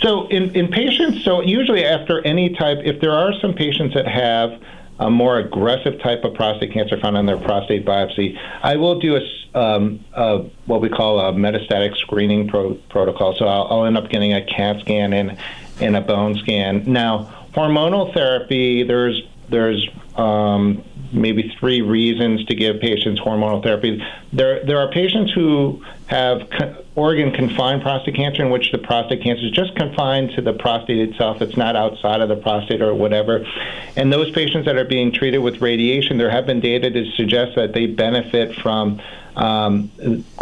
So, 0.00 0.28
in, 0.28 0.54
in 0.54 0.68
patients, 0.68 1.24
so 1.24 1.42
usually 1.42 1.84
after 1.84 2.24
any 2.24 2.54
type, 2.54 2.78
if 2.84 3.00
there 3.00 3.12
are 3.12 3.32
some 3.40 3.52
patients 3.52 3.94
that 3.94 4.06
have 4.06 4.60
a 4.98 5.10
more 5.10 5.38
aggressive 5.38 6.00
type 6.00 6.24
of 6.24 6.34
prostate 6.34 6.72
cancer 6.72 6.98
found 6.98 7.16
on 7.16 7.26
their 7.26 7.38
prostate 7.38 7.84
biopsy, 7.84 8.38
I 8.62 8.76
will 8.76 8.98
do 8.98 9.16
a, 9.16 9.58
um, 9.58 10.04
a 10.12 10.38
what 10.66 10.80
we 10.80 10.88
call 10.88 11.20
a 11.20 11.32
metastatic 11.32 11.96
screening 11.96 12.48
pro- 12.48 12.74
protocol. 12.90 13.36
So 13.36 13.46
I'll, 13.46 13.68
I'll, 13.70 13.84
end 13.84 13.96
up 13.96 14.08
getting 14.10 14.34
a 14.34 14.44
CAT 14.44 14.80
scan 14.80 15.12
and, 15.12 15.38
and 15.80 15.96
a 15.96 16.00
bone 16.00 16.36
scan. 16.38 16.84
Now, 16.90 17.48
hormonal 17.52 18.12
therapy, 18.12 18.82
there's 18.82 19.22
there's 19.48 19.88
um, 20.16 20.84
maybe 21.12 21.54
three 21.58 21.80
reasons 21.80 22.44
to 22.46 22.54
give 22.54 22.80
patients 22.80 23.20
hormonal 23.20 23.62
therapy. 23.62 24.02
There, 24.32 24.64
there 24.64 24.78
are 24.78 24.90
patients 24.90 25.32
who 25.32 25.82
have 26.08 26.48
organ 26.94 27.30
confined 27.32 27.82
prostate 27.82 28.14
cancer, 28.14 28.42
in 28.42 28.50
which 28.50 28.72
the 28.72 28.78
prostate 28.78 29.22
cancer 29.22 29.44
is 29.44 29.52
just 29.52 29.74
confined 29.76 30.30
to 30.30 30.40
the 30.40 30.54
prostate 30.54 31.10
itself. 31.10 31.42
It's 31.42 31.56
not 31.56 31.76
outside 31.76 32.22
of 32.22 32.30
the 32.30 32.36
prostate 32.36 32.80
or 32.80 32.94
whatever. 32.94 33.46
And 33.94 34.10
those 34.10 34.30
patients 34.32 34.64
that 34.64 34.76
are 34.76 34.86
being 34.86 35.12
treated 35.12 35.38
with 35.38 35.60
radiation, 35.60 36.16
there 36.16 36.30
have 36.30 36.46
been 36.46 36.60
data 36.60 36.90
to 36.90 37.10
suggest 37.12 37.56
that 37.56 37.74
they 37.74 37.86
benefit 37.86 38.54
from 38.56 39.00
um, 39.36 39.90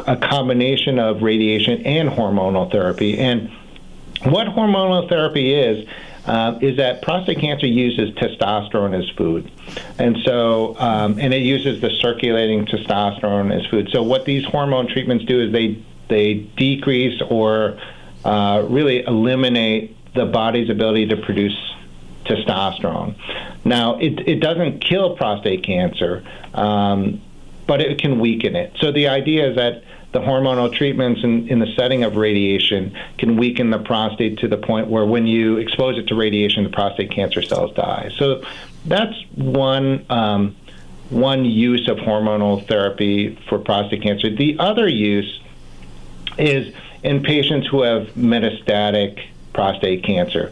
a 0.07 0.17
combination 0.17 1.01
of 1.01 1.23
radiation 1.23 1.85
and 1.85 2.09
hormonal 2.11 2.71
therapy. 2.71 3.19
And 3.19 3.51
what 4.23 4.47
hormonal 4.47 5.09
therapy 5.09 5.53
is, 5.53 5.87
uh, 6.27 6.59
is 6.61 6.77
that 6.77 7.03
prostate 7.03 7.39
cancer 7.39 7.67
uses 7.67 8.11
testosterone 8.17 8.99
as 8.99 9.09
food, 9.17 9.51
and 9.99 10.17
so 10.25 10.77
um, 10.79 11.19
and 11.19 11.33
it 11.33 11.43
uses 11.43 11.81
the 11.81 11.91
circulating 11.91 12.67
testosterone 12.67 13.57
as 13.57 13.65
food. 13.67 13.89
So 13.93 14.03
what 14.03 14.25
these 14.25 14.45
hormone 14.45 14.89
treatments 14.89 15.25
do 15.25 15.41
is 15.41 15.53
they 15.53 15.83
they 16.09 16.35
decrease 16.35 17.21
or 17.31 17.79
uh, 18.25 18.65
really 18.69 19.05
eliminate 19.05 19.97
the 20.15 20.27
body's 20.27 20.71
ability 20.71 21.07
to 21.07 21.17
produce 21.17 21.57
testosterone. 22.25 23.15
Now, 23.65 23.99
it, 23.99 24.27
it 24.27 24.41
doesn't 24.41 24.81
kill 24.81 25.17
prostate 25.17 25.63
cancer, 25.63 26.25
um, 26.55 27.21
but 27.67 27.81
it 27.81 27.99
can 27.99 28.19
weaken 28.19 28.57
it. 28.57 28.73
So 28.81 28.93
the 28.93 29.09
idea 29.09 29.51
is 29.51 29.57
that 29.57 29.83
the 30.17 30.23
hormonal 30.23 30.73
treatments 30.73 31.23
in, 31.23 31.47
in 31.49 31.59
the 31.59 31.71
setting 31.77 32.03
of 32.03 32.17
radiation 32.17 32.97
can 33.19 33.37
weaken 33.37 33.69
the 33.69 33.79
prostate 33.79 34.39
to 34.39 34.49
the 34.49 34.57
point 34.57 34.89
where 34.89 35.05
when 35.05 35.27
you 35.27 35.59
expose 35.59 35.99
it 35.99 36.07
to 36.09 36.15
radiation, 36.15 36.65
the 36.65 36.71
prostate 36.71 37.11
cancer 37.11 37.43
cells 37.43 37.75
die. 37.75 38.11
So 38.17 38.43
that's 38.87 39.15
one 39.35 40.07
um, 40.09 40.57
one 41.11 41.45
use 41.45 41.87
of 41.87 41.99
hormonal 41.99 42.67
therapy 42.67 43.39
for 43.47 43.59
prostate 43.59 44.03
cancer. 44.03 44.35
The 44.35 44.59
other 44.59 44.89
use 44.89 45.43
is 46.39 46.75
in 47.03 47.23
patients 47.23 47.67
who 47.67 47.83
have 47.83 48.07
metastatic 48.15 49.23
prostate 49.53 50.03
cancer. 50.03 50.51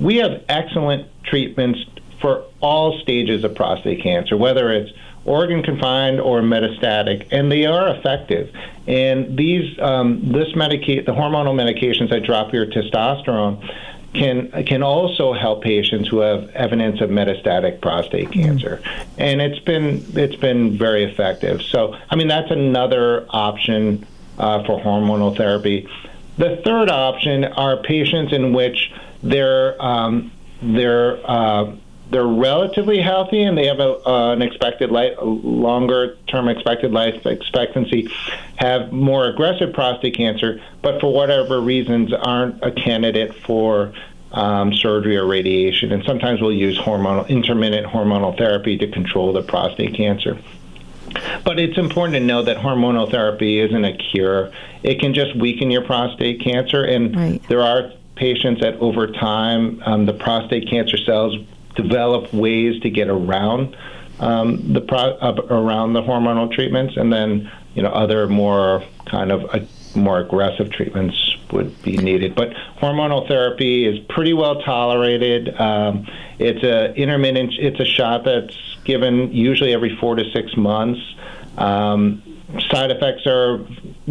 We 0.00 0.16
have 0.16 0.42
excellent 0.48 1.06
treatments 1.22 1.84
for 2.22 2.44
all 2.60 2.98
stages 3.00 3.44
of 3.44 3.54
prostate 3.54 4.02
cancer, 4.02 4.38
whether 4.38 4.72
it's 4.72 4.90
organ 5.24 5.62
confined 5.62 6.20
or 6.20 6.40
metastatic, 6.40 7.28
and 7.30 7.52
they 7.52 7.66
are 7.66 7.88
effective. 7.88 8.50
And 8.86 9.36
these, 9.38 9.78
um, 9.78 10.32
this 10.32 10.54
medica- 10.56 11.02
the 11.02 11.12
hormonal 11.12 11.54
medications 11.54 12.10
that 12.10 12.24
drop 12.24 12.52
your 12.52 12.66
testosterone, 12.66 13.62
can 14.14 14.50
can 14.64 14.82
also 14.82 15.32
help 15.32 15.62
patients 15.62 16.08
who 16.08 16.18
have 16.18 16.48
evidence 16.50 17.00
of 17.00 17.10
metastatic 17.10 17.80
prostate 17.80 18.28
mm-hmm. 18.28 18.42
cancer, 18.42 18.82
and 19.16 19.40
it's 19.40 19.58
been 19.60 20.04
it's 20.14 20.36
been 20.36 20.76
very 20.76 21.04
effective. 21.04 21.62
So, 21.62 21.96
I 22.10 22.16
mean, 22.16 22.28
that's 22.28 22.50
another 22.50 23.26
option 23.30 24.06
uh, 24.38 24.64
for 24.64 24.78
hormonal 24.80 25.36
therapy. 25.36 25.88
The 26.36 26.60
third 26.64 26.90
option 26.90 27.44
are 27.44 27.78
patients 27.78 28.32
in 28.32 28.52
which 28.52 28.92
they're 29.22 29.80
um, 29.82 30.30
they're 30.60 31.18
uh, 31.28 31.74
they're 32.12 32.26
relatively 32.26 33.00
healthy 33.00 33.42
and 33.42 33.56
they 33.56 33.66
have 33.66 33.80
a, 33.80 34.06
uh, 34.06 34.32
an 34.34 34.42
expected 34.42 34.90
life, 34.90 35.14
longer 35.22 36.16
term 36.26 36.46
expected 36.46 36.92
life 36.92 37.24
expectancy, 37.24 38.10
have 38.56 38.92
more 38.92 39.26
aggressive 39.28 39.72
prostate 39.72 40.14
cancer, 40.14 40.60
but 40.82 41.00
for 41.00 41.12
whatever 41.12 41.58
reasons 41.60 42.12
aren't 42.12 42.62
a 42.62 42.70
candidate 42.70 43.34
for 43.34 43.94
um, 44.30 44.74
surgery 44.74 45.16
or 45.16 45.26
radiation. 45.26 45.90
And 45.90 46.04
sometimes 46.04 46.42
we'll 46.42 46.52
use 46.52 46.78
hormonal 46.78 47.26
intermittent 47.28 47.86
hormonal 47.86 48.36
therapy 48.36 48.76
to 48.76 48.90
control 48.90 49.32
the 49.32 49.42
prostate 49.42 49.94
cancer. 49.94 50.38
But 51.44 51.58
it's 51.58 51.78
important 51.78 52.14
to 52.14 52.20
know 52.20 52.42
that 52.42 52.58
hormonal 52.58 53.10
therapy 53.10 53.58
isn't 53.58 53.84
a 53.84 53.96
cure. 53.96 54.52
It 54.82 55.00
can 55.00 55.14
just 55.14 55.34
weaken 55.34 55.70
your 55.70 55.82
prostate 55.82 56.40
cancer, 56.40 56.84
and 56.84 57.16
right. 57.16 57.42
there 57.48 57.62
are 57.62 57.92
patients 58.16 58.60
that 58.60 58.74
over 58.76 59.06
time 59.06 59.82
um, 59.84 60.06
the 60.06 60.12
prostate 60.12 60.68
cancer 60.68 60.98
cells 60.98 61.36
develop 61.74 62.32
ways 62.32 62.80
to 62.82 62.90
get 62.90 63.08
around 63.08 63.76
um, 64.20 64.72
the 64.72 64.80
pro- 64.80 65.16
uh, 65.18 65.34
around 65.50 65.94
the 65.94 66.02
hormonal 66.02 66.52
treatments, 66.52 66.96
and 66.96 67.12
then 67.12 67.50
you 67.74 67.82
know 67.82 67.90
other 67.90 68.28
more 68.28 68.84
kind 69.06 69.32
of 69.32 69.44
uh, 69.54 69.60
more 69.94 70.20
aggressive 70.20 70.70
treatments 70.70 71.36
would 71.52 71.82
be 71.82 71.96
needed. 71.96 72.34
But 72.34 72.50
hormonal 72.80 73.26
therapy 73.26 73.84
is 73.84 73.98
pretty 74.08 74.32
well 74.32 74.62
tolerated. 74.62 75.60
Um, 75.60 76.06
it's 76.38 76.62
a 76.62 76.94
intermittent. 76.94 77.54
It's 77.58 77.80
a 77.80 77.84
shot 77.84 78.24
that's 78.24 78.56
given 78.84 79.32
usually 79.32 79.72
every 79.72 79.96
four 79.96 80.14
to 80.16 80.30
six 80.30 80.56
months. 80.56 81.00
Um, 81.58 82.22
side 82.70 82.90
effects 82.90 83.26
are, 83.26 83.60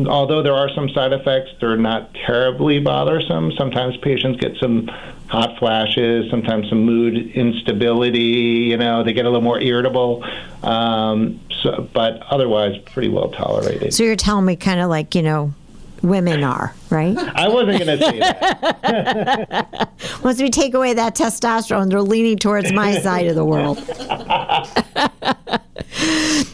although 0.08 0.42
there 0.42 0.54
are 0.54 0.70
some 0.74 0.90
side 0.90 1.14
effects, 1.14 1.52
they're 1.60 1.78
not 1.78 2.14
terribly 2.14 2.80
bothersome. 2.80 3.52
Sometimes 3.58 3.98
patients 3.98 4.40
get 4.40 4.58
some 4.58 4.88
hot 5.28 5.58
flashes, 5.60 6.30
sometimes 6.30 6.70
some 6.70 6.84
mood 6.84 7.16
instability. 7.36 8.70
You 8.70 8.78
know, 8.78 9.04
they 9.04 9.14
get 9.14 9.26
a 9.26 9.30
little 9.30 9.44
more 9.44 9.60
irritable. 9.60 10.24
Um, 10.64 11.40
so, 11.62 11.88
but 11.94 12.22
otherwise, 12.30 12.78
pretty 12.86 13.10
well 13.10 13.30
tolerated. 13.30 13.94
So 13.94 14.04
you're 14.04 14.16
telling 14.16 14.46
me, 14.46 14.56
kind 14.56 14.80
of 14.80 14.90
like 14.90 15.16
you 15.16 15.22
know, 15.22 15.54
women 16.02 16.44
are, 16.44 16.74
right? 16.90 17.18
I 17.18 17.48
wasn't 17.48 17.84
going 17.84 18.00
to 18.00 18.06
say 18.06 18.20
that. 18.20 19.90
Once 20.24 20.42
we 20.42 20.50
take 20.50 20.74
away 20.74 20.94
that 20.94 21.16
testosterone, 21.16 21.90
they're 21.90 22.02
leaning 22.02 22.38
towards 22.38 22.72
my 22.72 23.00
side 23.02 23.28
of 23.28 23.36
the 23.36 23.46
world. 23.46 23.78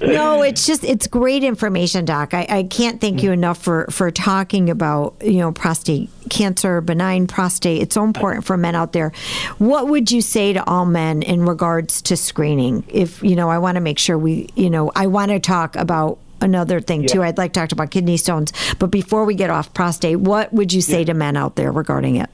no, 0.02 0.42
it's 0.42 0.66
just 0.66 0.84
it's 0.84 1.08
great 1.08 1.44
information, 1.44 2.06
Doc. 2.06 2.34
I, 2.34 2.46
I 2.50 2.64
can't 2.64 3.00
thank 3.00 3.24
you 3.24 3.30
mm. 3.30 3.34
enough 3.34 3.62
for 3.62 3.88
for 3.90 4.12
talking 4.12 4.70
about 4.70 5.16
you 5.22 5.38
know 5.38 5.52
prostate 5.52 6.10
cancer, 6.30 6.82
benign 6.82 7.28
prostate. 7.28 7.82
It's 7.82 7.94
so 7.94 8.04
important 8.04 8.46
for 8.46 8.58
men 8.58 8.76
out 8.76 8.94
there. 8.94 9.12
What 9.58 9.88
would 9.88 10.12
you 10.12 10.22
say 10.22 10.54
to 10.54 10.70
all 10.70 10.86
men 10.86 11.22
in 11.22 11.46
regards 11.46 12.02
to 12.04 12.18
screening? 12.18 12.84
If 12.90 13.24
you 13.24 13.36
know, 13.36 13.50
I 13.50 13.60
want 13.60 13.76
to 13.76 13.82
make 13.82 14.00
sure 14.00 14.18
we, 14.18 14.50
you 14.56 14.70
know, 14.70 14.92
I 14.96 15.08
want 15.08 15.32
to 15.32 15.40
talk 15.40 15.76
about 15.76 16.20
another 16.42 16.80
thing 16.80 17.04
yeah. 17.04 17.08
too. 17.08 17.24
I'd 17.24 17.38
like 17.38 17.54
to 17.54 17.60
talk 17.60 17.72
about 17.72 17.92
kidney 17.92 18.18
stones, 18.18 18.54
but 18.80 18.88
before 18.92 19.26
we 19.26 19.36
get 19.36 19.50
off 19.50 19.74
prostate, 19.74 20.20
what 20.20 20.54
would 20.54 20.74
you 20.74 20.82
say 20.82 21.00
yeah. 21.00 21.06
to 21.06 21.14
men 21.14 21.38
out 21.38 21.56
there 21.56 21.72
regarding 21.72 22.16
it? 22.18 22.30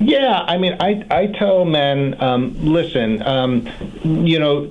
Yeah, 0.00 0.42
I 0.42 0.58
mean, 0.58 0.76
I 0.80 1.04
I 1.10 1.26
tell 1.28 1.64
men, 1.64 2.20
um, 2.20 2.56
listen, 2.64 3.22
um, 3.22 3.68
you 4.02 4.38
know, 4.38 4.68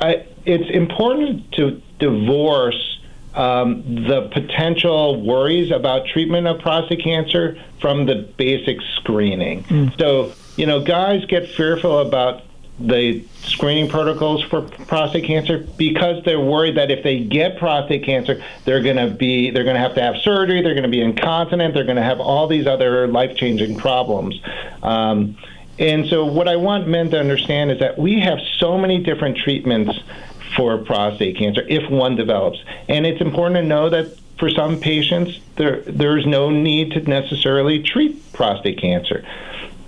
I, 0.00 0.26
it's 0.44 0.68
important 0.70 1.52
to 1.52 1.80
divorce 1.98 3.00
um, 3.34 3.82
the 4.06 4.28
potential 4.32 5.22
worries 5.22 5.70
about 5.70 6.06
treatment 6.06 6.46
of 6.46 6.60
prostate 6.60 7.04
cancer 7.04 7.58
from 7.80 8.06
the 8.06 8.28
basic 8.36 8.78
screening. 8.96 9.62
Mm. 9.64 9.98
So, 9.98 10.32
you 10.56 10.66
know, 10.66 10.82
guys 10.82 11.24
get 11.26 11.48
fearful 11.48 11.98
about 11.98 12.42
the 12.78 13.24
screening 13.42 13.88
protocols 13.88 14.42
for 14.42 14.62
prostate 14.62 15.24
cancer 15.24 15.66
because 15.78 16.22
they're 16.24 16.40
worried 16.40 16.76
that 16.76 16.90
if 16.90 17.02
they 17.02 17.20
get 17.20 17.58
prostate 17.58 18.04
cancer, 18.04 18.42
they're 18.64 18.82
going 18.82 18.96
to 18.96 19.08
be 19.08 19.50
they're 19.50 19.64
going 19.64 19.76
to 19.76 19.80
have 19.80 19.94
to 19.94 20.02
have 20.02 20.16
surgery, 20.18 20.62
they're 20.62 20.74
going 20.74 20.82
to 20.82 20.90
be 20.90 21.00
incontinent, 21.00 21.74
they're 21.74 21.84
going 21.84 21.96
to 21.96 22.02
have 22.02 22.20
all 22.20 22.46
these 22.46 22.66
other 22.66 23.06
life 23.08 23.36
changing 23.36 23.76
problems. 23.76 24.40
Um, 24.82 25.36
and 25.78 26.06
so, 26.06 26.24
what 26.24 26.48
I 26.48 26.56
want 26.56 26.88
men 26.88 27.10
to 27.10 27.20
understand 27.20 27.70
is 27.70 27.78
that 27.80 27.98
we 27.98 28.20
have 28.20 28.38
so 28.58 28.78
many 28.78 29.02
different 29.02 29.38
treatments 29.38 29.98
for 30.54 30.78
prostate 30.78 31.36
cancer 31.36 31.62
if 31.68 31.90
one 31.90 32.16
develops. 32.16 32.62
And 32.88 33.06
it's 33.06 33.20
important 33.20 33.56
to 33.56 33.62
know 33.62 33.90
that 33.90 34.18
for 34.38 34.50
some 34.50 34.80
patients, 34.80 35.40
there, 35.56 35.82
there's 35.82 36.26
no 36.26 36.50
need 36.50 36.92
to 36.92 37.00
necessarily 37.00 37.82
treat 37.82 38.32
prostate 38.32 38.80
cancer. 38.80 39.24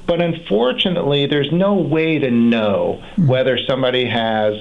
But 0.09 0.23
unfortunately, 0.23 1.27
there's 1.27 1.53
no 1.53 1.75
way 1.75 2.19
to 2.19 2.31
know 2.31 3.05
whether 3.19 3.59
somebody 3.69 4.07
has 4.07 4.55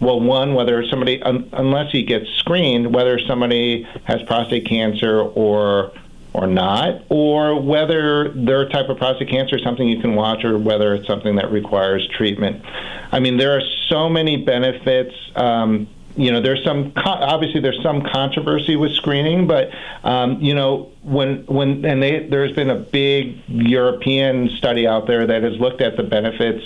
well, 0.00 0.20
one, 0.20 0.54
whether 0.54 0.84
somebody, 0.88 1.22
un, 1.22 1.48
unless 1.52 1.92
he 1.92 2.02
gets 2.02 2.28
screened, 2.38 2.92
whether 2.92 3.18
somebody 3.18 3.86
has 4.04 4.22
prostate 4.22 4.66
cancer 4.66 5.20
or 5.20 5.92
or 6.32 6.48
not, 6.48 7.02
or 7.10 7.60
whether 7.60 8.30
their 8.30 8.68
type 8.68 8.88
of 8.88 8.98
prostate 8.98 9.28
cancer 9.28 9.56
is 9.56 9.62
something 9.62 9.88
you 9.88 10.00
can 10.00 10.16
watch, 10.16 10.44
or 10.44 10.58
whether 10.58 10.94
it's 10.94 11.06
something 11.06 11.36
that 11.36 11.52
requires 11.52 12.08
treatment. 12.08 12.60
I 13.12 13.20
mean, 13.20 13.36
there 13.36 13.56
are 13.56 13.62
so 13.88 14.08
many 14.08 14.38
benefits. 14.38 15.14
Um, 15.36 15.86
you 16.16 16.30
know, 16.30 16.40
there's 16.40 16.62
some 16.64 16.92
obviously 16.96 17.60
there's 17.60 17.82
some 17.82 18.02
controversy 18.02 18.76
with 18.76 18.92
screening, 18.92 19.46
but 19.46 19.70
um, 20.04 20.40
you 20.40 20.54
know 20.54 20.90
when 21.02 21.44
when 21.46 21.84
and 21.84 22.02
they, 22.02 22.26
there's 22.28 22.52
been 22.52 22.70
a 22.70 22.76
big 22.76 23.42
European 23.48 24.50
study 24.50 24.86
out 24.86 25.06
there 25.06 25.26
that 25.26 25.42
has 25.42 25.58
looked 25.58 25.80
at 25.80 25.96
the 25.96 26.02
benefits 26.02 26.64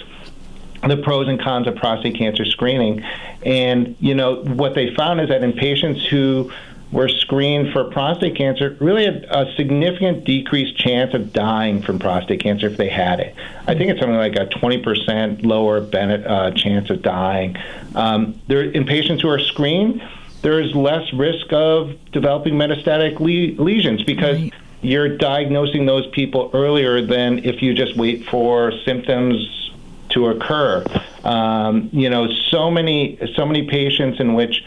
the 0.86 0.96
pros 0.96 1.28
and 1.28 1.40
cons 1.40 1.66
of 1.66 1.74
prostate 1.76 2.16
cancer 2.16 2.44
screening. 2.44 3.02
And, 3.44 3.96
you 4.00 4.14
know, 4.14 4.42
what 4.44 4.74
they 4.74 4.94
found 4.94 5.20
is 5.20 5.28
that 5.28 5.42
in 5.42 5.52
patients 5.52 6.06
who 6.06 6.52
were 6.90 7.08
screened 7.08 7.72
for 7.72 7.84
prostate 7.84 8.36
cancer, 8.36 8.76
really 8.80 9.04
a, 9.04 9.22
a, 9.30 9.54
significant 9.56 10.24
decreased 10.24 10.76
chance 10.78 11.12
of 11.12 11.32
dying 11.32 11.82
from 11.82 11.98
prostate 11.98 12.40
cancer 12.40 12.66
if 12.66 12.78
they 12.78 12.88
had 12.88 13.20
it. 13.20 13.34
I 13.66 13.74
think 13.74 13.90
it's 13.90 14.00
something 14.00 14.16
like 14.16 14.36
a 14.36 14.46
20% 14.46 15.44
lower 15.44 15.82
benefit, 15.82 16.26
uh, 16.26 16.50
chance 16.52 16.88
of 16.88 17.02
dying. 17.02 17.56
Um, 17.94 18.40
there, 18.46 18.62
in 18.62 18.86
patients 18.86 19.20
who 19.20 19.28
are 19.28 19.38
screened, 19.38 20.02
there 20.40 20.60
is 20.60 20.74
less 20.74 21.12
risk 21.12 21.52
of 21.52 21.92
developing 22.12 22.54
metastatic 22.54 23.20
le- 23.20 23.62
lesions 23.62 24.02
because 24.04 24.38
right. 24.38 24.54
you're 24.80 25.16
diagnosing 25.18 25.84
those 25.84 26.06
people 26.08 26.50
earlier 26.54 27.04
than 27.04 27.44
if 27.44 27.60
you 27.60 27.74
just 27.74 27.96
wait 27.96 28.24
for 28.26 28.72
symptoms 28.84 29.72
to 30.10 30.28
occur. 30.28 30.84
Um, 31.24 31.90
you 31.92 32.08
know, 32.08 32.28
so 32.50 32.70
many 32.70 33.18
so 33.34 33.44
many 33.44 33.66
patients 33.66 34.20
in 34.20 34.32
which 34.32 34.64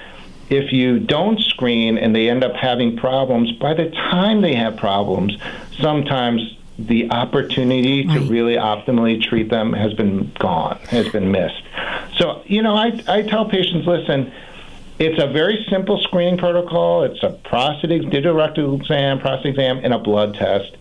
if 0.51 0.73
you 0.73 0.99
don't 0.99 1.39
screen 1.39 1.97
and 1.97 2.13
they 2.13 2.29
end 2.29 2.43
up 2.43 2.53
having 2.53 2.97
problems, 2.97 3.51
by 3.53 3.73
the 3.73 3.89
time 3.89 4.41
they 4.41 4.53
have 4.53 4.75
problems, 4.75 5.37
sometimes 5.79 6.57
the 6.77 7.09
opportunity 7.09 8.05
right. 8.05 8.17
to 8.17 8.25
really 8.25 8.55
optimally 8.55 9.21
treat 9.21 9.49
them 9.49 9.71
has 9.71 9.93
been 9.93 10.29
gone, 10.39 10.77
has 10.89 11.07
been 11.09 11.31
missed. 11.31 11.63
So, 12.17 12.43
you 12.45 12.61
know, 12.61 12.75
I, 12.75 13.01
I 13.07 13.21
tell 13.21 13.45
patients, 13.45 13.87
listen, 13.87 14.31
it's 14.99 15.21
a 15.21 15.27
very 15.27 15.65
simple 15.69 16.01
screening 16.01 16.37
protocol. 16.37 17.03
It's 17.03 17.23
a 17.23 17.29
prostate 17.29 18.09
digital 18.09 18.35
rectal 18.35 18.75
exam, 18.75 19.19
prostate 19.19 19.51
exam, 19.51 19.79
and 19.83 19.93
a 19.93 19.99
blood 19.99 20.35
test. 20.35 20.75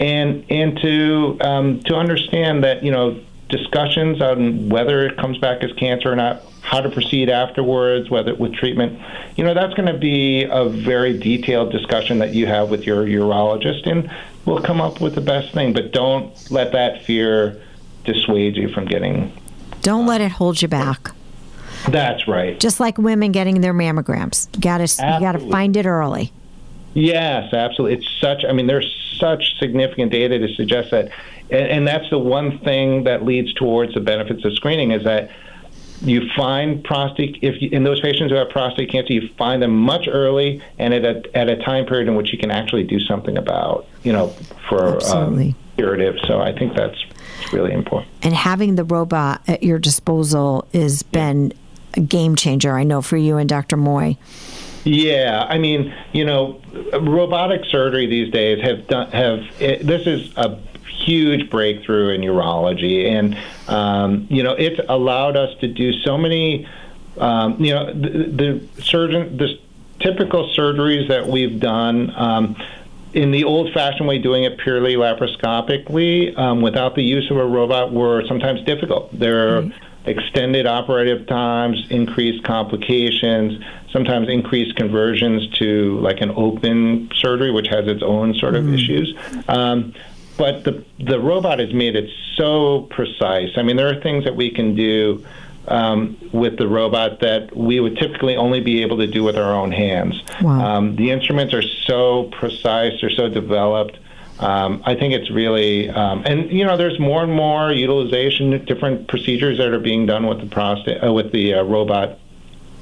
And 0.00 0.44
and 0.50 0.76
to 0.80 1.38
um, 1.42 1.80
to 1.84 1.94
understand 1.94 2.64
that 2.64 2.82
you 2.82 2.90
know 2.90 3.20
discussions 3.48 4.20
on 4.20 4.68
whether 4.68 5.06
it 5.06 5.16
comes 5.16 5.38
back 5.38 5.62
as 5.62 5.72
cancer 5.74 6.10
or 6.10 6.16
not, 6.16 6.42
how 6.72 6.80
to 6.80 6.88
proceed 6.88 7.28
afterwards, 7.28 8.08
whether 8.08 8.34
with 8.34 8.54
treatment. 8.54 8.98
You 9.36 9.44
know, 9.44 9.52
that's 9.52 9.74
going 9.74 9.92
to 9.92 9.98
be 9.98 10.44
a 10.44 10.70
very 10.70 11.18
detailed 11.18 11.70
discussion 11.70 12.18
that 12.20 12.32
you 12.32 12.46
have 12.46 12.70
with 12.70 12.86
your 12.86 13.04
urologist, 13.04 13.86
and 13.86 14.10
we'll 14.46 14.62
come 14.62 14.80
up 14.80 14.98
with 14.98 15.14
the 15.14 15.20
best 15.20 15.52
thing. 15.52 15.74
But 15.74 15.92
don't 15.92 16.34
let 16.50 16.72
that 16.72 17.02
fear 17.02 17.62
dissuade 18.04 18.56
you 18.56 18.70
from 18.70 18.86
getting. 18.86 19.38
Don't 19.82 20.06
let 20.06 20.22
it 20.22 20.32
hold 20.32 20.62
you 20.62 20.68
back. 20.68 21.10
That's 21.90 22.26
right. 22.26 22.58
Just 22.58 22.80
like 22.80 22.96
women 22.96 23.32
getting 23.32 23.60
their 23.60 23.74
mammograms, 23.74 24.48
you 24.54 24.62
got 24.62 24.78
to 24.78 24.84
you 24.84 25.20
got 25.20 25.32
to 25.32 25.50
find 25.50 25.76
it 25.76 25.84
early. 25.84 26.32
Yes, 26.94 27.52
absolutely. 27.52 27.98
It's 27.98 28.08
such. 28.18 28.46
I 28.48 28.52
mean, 28.52 28.66
there's 28.66 28.90
such 29.18 29.58
significant 29.58 30.10
data 30.10 30.38
to 30.38 30.48
suggest 30.54 30.90
that, 30.92 31.10
and, 31.50 31.66
and 31.66 31.86
that's 31.86 32.08
the 32.08 32.18
one 32.18 32.60
thing 32.60 33.04
that 33.04 33.26
leads 33.26 33.52
towards 33.52 33.92
the 33.92 34.00
benefits 34.00 34.42
of 34.46 34.54
screening 34.54 34.92
is 34.92 35.04
that 35.04 35.30
you 36.02 36.28
find 36.36 36.82
prostate 36.84 37.38
if 37.42 37.60
you, 37.62 37.70
in 37.70 37.84
those 37.84 38.00
patients 38.00 38.30
who 38.30 38.36
have 38.36 38.50
prostate 38.50 38.90
cancer, 38.90 39.12
you 39.12 39.28
find 39.38 39.62
them 39.62 39.76
much 39.76 40.08
early 40.08 40.62
and 40.78 40.92
at 40.92 41.04
a, 41.04 41.36
at 41.36 41.48
a 41.48 41.56
time 41.56 41.86
period 41.86 42.08
in 42.08 42.14
which 42.14 42.32
you 42.32 42.38
can 42.38 42.50
actually 42.50 42.84
do 42.84 42.98
something 43.00 43.36
about, 43.36 43.86
you 44.02 44.12
know, 44.12 44.28
for 44.68 45.04
um, 45.14 45.54
curative. 45.76 46.16
So 46.26 46.40
I 46.40 46.52
think 46.52 46.74
that's 46.76 46.98
really 47.52 47.72
important. 47.72 48.10
And 48.22 48.34
having 48.34 48.74
the 48.74 48.84
robot 48.84 49.42
at 49.46 49.62
your 49.62 49.78
disposal 49.78 50.66
has 50.72 51.02
been 51.02 51.52
a 51.94 52.00
game 52.00 52.36
changer. 52.36 52.76
I 52.76 52.84
know 52.84 53.02
for 53.02 53.16
you 53.16 53.36
and 53.36 53.48
Dr. 53.48 53.76
Moy. 53.76 54.16
Yeah, 54.84 55.46
I 55.48 55.58
mean, 55.58 55.94
you 56.12 56.24
know, 56.24 56.60
robotic 57.00 57.64
surgery 57.66 58.06
these 58.06 58.32
days 58.32 58.60
have 58.64 58.88
done 58.88 59.10
have 59.12 59.40
it, 59.60 59.86
this 59.86 60.06
is 60.08 60.36
a 60.36 60.58
huge 61.04 61.50
breakthrough 61.50 62.10
in 62.10 62.20
urology, 62.20 63.06
and 63.06 63.36
um, 63.68 64.26
you 64.30 64.42
know, 64.42 64.52
it's 64.52 64.80
allowed 64.88 65.36
us 65.36 65.58
to 65.60 65.68
do 65.68 65.92
so 65.92 66.16
many. 66.16 66.68
Um, 67.18 67.62
you 67.62 67.74
know, 67.74 67.92
the, 67.92 68.08
the 68.08 68.82
surgeon, 68.82 69.36
the 69.36 69.58
typical 70.00 70.48
surgeries 70.50 71.08
that 71.08 71.26
we've 71.26 71.60
done. 71.60 72.12
Um, 72.16 72.56
in 73.14 73.30
the 73.30 73.44
old-fashioned 73.44 74.08
way, 74.08 74.18
doing 74.18 74.44
it 74.44 74.56
purely 74.56 74.94
laparoscopically 74.94 76.36
um, 76.38 76.62
without 76.62 76.94
the 76.94 77.02
use 77.02 77.30
of 77.30 77.36
a 77.36 77.44
robot 77.44 77.92
were 77.92 78.24
sometimes 78.26 78.64
difficult. 78.64 79.10
There 79.12 79.58
are 79.58 79.70
extended 80.06 80.66
operative 80.66 81.26
times, 81.26 81.86
increased 81.90 82.42
complications, 82.44 83.62
sometimes 83.90 84.28
increased 84.28 84.76
conversions 84.76 85.48
to 85.58 85.98
like 86.00 86.20
an 86.20 86.30
open 86.30 87.10
surgery, 87.14 87.50
which 87.50 87.68
has 87.68 87.86
its 87.86 88.02
own 88.02 88.34
sort 88.34 88.54
of 88.54 88.64
mm. 88.64 88.74
issues. 88.74 89.14
Um, 89.48 89.94
but 90.36 90.64
the 90.64 90.84
the 90.98 91.20
robot 91.20 91.58
has 91.58 91.72
made 91.72 91.96
it 91.96 92.10
so 92.36 92.82
precise. 92.90 93.50
I 93.56 93.62
mean, 93.62 93.76
there 93.76 93.88
are 93.88 94.00
things 94.00 94.24
that 94.24 94.36
we 94.36 94.50
can 94.50 94.74
do 94.74 95.24
um, 95.68 96.16
with 96.32 96.58
the 96.58 96.66
robot 96.66 97.20
that 97.20 97.56
we 97.56 97.80
would 97.80 97.96
typically 97.96 98.36
only 98.36 98.60
be 98.60 98.82
able 98.82 98.98
to 98.98 99.06
do 99.06 99.22
with 99.22 99.36
our 99.36 99.52
own 99.54 99.70
hands. 99.70 100.20
Wow. 100.40 100.76
Um, 100.76 100.96
the 100.96 101.10
instruments 101.10 101.54
are 101.54 101.62
so 101.62 102.24
precise; 102.24 103.00
they're 103.00 103.10
so 103.10 103.28
developed. 103.28 103.98
Um, 104.40 104.82
I 104.84 104.96
think 104.96 105.14
it's 105.14 105.30
really, 105.30 105.88
um, 105.88 106.24
and 106.26 106.50
you 106.50 106.64
know, 106.64 106.76
there's 106.76 106.98
more 106.98 107.22
and 107.22 107.32
more 107.32 107.70
utilization, 107.70 108.64
different 108.64 109.06
procedures 109.06 109.58
that 109.58 109.68
are 109.68 109.78
being 109.78 110.06
done 110.06 110.26
with 110.26 110.40
the 110.40 110.46
prostate, 110.46 111.04
uh, 111.04 111.12
with 111.12 111.30
the 111.30 111.54
uh, 111.54 111.62
robot, 111.62 112.18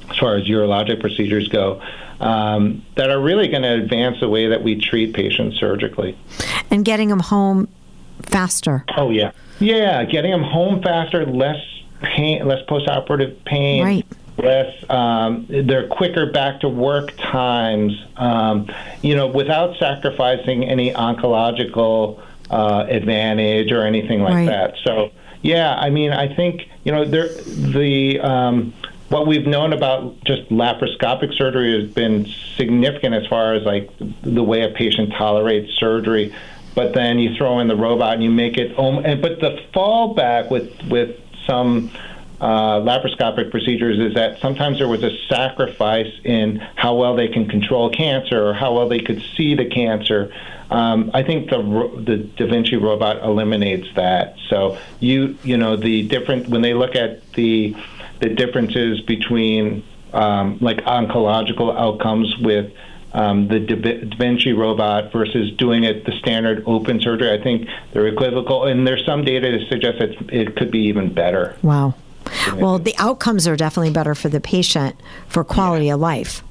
as 0.09 0.17
far 0.17 0.35
as 0.35 0.45
urologic 0.45 1.01
procedures 1.01 1.49
go, 1.49 1.79
um, 2.19 2.83
that 2.95 3.11
are 3.11 3.19
really 3.19 3.47
going 3.47 3.61
to 3.61 3.73
advance 3.73 4.19
the 4.19 4.29
way 4.29 4.47
that 4.47 4.63
we 4.63 4.79
treat 4.79 5.13
patients 5.13 5.59
surgically. 5.59 6.17
And 6.71 6.83
getting 6.85 7.09
them 7.09 7.19
home 7.19 7.67
faster. 8.23 8.85
Oh 8.97 9.11
yeah, 9.11 9.31
yeah, 9.59 10.03
getting 10.05 10.31
them 10.31 10.43
home 10.43 10.81
faster, 10.81 11.25
less 11.25 11.61
pain, 12.01 12.47
less 12.47 12.65
postoperative 12.67 13.43
pain. 13.45 13.83
Right 13.83 14.05
less 14.37 14.89
um, 14.89 15.45
they're 15.49 15.87
quicker 15.87 16.25
back 16.25 16.61
to 16.61 16.69
work 16.69 17.15
times 17.17 17.93
um, 18.17 18.69
you 19.01 19.15
know 19.15 19.27
without 19.27 19.77
sacrificing 19.77 20.65
any 20.65 20.93
oncological 20.93 22.21
uh, 22.49 22.85
advantage 22.89 23.71
or 23.71 23.83
anything 23.83 24.21
like 24.21 24.33
right. 24.33 24.45
that 24.47 24.75
so 24.83 25.11
yeah 25.41 25.75
i 25.75 25.89
mean 25.89 26.11
i 26.11 26.33
think 26.33 26.67
you 26.83 26.91
know 26.91 27.05
there 27.05 27.27
the 27.27 28.19
um, 28.19 28.73
what 29.09 29.27
we've 29.27 29.47
known 29.47 29.73
about 29.73 30.21
just 30.23 30.49
laparoscopic 30.49 31.33
surgery 31.37 31.79
has 31.81 31.91
been 31.91 32.25
significant 32.55 33.13
as 33.13 33.27
far 33.27 33.53
as 33.53 33.63
like 33.63 33.89
the 34.21 34.43
way 34.43 34.63
a 34.63 34.69
patient 34.69 35.11
tolerates 35.11 35.71
surgery 35.73 36.33
but 36.75 36.93
then 36.93 37.19
you 37.19 37.35
throw 37.35 37.59
in 37.59 37.67
the 37.67 37.75
robot 37.75 38.13
and 38.13 38.23
you 38.23 38.31
make 38.31 38.57
it 38.57 38.75
but 38.75 39.39
the 39.39 39.63
fallback 39.73 40.49
with 40.49 40.71
with 40.89 41.17
some 41.45 41.91
uh, 42.41 42.79
laparoscopic 42.79 43.51
procedures 43.51 43.99
is 43.99 44.15
that 44.15 44.39
sometimes 44.39 44.79
there 44.79 44.87
was 44.87 45.03
a 45.03 45.15
sacrifice 45.27 46.11
in 46.23 46.57
how 46.75 46.95
well 46.95 47.15
they 47.15 47.27
can 47.27 47.47
control 47.47 47.91
cancer 47.91 48.47
or 48.47 48.53
how 48.53 48.73
well 48.73 48.89
they 48.89 48.99
could 48.99 49.21
see 49.37 49.53
the 49.53 49.65
cancer. 49.65 50.33
Um, 50.71 51.11
I 51.13 51.21
think 51.21 51.51
the 51.51 51.61
the 52.03 52.17
Da 52.17 52.47
Vinci 52.47 52.77
robot 52.77 53.23
eliminates 53.23 53.87
that. 53.95 54.37
So 54.49 54.79
you 54.99 55.37
you 55.43 55.55
know 55.55 55.75
the 55.75 56.07
different 56.07 56.47
when 56.47 56.63
they 56.63 56.73
look 56.73 56.95
at 56.95 57.31
the 57.33 57.75
the 58.21 58.29
differences 58.29 59.01
between 59.01 59.83
um, 60.11 60.57
like 60.61 60.77
oncological 60.77 61.77
outcomes 61.77 62.35
with 62.39 62.73
um, 63.13 63.47
the 63.47 63.59
Da 63.59 64.15
Vinci 64.17 64.53
robot 64.53 65.11
versus 65.11 65.51
doing 65.57 65.83
it 65.83 66.05
the 66.05 66.13
standard 66.13 66.63
open 66.65 67.01
surgery. 67.01 67.31
I 67.31 67.41
think 67.41 67.67
they're 67.93 68.07
equivocal, 68.07 68.65
and 68.65 68.87
there's 68.87 69.05
some 69.05 69.23
data 69.23 69.57
to 69.57 69.65
suggest 69.67 69.99
that 69.99 70.33
it 70.33 70.55
could 70.55 70.71
be 70.71 70.79
even 70.79 71.13
better. 71.13 71.55
Wow. 71.61 71.95
Well, 72.55 72.79
the 72.79 72.95
outcomes 72.97 73.47
are 73.47 73.55
definitely 73.55 73.91
better 73.91 74.15
for 74.15 74.29
the 74.29 74.39
patient 74.39 74.95
for 75.27 75.43
quality 75.43 75.87
yeah. 75.87 75.95
of 75.95 75.99
life. 75.99 76.43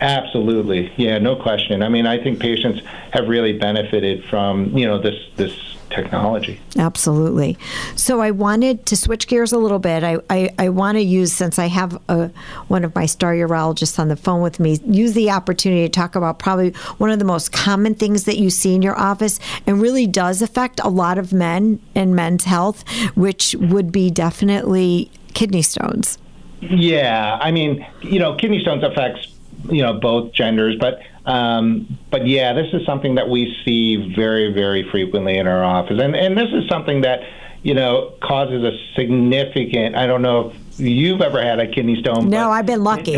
Absolutely, 0.00 0.92
yeah, 0.96 1.18
no 1.18 1.36
question. 1.36 1.82
I 1.82 1.90
mean, 1.90 2.06
I 2.06 2.22
think 2.22 2.40
patients 2.40 2.80
have 3.12 3.28
really 3.28 3.58
benefited 3.58 4.24
from 4.24 4.76
you 4.76 4.86
know 4.86 4.98
this 4.98 5.16
this 5.36 5.52
technology. 5.90 6.60
Absolutely. 6.76 7.58
So 7.96 8.20
I 8.20 8.30
wanted 8.30 8.86
to 8.86 8.96
switch 8.96 9.26
gears 9.26 9.52
a 9.52 9.58
little 9.58 9.78
bit. 9.78 10.02
I, 10.04 10.18
I, 10.30 10.50
I 10.58 10.68
want 10.68 10.96
to 10.96 11.02
use, 11.02 11.32
since 11.32 11.58
I 11.58 11.66
have 11.66 12.00
a, 12.08 12.30
one 12.68 12.84
of 12.84 12.94
my 12.94 13.06
star 13.06 13.34
urologists 13.34 13.98
on 13.98 14.08
the 14.08 14.16
phone 14.16 14.40
with 14.40 14.60
me, 14.60 14.78
use 14.86 15.12
the 15.12 15.30
opportunity 15.30 15.82
to 15.82 15.88
talk 15.88 16.14
about 16.14 16.38
probably 16.38 16.70
one 16.98 17.10
of 17.10 17.18
the 17.18 17.24
most 17.24 17.52
common 17.52 17.94
things 17.94 18.24
that 18.24 18.38
you 18.38 18.50
see 18.50 18.74
in 18.74 18.82
your 18.82 18.98
office 18.98 19.38
and 19.66 19.80
really 19.80 20.06
does 20.06 20.42
affect 20.42 20.80
a 20.80 20.88
lot 20.88 21.18
of 21.18 21.32
men 21.32 21.80
and 21.94 22.14
men's 22.14 22.44
health, 22.44 22.84
which 23.14 23.54
would 23.58 23.92
be 23.92 24.10
definitely 24.10 25.10
kidney 25.34 25.62
stones. 25.62 26.18
Yeah, 26.60 27.38
I 27.40 27.50
mean, 27.50 27.86
you 28.02 28.18
know, 28.18 28.36
kidney 28.36 28.60
stones 28.60 28.84
affects 28.84 29.28
you 29.68 29.82
know 29.82 29.94
both 29.94 30.32
genders, 30.32 30.76
but 30.78 31.00
um, 31.26 31.98
but 32.10 32.26
yeah, 32.26 32.52
this 32.52 32.72
is 32.72 32.84
something 32.86 33.14
that 33.16 33.28
we 33.28 33.54
see 33.64 34.14
very 34.14 34.52
very 34.52 34.88
frequently 34.90 35.36
in 35.36 35.46
our 35.46 35.62
office, 35.62 36.00
and 36.00 36.16
and 36.16 36.36
this 36.36 36.48
is 36.52 36.68
something 36.68 37.02
that 37.02 37.20
you 37.62 37.74
know 37.74 38.14
causes 38.22 38.64
a 38.64 38.72
significant. 38.94 39.96
I 39.96 40.06
don't 40.06 40.22
know 40.22 40.50
if 40.50 40.80
you've 40.80 41.20
ever 41.20 41.42
had 41.42 41.60
a 41.60 41.66
kidney 41.66 42.00
stone. 42.00 42.30
No, 42.30 42.50
I've 42.50 42.66
been 42.66 42.82
lucky. 42.82 43.16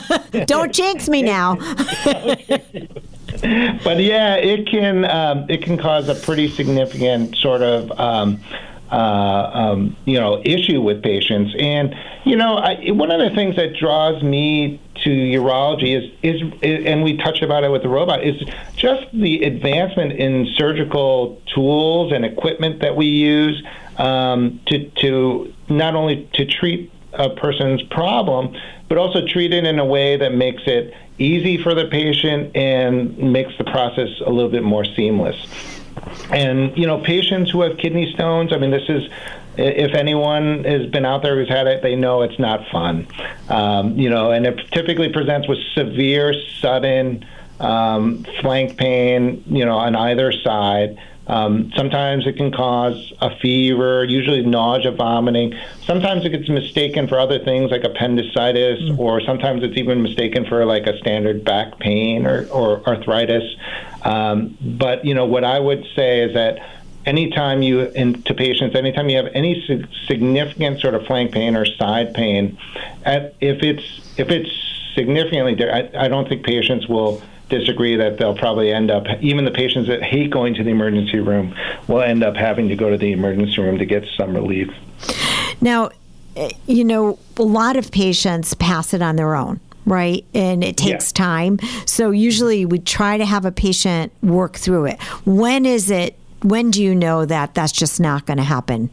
don't 0.46 0.72
jinx 0.72 1.08
me 1.08 1.22
now. 1.22 1.54
but 3.84 4.00
yeah, 4.00 4.34
it 4.36 4.66
can 4.66 5.04
um, 5.04 5.46
it 5.48 5.62
can 5.62 5.78
cause 5.78 6.08
a 6.08 6.14
pretty 6.14 6.48
significant 6.50 7.36
sort 7.36 7.62
of. 7.62 7.92
Um, 7.98 8.40
uh, 8.90 9.50
um, 9.54 9.96
you 10.04 10.18
know, 10.18 10.40
issue 10.44 10.80
with 10.80 11.02
patients. 11.02 11.54
And 11.58 11.94
you 12.24 12.36
know, 12.36 12.56
I, 12.56 12.90
one 12.90 13.10
of 13.10 13.20
the 13.20 13.34
things 13.34 13.56
that 13.56 13.76
draws 13.76 14.22
me 14.22 14.80
to 15.02 15.10
urology 15.10 15.96
is, 15.96 16.10
is, 16.22 16.52
is, 16.62 16.86
and 16.86 17.02
we 17.02 17.16
touch 17.16 17.42
about 17.42 17.64
it 17.64 17.70
with 17.70 17.82
the 17.82 17.88
robot, 17.88 18.22
is 18.22 18.40
just 18.76 19.06
the 19.12 19.42
advancement 19.44 20.12
in 20.12 20.46
surgical 20.54 21.42
tools 21.54 22.12
and 22.12 22.24
equipment 22.24 22.80
that 22.80 22.96
we 22.96 23.06
use 23.06 23.62
um, 23.98 24.60
to 24.66 24.88
to 24.90 25.52
not 25.68 25.94
only 25.94 26.28
to 26.34 26.44
treat 26.44 26.90
a 27.14 27.30
person's 27.30 27.82
problem, 27.84 28.56
but 28.88 28.98
also 28.98 29.26
treat 29.26 29.52
it 29.52 29.64
in 29.64 29.78
a 29.78 29.84
way 29.84 30.16
that 30.16 30.34
makes 30.34 30.62
it 30.66 30.92
easy 31.18 31.62
for 31.62 31.74
the 31.74 31.86
patient 31.86 32.54
and 32.56 33.16
makes 33.18 33.56
the 33.56 33.64
process 33.64 34.08
a 34.26 34.30
little 34.30 34.50
bit 34.50 34.64
more 34.64 34.84
seamless. 34.84 35.36
And 36.30 36.76
you 36.76 36.86
know, 36.86 36.98
patients 36.98 37.50
who 37.50 37.62
have 37.62 37.78
kidney 37.78 38.12
stones, 38.12 38.52
I 38.52 38.58
mean, 38.58 38.70
this 38.70 38.88
is 38.88 39.08
if 39.56 39.94
anyone 39.94 40.64
has 40.64 40.86
been 40.86 41.04
out 41.04 41.22
there 41.22 41.36
who's 41.36 41.48
had 41.48 41.66
it, 41.66 41.82
they 41.82 41.94
know 41.94 42.22
it's 42.22 42.38
not 42.38 42.66
fun. 42.68 43.06
Um, 43.48 43.96
you 43.96 44.10
know, 44.10 44.32
and 44.32 44.46
it 44.46 44.60
typically 44.72 45.10
presents 45.10 45.48
with 45.48 45.58
severe, 45.74 46.34
sudden 46.60 47.24
um, 47.60 48.24
flank 48.40 48.76
pain. 48.76 49.44
You 49.46 49.64
know, 49.64 49.76
on 49.76 49.94
either 49.94 50.32
side. 50.32 50.98
Um, 51.26 51.72
sometimes 51.74 52.26
it 52.26 52.36
can 52.36 52.52
cause 52.52 53.12
a 53.20 53.34
fever, 53.36 54.04
usually 54.04 54.44
nausea, 54.44 54.90
vomiting. 54.90 55.54
Sometimes 55.84 56.24
it 56.24 56.30
gets 56.30 56.48
mistaken 56.48 57.08
for 57.08 57.18
other 57.18 57.38
things 57.38 57.70
like 57.70 57.84
appendicitis, 57.84 58.80
mm. 58.80 58.98
or 58.98 59.20
sometimes 59.22 59.62
it's 59.62 59.76
even 59.76 60.02
mistaken 60.02 60.44
for 60.44 60.64
like 60.66 60.86
a 60.86 60.98
standard 60.98 61.44
back 61.44 61.78
pain 61.78 62.26
or, 62.26 62.46
or 62.48 62.86
arthritis. 62.86 63.56
Um, 64.02 64.58
but 64.60 65.04
you 65.04 65.14
know 65.14 65.24
what 65.24 65.44
I 65.44 65.58
would 65.58 65.86
say 65.96 66.20
is 66.20 66.34
that 66.34 66.58
anytime 67.06 67.62
you 67.62 67.80
in, 67.80 68.22
to 68.24 68.34
patients, 68.34 68.76
anytime 68.76 69.08
you 69.08 69.16
have 69.16 69.28
any 69.34 69.64
significant 70.06 70.80
sort 70.80 70.94
of 70.94 71.06
flank 71.06 71.32
pain 71.32 71.56
or 71.56 71.64
side 71.64 72.14
pain, 72.14 72.58
at, 73.04 73.34
if 73.40 73.62
it's 73.62 74.18
if 74.18 74.28
it's 74.30 74.50
significantly, 74.94 75.56
I, 75.70 76.04
I 76.04 76.08
don't 76.08 76.28
think 76.28 76.44
patients 76.44 76.86
will 76.86 77.22
disagree 77.48 77.96
that 77.96 78.18
they'll 78.18 78.36
probably 78.36 78.72
end 78.72 78.90
up, 78.90 79.06
even 79.20 79.44
the 79.44 79.50
patients 79.50 79.88
that 79.88 80.02
hate 80.02 80.30
going 80.30 80.54
to 80.54 80.64
the 80.64 80.70
emergency 80.70 81.20
room, 81.20 81.54
will 81.88 82.02
end 82.02 82.24
up 82.24 82.36
having 82.36 82.68
to 82.68 82.76
go 82.76 82.90
to 82.90 82.96
the 82.96 83.12
emergency 83.12 83.60
room 83.60 83.78
to 83.78 83.84
get 83.84 84.04
some 84.16 84.34
relief. 84.34 84.70
Now, 85.60 85.90
eh, 86.36 86.50
you 86.66 86.84
know, 86.84 87.18
a 87.36 87.42
lot 87.42 87.76
of 87.76 87.90
patients 87.90 88.54
pass 88.54 88.94
it 88.94 89.02
on 89.02 89.16
their 89.16 89.34
own 89.34 89.60
right? 89.86 90.24
And 90.32 90.64
it 90.64 90.78
takes 90.78 91.12
yeah. 91.12 91.24
time. 91.24 91.58
So 91.86 92.10
usually 92.10 92.64
we 92.64 92.78
try 92.78 93.18
to 93.18 93.26
have 93.26 93.44
a 93.44 93.52
patient 93.52 94.12
work 94.22 94.56
through 94.56 94.86
it. 94.86 95.02
When 95.26 95.66
is 95.66 95.90
it, 95.90 96.18
when 96.42 96.70
do 96.70 96.82
you 96.82 96.94
know 96.94 97.24
that 97.26 97.54
that's 97.54 97.72
just 97.72 98.00
not 98.00 98.26
going 98.26 98.38
to 98.38 98.44
happen? 98.44 98.90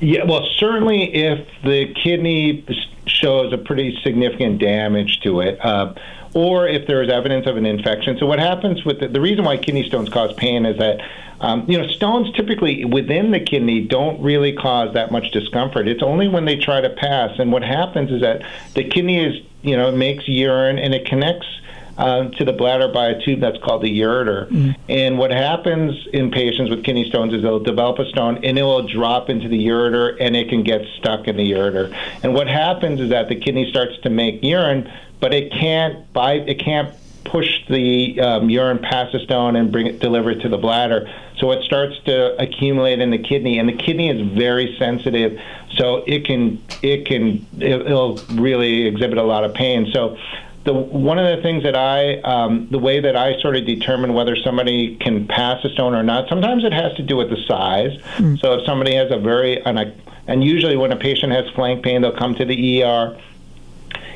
Yeah, 0.00 0.24
well, 0.24 0.46
certainly 0.56 1.14
if 1.14 1.46
the 1.62 1.92
kidney 1.94 2.64
shows 3.06 3.52
a 3.52 3.58
pretty 3.58 3.98
significant 4.02 4.58
damage 4.58 5.20
to 5.20 5.40
it. 5.40 5.62
Uh, 5.64 5.94
or 6.34 6.68
if 6.68 6.86
there 6.86 7.02
is 7.02 7.10
evidence 7.10 7.46
of 7.46 7.56
an 7.56 7.66
infection. 7.66 8.16
So 8.18 8.26
what 8.26 8.38
happens 8.38 8.84
with 8.84 9.00
the, 9.00 9.08
the 9.08 9.20
reason 9.20 9.44
why 9.44 9.56
kidney 9.56 9.86
stones 9.88 10.08
cause 10.08 10.32
pain 10.34 10.64
is 10.64 10.78
that 10.78 11.00
um, 11.40 11.64
you 11.68 11.78
know 11.78 11.88
stones 11.88 12.32
typically 12.34 12.84
within 12.84 13.30
the 13.30 13.40
kidney 13.40 13.86
don't 13.86 14.20
really 14.22 14.52
cause 14.52 14.92
that 14.94 15.10
much 15.10 15.30
discomfort. 15.32 15.88
It's 15.88 16.02
only 16.02 16.28
when 16.28 16.44
they 16.44 16.56
try 16.56 16.80
to 16.80 16.90
pass, 16.90 17.38
and 17.38 17.50
what 17.50 17.62
happens 17.62 18.10
is 18.10 18.20
that 18.20 18.42
the 18.74 18.84
kidney 18.84 19.24
is 19.24 19.42
you 19.62 19.76
know 19.76 19.90
makes 19.90 20.28
urine 20.28 20.78
and 20.78 20.94
it 20.94 21.06
connects. 21.06 21.46
Uh, 21.98 22.30
to 22.30 22.46
the 22.46 22.52
bladder 22.52 22.88
by 22.88 23.08
a 23.08 23.20
tube 23.20 23.40
that's 23.40 23.58
called 23.62 23.82
the 23.82 24.00
ureter. 24.00 24.48
Mm. 24.48 24.74
And 24.88 25.18
what 25.18 25.30
happens 25.30 26.08
in 26.14 26.30
patients 26.30 26.70
with 26.70 26.82
kidney 26.82 27.06
stones 27.10 27.34
is 27.34 27.42
they'll 27.42 27.60
develop 27.60 27.98
a 27.98 28.06
stone 28.06 28.42
and 28.42 28.58
it 28.58 28.62
will 28.62 28.88
drop 28.88 29.28
into 29.28 29.48
the 29.48 29.66
ureter 29.66 30.16
and 30.18 30.34
it 30.34 30.48
can 30.48 30.62
get 30.62 30.80
stuck 30.98 31.28
in 31.28 31.36
the 31.36 31.52
ureter. 31.52 31.94
And 32.22 32.32
what 32.32 32.48
happens 32.48 33.02
is 33.02 33.10
that 33.10 33.28
the 33.28 33.34
kidney 33.34 33.68
starts 33.68 33.98
to 34.04 34.08
make 34.08 34.42
urine, 34.42 34.90
but 35.20 35.34
it 35.34 35.52
can't 35.52 36.10
buy, 36.12 36.34
it 36.34 36.58
can't 36.58 36.94
push 37.24 37.66
the 37.68 38.20
um, 38.20 38.50
urine 38.50 38.78
past 38.78 39.12
the 39.12 39.20
stone 39.20 39.54
and 39.56 39.70
bring 39.70 39.86
it 39.86 40.00
deliver 40.00 40.30
it 40.30 40.40
to 40.40 40.48
the 40.48 40.58
bladder. 40.58 41.08
So 41.38 41.52
it 41.52 41.62
starts 41.64 41.98
to 42.04 42.36
accumulate 42.42 43.00
in 43.00 43.10
the 43.10 43.18
kidney, 43.18 43.58
and 43.58 43.68
the 43.68 43.76
kidney 43.76 44.10
is 44.10 44.20
very 44.36 44.76
sensitive. 44.78 45.40
So 45.76 46.02
it 46.06 46.24
can 46.24 46.62
it 46.82 47.06
can 47.06 47.46
it'll 47.58 48.16
really 48.32 48.86
exhibit 48.86 49.18
a 49.18 49.22
lot 49.22 49.44
of 49.44 49.54
pain. 49.54 49.90
So 49.92 50.18
the 50.64 50.74
one 50.74 51.18
of 51.18 51.36
the 51.36 51.42
things 51.42 51.62
that 51.62 51.76
I 51.76 52.20
um, 52.20 52.68
the 52.70 52.78
way 52.78 53.00
that 53.00 53.16
I 53.16 53.40
sort 53.40 53.56
of 53.56 53.64
determine 53.64 54.12
whether 54.12 54.36
somebody 54.36 54.96
can 54.96 55.26
pass 55.26 55.64
a 55.64 55.70
stone 55.70 55.94
or 55.94 56.02
not. 56.02 56.28
Sometimes 56.28 56.64
it 56.64 56.72
has 56.72 56.94
to 56.96 57.02
do 57.02 57.16
with 57.16 57.30
the 57.30 57.42
size. 57.46 57.96
Mm. 58.16 58.40
So 58.40 58.54
if 58.54 58.66
somebody 58.66 58.94
has 58.94 59.10
a 59.10 59.18
very 59.18 59.64
and, 59.64 59.78
I, 59.78 59.92
and 60.26 60.44
usually 60.44 60.76
when 60.76 60.92
a 60.92 60.96
patient 60.96 61.32
has 61.32 61.48
flank 61.54 61.82
pain, 61.82 62.02
they'll 62.02 62.16
come 62.16 62.34
to 62.34 62.44
the 62.44 62.82
ER 62.82 63.18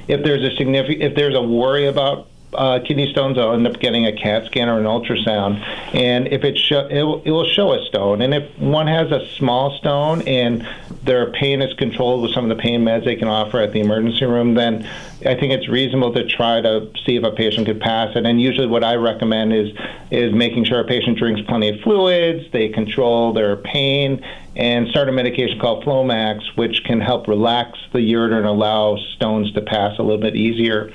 if 0.08 0.22
there's 0.24 0.42
a 0.42 0.54
significant, 0.56 1.02
if 1.02 1.14
there's 1.14 1.34
a 1.34 1.42
worry 1.42 1.86
about 1.86 2.33
uh, 2.54 2.80
kidney 2.80 3.10
stones, 3.10 3.38
I'll 3.38 3.54
end 3.54 3.66
up 3.66 3.78
getting 3.80 4.06
a 4.06 4.12
CAT 4.12 4.46
scan 4.46 4.68
or 4.68 4.78
an 4.78 4.84
ultrasound. 4.84 5.60
And 5.94 6.28
if 6.28 6.44
it, 6.44 6.56
show, 6.56 6.86
it, 6.86 7.02
will, 7.02 7.22
it 7.22 7.30
will 7.30 7.48
show 7.48 7.72
a 7.72 7.84
stone. 7.86 8.22
And 8.22 8.34
if 8.34 8.58
one 8.58 8.86
has 8.86 9.10
a 9.10 9.26
small 9.36 9.76
stone 9.78 10.22
and 10.22 10.66
their 11.02 11.30
pain 11.32 11.60
is 11.60 11.74
controlled 11.74 12.22
with 12.22 12.32
some 12.32 12.50
of 12.50 12.56
the 12.56 12.62
pain 12.62 12.82
meds 12.84 13.04
they 13.04 13.16
can 13.16 13.28
offer 13.28 13.60
at 13.60 13.72
the 13.72 13.80
emergency 13.80 14.24
room, 14.24 14.54
then 14.54 14.88
I 15.20 15.34
think 15.34 15.52
it's 15.52 15.68
reasonable 15.68 16.12
to 16.14 16.26
try 16.26 16.60
to 16.60 16.90
see 17.04 17.16
if 17.16 17.24
a 17.24 17.30
patient 17.30 17.66
could 17.66 17.80
pass 17.80 18.16
it. 18.16 18.26
And 18.26 18.40
usually, 18.40 18.66
what 18.66 18.84
I 18.84 18.94
recommend 18.96 19.52
is 19.52 19.70
is 20.10 20.32
making 20.32 20.64
sure 20.64 20.80
a 20.80 20.84
patient 20.84 21.18
drinks 21.18 21.40
plenty 21.48 21.68
of 21.70 21.80
fluids, 21.80 22.50
they 22.52 22.68
control 22.68 23.32
their 23.32 23.56
pain, 23.56 24.24
and 24.56 24.88
start 24.88 25.08
a 25.08 25.12
medication 25.12 25.58
called 25.58 25.84
Flomax, 25.84 26.42
which 26.56 26.84
can 26.84 27.00
help 27.00 27.26
relax 27.26 27.78
the 27.92 27.98
ureter 27.98 28.36
and 28.36 28.46
allow 28.46 28.96
stones 29.16 29.52
to 29.52 29.60
pass 29.60 29.98
a 29.98 30.02
little 30.02 30.20
bit 30.20 30.36
easier. 30.36 30.92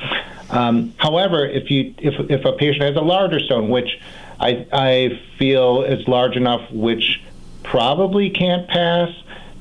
Um, 0.50 0.93
however, 0.97 1.45
if 1.45 1.70
you 1.70 1.93
if 1.97 2.30
if 2.30 2.45
a 2.45 2.54
patient 2.54 2.84
has 2.84 2.95
a 2.95 3.02
larger 3.02 3.39
stone, 3.39 3.70
which 3.70 4.00
I 4.39 4.66
I 4.72 5.22
feel 5.38 5.84
is 5.84 6.08
large 6.08 6.36
enough, 6.36 6.70
which 6.72 7.22
probably 7.64 8.30
can't 8.30 8.68
pass, 8.68 9.10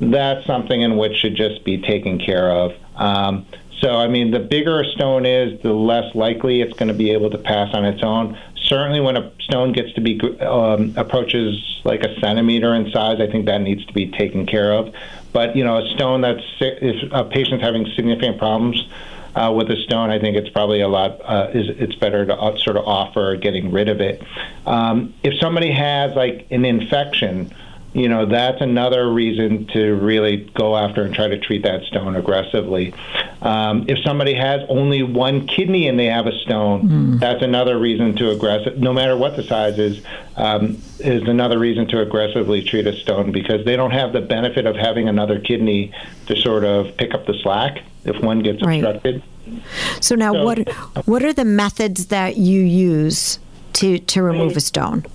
that's 0.01 0.47
something 0.47 0.81
in 0.81 0.97
which 0.97 1.17
should 1.17 1.35
just 1.35 1.65
be 1.65 1.79
taken 1.79 2.19
care 2.19 2.51
of. 2.51 2.73
Um, 2.97 3.47
so, 3.81 3.97
I 3.97 4.09
mean, 4.09 4.33
the 4.33 4.41
bigger 4.41 4.81
a 4.81 4.85
stone 4.93 5.25
is, 5.25 5.61
the 5.63 5.73
less 5.73 6.15
likely 6.15 6.61
it's 6.61 6.77
going 6.77 6.89
to 6.89 6.95
be 6.95 7.13
able 7.13 7.31
to 7.31 7.39
pass 7.39 7.73
on 7.75 7.85
its 7.85 8.03
own. 8.03 8.37
Certainly, 8.65 9.01
when 9.01 9.17
a 9.17 9.33
stone 9.41 9.73
gets 9.73 9.93
to 9.95 10.01
be 10.01 10.21
um, 10.41 10.95
approaches 10.97 11.81
like 11.85 12.03
a 12.03 12.19
centimeter 12.21 12.75
in 12.75 12.91
size, 12.91 13.21
I 13.21 13.31
think 13.31 13.47
that 13.47 13.61
needs 13.61 13.85
to 13.87 13.93
be 13.93 14.11
taken 14.11 14.47
care 14.47 14.73
of. 14.73 14.93
But 15.33 15.55
you 15.55 15.65
know, 15.65 15.79
a 15.79 15.89
stone 15.95 16.23
that's 16.23 16.43
if 16.61 17.13
a 17.13 17.25
patient's 17.25 17.63
having 17.63 17.87
significant 17.95 18.39
problems 18.39 18.89
uh, 19.39 19.53
with 19.53 19.71
a 19.71 19.77
stone, 19.83 20.11
I 20.11 20.19
think 20.19 20.37
it's 20.37 20.49
probably 20.49 20.81
a 20.81 20.89
lot. 20.89 21.21
Uh, 21.23 21.51
is 21.55 21.69
it's 21.69 21.95
better 21.95 22.27
to 22.27 22.35
uh, 22.35 22.57
sort 22.59 22.77
of 22.77 22.85
offer 22.87 23.37
getting 23.37 23.71
rid 23.71 23.89
of 23.89 24.01
it. 24.01 24.23
Um, 24.67 25.15
if 25.23 25.39
somebody 25.39 25.71
has 25.71 26.15
like 26.17 26.47
an 26.51 26.65
infection 26.65 27.55
you 27.95 28.09
know, 28.09 28.27
that's 28.27 28.61
another 28.61 29.11
reason 29.11 29.67
to 29.69 29.95
really 29.95 30.37
go 30.55 30.77
after 30.77 31.03
and 31.03 31.15
try 31.15 31.27
to 31.27 31.39
treat 31.39 31.63
that 31.63 31.83
stone 31.85 32.17
aggressively. 32.17 32.93
Um, 33.41 33.87
if 33.89 33.99
somebody 34.05 34.35
has 34.35 34.61
only 34.69 35.03
one 35.03 35.47
kidney 35.47 35.89
and 35.89 35.99
they 35.99 36.07
have 36.07 36.27
a 36.27 36.39
stone, 36.41 36.89
mm. 36.89 37.21
that's 37.21 37.43
another 37.43 37.79
reason 37.79 38.15
to 38.17 38.31
aggressive, 38.31 38.79
no 38.79 38.93
matter 38.93 39.17
what 39.17 39.37
the 39.37 39.43
size 39.43 39.79
is, 39.79 40.05
um, 40.37 40.83
is 40.99 41.23
another 41.29 41.59
reason 41.59 41.87
to 41.89 42.01
aggressively 42.01 42.63
treat 42.63 42.87
a 42.87 42.95
stone 42.95 43.33
because 43.33 43.65
they 43.65 43.77
don't 43.77 43.93
have 43.93 44.13
the 44.13 44.21
benefit 44.21 44.67
of 44.67 44.77
having 44.77 45.09
another 45.09 45.41
kidney 45.41 45.93
to 46.27 46.37
sort 46.37 46.65
of 46.65 46.95
pick 46.99 47.15
up 47.15 47.27
the 47.27 47.35
slack 47.43 47.83
if 48.05 48.21
one 48.23 48.41
gets 48.41 48.63
right. 48.63 48.85
obstructed. 48.85 49.23
So 50.01 50.15
now, 50.15 50.35
so, 50.35 50.45
what 50.45 50.69
what 51.07 51.23
are 51.23 51.33
the 51.33 51.45
methods 51.45 52.07
that 52.07 52.37
you 52.37 52.61
use 52.61 53.39
to 53.75 53.99
to 53.99 54.23
remove 54.23 54.57
a 54.59 54.61
stone? 54.61 55.07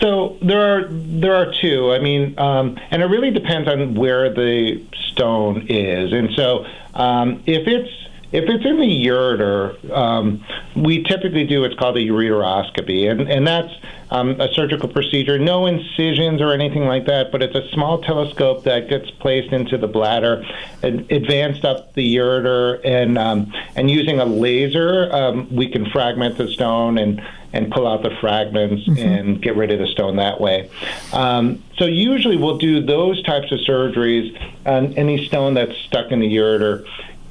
So 0.00 0.36
there 0.42 0.60
are 0.60 0.88
there 0.90 1.34
are 1.34 1.52
two. 1.60 1.92
I 1.92 1.98
mean, 1.98 2.38
um, 2.38 2.78
and 2.90 3.02
it 3.02 3.06
really 3.06 3.30
depends 3.30 3.68
on 3.68 3.94
where 3.94 4.32
the 4.32 4.84
stone 5.10 5.66
is. 5.68 6.12
And 6.12 6.30
so 6.34 6.66
um, 6.94 7.42
if 7.46 7.66
it's 7.66 7.90
if 8.30 8.44
it's 8.44 8.64
in 8.64 8.78
the 8.78 9.06
ureter, 9.06 9.90
um, 9.90 10.44
we 10.76 11.02
typically 11.02 11.44
do 11.44 11.62
what's 11.62 11.74
called 11.76 11.96
a 11.96 12.00
ureteroscopy, 12.00 13.10
and, 13.10 13.22
and 13.22 13.46
that's 13.46 13.72
um, 14.10 14.38
a 14.38 14.52
surgical 14.52 14.88
procedure. 14.88 15.38
No 15.38 15.66
incisions 15.66 16.42
or 16.42 16.52
anything 16.52 16.84
like 16.84 17.06
that, 17.06 17.32
but 17.32 17.42
it's 17.42 17.54
a 17.54 17.66
small 17.70 18.02
telescope 18.02 18.64
that 18.64 18.90
gets 18.90 19.10
placed 19.12 19.52
into 19.52 19.78
the 19.78 19.86
bladder, 19.86 20.44
and 20.82 21.10
advanced 21.10 21.64
up 21.64 21.94
the 21.94 22.16
ureter, 22.16 22.80
and 22.84 23.16
um, 23.16 23.52
and 23.76 23.90
using 23.90 24.20
a 24.20 24.26
laser, 24.26 25.10
um, 25.10 25.48
we 25.54 25.66
can 25.68 25.88
fragment 25.90 26.36
the 26.36 26.48
stone 26.48 26.98
and 26.98 27.22
and 27.52 27.70
pull 27.70 27.86
out 27.86 28.02
the 28.02 28.10
fragments 28.20 28.86
mm-hmm. 28.86 28.98
and 28.98 29.42
get 29.42 29.56
rid 29.56 29.70
of 29.70 29.78
the 29.78 29.86
stone 29.86 30.16
that 30.16 30.40
way. 30.40 30.70
Um, 31.12 31.62
so 31.76 31.86
usually 31.86 32.36
we'll 32.36 32.58
do 32.58 32.84
those 32.84 33.22
types 33.22 33.50
of 33.52 33.58
surgeries 33.60 34.38
on 34.66 34.94
any 34.94 35.26
stone 35.26 35.54
that's 35.54 35.76
stuck 35.78 36.12
in 36.12 36.20
the 36.20 36.36
ureter 36.36 36.86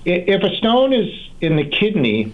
if 0.08 0.42
a 0.44 0.56
stone 0.56 0.94
is 0.94 1.10
in 1.42 1.58
the 1.58 1.66
kidney 1.66 2.34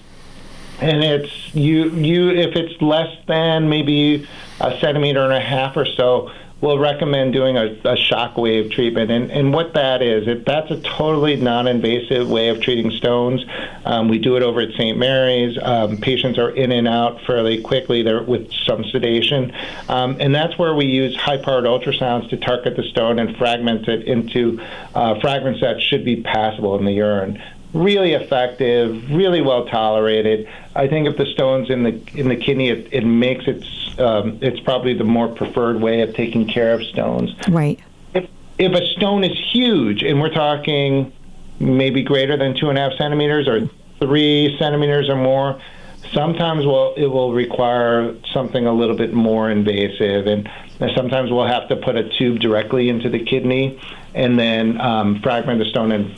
and 0.79 1.03
it's 1.03 1.55
you 1.55 1.89
you 1.91 2.29
if 2.29 2.55
it's 2.55 2.79
less 2.81 3.15
than 3.27 3.67
maybe 3.67 4.27
a 4.59 4.79
centimeter 4.79 5.23
and 5.23 5.33
a 5.33 5.39
half 5.39 5.75
or 5.75 5.85
so 5.85 6.31
we'll 6.63 6.79
recommend 6.79 7.33
doing 7.33 7.57
a, 7.57 7.75
a 7.83 7.97
shock 7.97 8.37
wave 8.37 8.71
treatment. 8.71 9.11
And, 9.11 9.29
and 9.29 9.53
what 9.53 9.73
that 9.73 10.01
is, 10.01 10.29
it, 10.29 10.45
that's 10.45 10.71
a 10.71 10.79
totally 10.79 11.35
non 11.35 11.67
invasive 11.67 12.29
way 12.29 12.47
of 12.47 12.61
treating 12.61 12.89
stones. 12.91 13.43
Um, 13.83 14.07
we 14.07 14.17
do 14.17 14.37
it 14.37 14.43
over 14.43 14.61
at 14.61 14.71
St. 14.71 14.97
Mary's. 14.97 15.57
Um, 15.61 15.97
patients 15.97 16.39
are 16.39 16.51
in 16.51 16.71
and 16.71 16.87
out 16.87 17.19
fairly 17.27 17.61
quickly 17.61 18.01
there 18.01 18.23
with 18.23 18.49
some 18.65 18.85
sedation. 18.85 19.53
Um, 19.89 20.15
and 20.21 20.33
that's 20.33 20.57
where 20.57 20.73
we 20.73 20.85
use 20.85 21.17
high 21.17 21.37
powered 21.37 21.65
ultrasounds 21.65 22.29
to 22.29 22.37
target 22.37 22.77
the 22.77 22.83
stone 22.83 23.19
and 23.19 23.35
fragment 23.35 23.89
it 23.89 24.07
into 24.07 24.61
uh, 24.95 25.19
fragments 25.19 25.59
that 25.59 25.81
should 25.81 26.05
be 26.05 26.21
passable 26.21 26.79
in 26.79 26.85
the 26.85 26.93
urine 26.93 27.43
really 27.73 28.13
effective, 28.13 29.09
really 29.09 29.41
well 29.41 29.65
tolerated. 29.65 30.47
I 30.75 30.87
think 30.87 31.07
if 31.07 31.17
the 31.17 31.25
stone's 31.25 31.71
in 31.71 31.81
the 31.81 31.99
in 32.13 32.29
the 32.29 32.35
kidney, 32.35 32.69
it, 32.69 32.87
it 32.91 33.03
makes 33.03 33.47
it 33.47 33.63
um, 33.99 34.39
it's 34.41 34.59
probably 34.59 34.93
the 34.93 35.03
more 35.03 35.27
preferred 35.27 35.79
way 35.81 36.01
of 36.01 36.13
taking 36.15 36.47
care 36.47 36.73
of 36.73 36.83
stones. 36.83 37.33
Right. 37.49 37.79
If 38.13 38.29
if 38.57 38.71
a 38.73 38.85
stone 38.97 39.23
is 39.23 39.37
huge, 39.51 40.03
and 40.03 40.21
we're 40.21 40.33
talking 40.33 41.11
maybe 41.59 42.03
greater 42.03 42.37
than 42.37 42.55
two 42.55 42.69
and 42.69 42.77
a 42.77 42.81
half 42.81 42.97
centimeters 42.97 43.47
or 43.47 43.69
three 43.99 44.55
centimeters 44.59 45.09
or 45.09 45.15
more, 45.15 45.61
sometimes 46.11 46.65
will 46.65 46.93
it 46.95 47.07
will 47.07 47.33
require 47.33 48.15
something 48.33 48.65
a 48.65 48.73
little 48.73 48.95
bit 48.95 49.13
more 49.13 49.49
invasive, 49.49 50.27
and 50.27 50.49
sometimes 50.95 51.31
we'll 51.31 51.47
have 51.47 51.67
to 51.69 51.75
put 51.75 51.95
a 51.95 52.09
tube 52.17 52.39
directly 52.39 52.89
into 52.89 53.09
the 53.09 53.23
kidney 53.23 53.79
and 54.13 54.37
then 54.37 54.79
um, 54.79 55.21
fragment 55.21 55.59
the 55.59 55.65
stone 55.65 55.91
and 55.91 56.15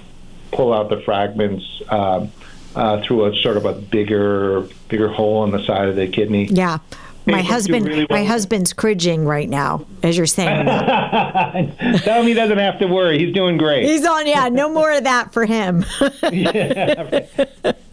pull 0.52 0.74
out 0.74 0.90
the 0.90 1.02
fragments 1.02 1.82
uh, 1.90 2.28
uh, 2.76 3.02
through 3.02 3.26
a 3.26 3.36
sort 3.38 3.58
of 3.58 3.66
a 3.66 3.74
bigger 3.74 4.62
bigger 4.90 5.08
hole 5.08 5.44
in 5.44 5.52
the 5.52 5.64
side 5.66 5.88
of 5.88 5.96
the 5.96 6.08
kidney. 6.08 6.46
Yeah. 6.46 6.80
My 7.28 7.42
husband, 7.42 7.88
really 7.88 8.06
well. 8.10 8.20
my 8.20 8.26
husband's 8.26 8.74
cringing 8.74 9.26
right 9.26 9.50
now 9.50 9.86
as 10.04 10.16
you're 10.16 10.26
saying 10.26 10.66
that. 10.66 12.00
Tell 12.04 12.22
him 12.22 12.28
he 12.28 12.34
doesn't 12.34 12.58
have 12.58 12.80
to 12.80 12.88
worry. 12.88 13.18
He's 13.18 13.34
doing 13.34 13.58
great. 13.58 13.86
He's 13.86 14.06
on. 14.06 14.28
Yeah, 14.28 14.50
no 14.50 14.70
more 14.70 14.92
of 14.92 15.04
that 15.06 15.34
for 15.34 15.46
him. 15.46 15.86
yeah. 16.32 17.26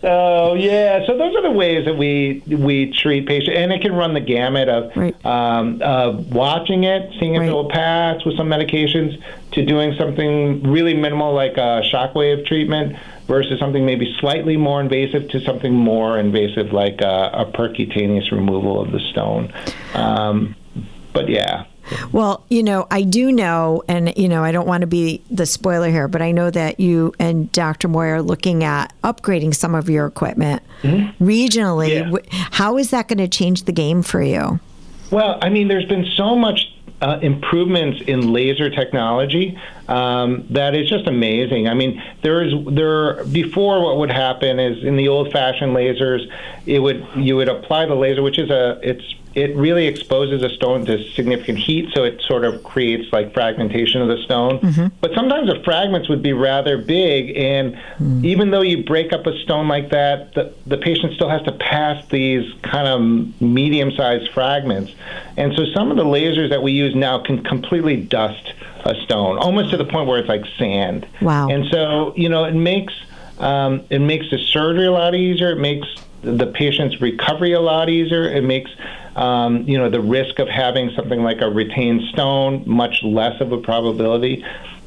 So 0.03 0.55
yeah, 0.55 1.07
so 1.07 1.17
those 1.17 1.35
are 1.37 1.43
the 1.43 1.51
ways 1.51 1.85
that 1.87 1.97
we 1.97 2.43
we 2.47 2.93
treat 2.93 3.27
patients, 3.27 3.57
and 3.57 3.73
it 3.73 3.81
can 3.81 3.95
run 3.95 4.15
the 4.15 4.21
gamut 4.21 4.69
of 4.69 4.91
right. 4.97 5.25
um, 5.25 5.79
watching 6.31 6.85
it, 6.85 7.13
seeing 7.21 7.35
if 7.35 7.41
right. 7.41 7.49
it 7.49 7.53
will 7.53 7.71
pass 7.71 8.25
with 8.25 8.37
some 8.37 8.49
medications, 8.49 9.23
to 9.53 9.65
doing 9.65 9.95
something 9.97 10.63
really 10.65 10.95
minimal 10.95 11.33
like 11.33 11.57
a 11.57 11.83
shockwave 11.93 12.47
treatment 12.47 12.97
versus 13.33 13.59
something 13.59 13.87
maybe 13.87 14.15
slightly 14.21 14.59
more 14.59 14.79
invasive 14.79 15.27
to 15.31 15.41
something 15.41 15.73
more 15.73 16.19
invasive 16.19 16.71
like 16.71 17.01
a, 17.01 17.31
a 17.33 17.47
percutaneous 17.47 18.31
removal 18.31 18.79
of 18.79 18.93
the 18.93 19.01
stone. 19.11 19.51
Um, 19.95 20.55
but 21.15 21.31
yeah. 21.31 21.65
Well, 22.13 22.45
you 22.51 22.63
know, 22.63 22.87
I 22.91 23.05
do 23.05 23.33
know, 23.33 23.85
and, 23.89 24.13
you 24.19 24.29
know, 24.29 24.45
I 24.45 24.53
don't 24.53 24.67
want 24.67 24.83
to 24.83 24.87
be 24.87 25.23
the 25.31 25.47
spoiler 25.47 25.89
here, 25.89 26.09
but 26.09 26.21
I 26.21 26.31
know 26.31 26.51
that 26.51 26.79
you 26.79 27.15
and 27.19 27.51
Dr. 27.53 27.89
Moy 27.89 28.09
are 28.09 28.23
looking 28.23 28.65
at 28.65 28.93
upgrading 29.03 29.55
some 29.55 29.75
of 29.75 29.89
your 29.89 30.05
equipment 30.05 30.63
mm-hmm. 30.83 31.25
regionally. 31.25 32.05
Yeah. 32.13 32.39
How 32.51 32.77
is 32.77 32.91
that 32.91 33.09
going 33.09 33.17
to 33.17 33.29
change 33.29 33.65
the 33.65 33.73
game 33.73 34.03
for 34.03 34.21
you? 34.23 34.61
Well, 35.11 35.39
I 35.41 35.49
mean, 35.49 35.69
there's 35.69 35.89
been 35.89 36.07
so 36.17 36.37
much 36.37 36.71
uh, 37.03 37.19
improvements 37.21 38.01
in 38.07 38.33
laser 38.33 38.71
technology 38.71 39.59
um, 39.89 40.47
that 40.51 40.75
is 40.75 40.89
just 40.89 41.09
amazing. 41.09 41.67
I 41.67 41.75
mean, 41.75 42.01
there 42.23 42.43
is 42.43 42.55
there 42.69 43.25
before 43.25 43.83
what 43.83 43.99
would 43.99 44.11
happen 44.11 44.61
is 44.61 44.85
in 44.85 44.97
the 44.97 45.09
old-fashioned 45.09 45.75
lasers, 45.75 46.31
it 46.65 46.79
would 46.79 47.05
you 47.17 47.37
would 47.37 47.49
apply 47.49 47.87
the 47.87 47.97
laser, 47.97 48.23
which 48.23 48.39
is 48.39 48.51
a 48.51 48.79
it's 48.83 49.15
it 49.35 49.57
really 49.57 49.87
exposes 49.87 50.43
a 50.43 50.51
stone 50.51 50.85
to 50.87 51.03
significant 51.11 51.59
heat, 51.59 51.91
so 51.95 52.05
it 52.05 52.21
sort 52.23 52.45
of 52.45 52.63
creates 52.63 53.13
like 53.13 53.33
fragmentation 53.33 54.03
of 54.03 54.09
the 54.09 54.19
stone. 54.25 54.59
Mm-hmm. 54.59 54.87
But 55.01 55.13
sometimes 55.15 55.49
the 55.49 55.63
fragments 55.65 56.09
would 56.09 56.23
be 56.23 56.33
rather 56.33 56.79
big, 56.79 57.37
and 57.37 57.75
mm. 57.99 58.25
even 58.25 58.51
though 58.51 58.63
you 58.63 58.85
break 58.85 59.13
up 59.13 59.27
a 59.27 59.39
stone 59.41 59.69
like 59.69 59.91
that, 59.91 60.35
the, 60.35 60.55
the 60.67 60.77
patient 60.77 61.15
still 61.15 61.29
has 61.29 61.43
to 61.43 61.53
pass 61.53 62.07
these 62.09 62.53
kind 62.63 62.87
of 62.87 63.41
medium 63.41 63.91
sized 63.93 64.31
fragments. 64.33 64.93
And 65.37 65.55
so 65.55 65.65
some 65.75 65.91
of 65.91 65.97
the 65.97 66.05
lasers 66.05 66.51
that 66.51 66.63
we 66.63 66.73
use 66.73 66.95
now 66.95 67.23
can 67.23 67.43
completely 67.43 67.97
dust 67.97 68.53
a 68.85 68.95
stone, 69.03 69.39
almost 69.39 69.71
to 69.71 69.77
the 69.77 69.85
point 69.85 70.09
where 70.09 70.19
it's 70.19 70.29
like 70.29 70.45
sand. 70.59 71.07
Wow. 71.21 71.49
And 71.49 71.67
so, 71.71 72.13
you 72.17 72.29
know, 72.29 72.45
it 72.45 72.55
makes 72.55 72.95
um, 73.39 73.83
it 73.91 74.01
makes 74.01 74.31
the 74.31 74.39
surgery 74.39 74.87
a 74.87 74.93
lot 74.93 75.15
easier. 75.15 75.51
It 75.51 75.59
makes 75.59 75.89
the 76.23 76.47
patient's 76.47 77.01
recovery 77.01 77.53
a 77.53 77.61
lot 77.61 77.89
easier. 77.89 78.25
It 78.25 78.45
makes 78.45 78.71
um, 79.17 79.69
you 79.69 79.79
know 79.79 79.91
the 79.91 80.01
risk 80.01 80.39
of 80.39 80.49
having 80.49 80.91
something 80.95 81.23
like 81.23 81.41
a 81.41 81.51
retained 81.51 82.03
stone 82.13 82.65
much 82.67 83.03
less 83.03 83.41
of 83.41 83.53
a 83.53 83.59
probability. 83.59 84.45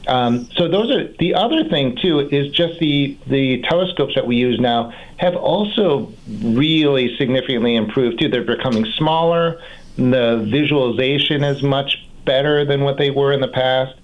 Um, 0.07 0.47
so 0.55 0.67
those 0.67 0.91
are 0.91 1.07
the 1.19 1.33
other 1.33 1.63
thing 1.63 1.97
too 1.97 2.19
is 2.19 2.51
just 2.51 2.79
the 2.79 3.17
the 3.27 3.61
telescopes 3.63 4.15
that 4.15 4.27
we 4.27 4.35
use 4.35 4.59
now 4.59 4.93
have 5.17 5.35
also 5.35 6.11
really 6.41 7.15
significantly 7.17 7.75
improved 7.75 8.19
too. 8.19 8.29
They're 8.29 8.43
becoming 8.43 8.85
smaller. 8.85 9.61
The 9.97 10.45
visualization 10.49 11.43
is 11.43 11.63
much 11.63 12.05
better 12.25 12.65
than 12.65 12.81
what 12.81 12.97
they 12.97 13.11
were 13.11 13.31
in 13.31 13.41
the 13.41 13.47
past. 13.47 13.95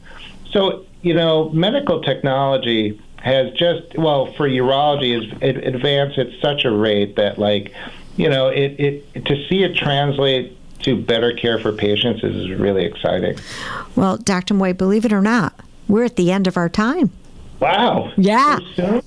So 0.51 0.85
you 1.01 1.13
know, 1.13 1.49
medical 1.49 2.01
technology 2.01 2.99
has 3.21 3.53
just 3.53 3.97
well 3.97 4.33
for 4.33 4.47
urology 4.47 5.15
is 5.15 5.31
advanced 5.41 6.17
at 6.17 6.27
such 6.41 6.65
a 6.65 6.71
rate 6.71 7.15
that 7.15 7.37
like 7.37 7.73
you 8.17 8.27
know 8.29 8.47
it, 8.47 8.79
it 8.79 9.25
to 9.25 9.35
see 9.47 9.63
it 9.63 9.75
translate 9.75 10.57
to 10.79 10.99
better 10.99 11.31
care 11.33 11.59
for 11.59 11.71
patients 11.71 12.23
is 12.23 12.49
really 12.51 12.83
exciting. 12.85 13.37
Well, 13.95 14.17
Dr. 14.17 14.55
Moy, 14.55 14.73
believe 14.73 15.05
it 15.05 15.13
or 15.13 15.21
not, 15.21 15.53
we're 15.87 16.03
at 16.03 16.15
the 16.15 16.31
end 16.31 16.47
of 16.47 16.57
our 16.57 16.69
time. 16.69 17.11
Wow. 17.61 18.11
Yeah. 18.17 18.57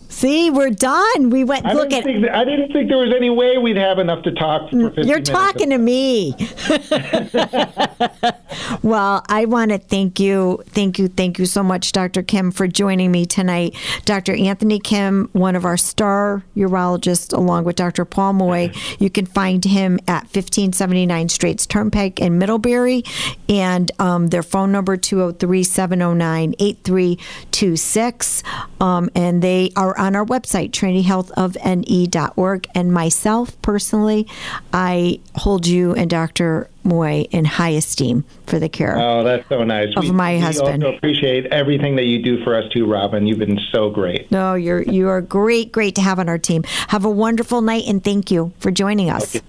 See, 0.08 0.48
we're 0.48 0.70
done. 0.70 1.30
We 1.30 1.42
went 1.42 1.66
I 1.66 1.72
look 1.72 1.92
at. 1.92 2.04
Think, 2.04 2.30
I 2.30 2.44
didn't 2.44 2.72
think 2.72 2.88
there 2.88 2.98
was 2.98 3.12
any 3.12 3.30
way 3.30 3.58
we'd 3.58 3.76
have 3.76 3.98
enough 3.98 4.22
to 4.22 4.30
talk. 4.30 4.70
For 4.70 5.00
You're 5.00 5.20
talking 5.20 5.70
to 5.70 5.78
me. 5.78 6.36
well, 8.82 9.24
I 9.28 9.46
want 9.46 9.72
to 9.72 9.78
thank 9.78 10.20
you, 10.20 10.62
thank 10.68 11.00
you, 11.00 11.08
thank 11.08 11.40
you 11.40 11.46
so 11.46 11.64
much, 11.64 11.90
Dr. 11.90 12.22
Kim, 12.22 12.52
for 12.52 12.68
joining 12.68 13.10
me 13.10 13.26
tonight. 13.26 13.74
Dr. 14.04 14.36
Anthony 14.36 14.78
Kim, 14.78 15.30
one 15.32 15.56
of 15.56 15.64
our 15.64 15.76
star 15.76 16.44
urologists, 16.56 17.36
along 17.36 17.64
with 17.64 17.74
Dr. 17.74 18.04
Paul 18.04 18.34
Moy. 18.34 18.70
You 19.00 19.10
can 19.10 19.26
find 19.26 19.64
him 19.64 19.98
at 20.06 20.26
1579 20.26 21.28
Straits 21.28 21.66
Turnpike 21.66 22.20
in 22.20 22.38
Middlebury, 22.38 23.02
and 23.48 23.90
um, 23.98 24.28
their 24.28 24.44
phone 24.44 24.70
number 24.70 24.96
203 24.96 25.64
709 25.64 26.54
8326. 26.60 28.43
Um, 28.80 29.10
and 29.14 29.42
they 29.42 29.70
are 29.76 29.96
on 29.98 30.16
our 30.16 30.24
website, 30.24 30.70
trinityhealthofne.org. 30.70 32.66
And 32.74 32.92
myself, 32.92 33.62
personally, 33.62 34.26
I 34.72 35.20
hold 35.36 35.66
you 35.66 35.94
and 35.94 36.10
Dr. 36.10 36.68
Moy 36.84 37.26
in 37.30 37.46
high 37.46 37.70
esteem 37.70 38.24
for 38.46 38.58
the 38.58 38.68
care. 38.68 38.98
Oh, 38.98 39.24
that's 39.24 39.48
so 39.48 39.64
nice. 39.64 39.96
Of 39.96 40.04
we, 40.04 40.10
my 40.10 40.38
husband. 40.38 40.84
Also 40.84 40.96
appreciate 40.96 41.46
everything 41.46 41.96
that 41.96 42.04
you 42.04 42.22
do 42.22 42.44
for 42.44 42.54
us 42.54 42.70
too, 42.72 42.86
Robin. 42.86 43.26
You've 43.26 43.38
been 43.38 43.58
so 43.72 43.88
great. 43.90 44.30
No, 44.30 44.54
you're 44.54 44.82
you 44.82 45.08
are 45.08 45.22
great, 45.22 45.72
great 45.72 45.94
to 45.94 46.02
have 46.02 46.18
on 46.18 46.28
our 46.28 46.38
team. 46.38 46.62
Have 46.88 47.04
a 47.04 47.10
wonderful 47.10 47.62
night, 47.62 47.84
and 47.86 48.04
thank 48.04 48.30
you 48.30 48.52
for 48.58 48.70
joining 48.70 49.08
us. 49.10 49.34
Okay. 49.36 49.44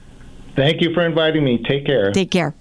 Thank 0.55 0.81
you 0.81 0.93
for 0.93 1.05
inviting 1.05 1.43
me. 1.43 1.61
Take 1.61 1.85
care. 1.85 2.11
Take 2.11 2.31
care. 2.31 2.55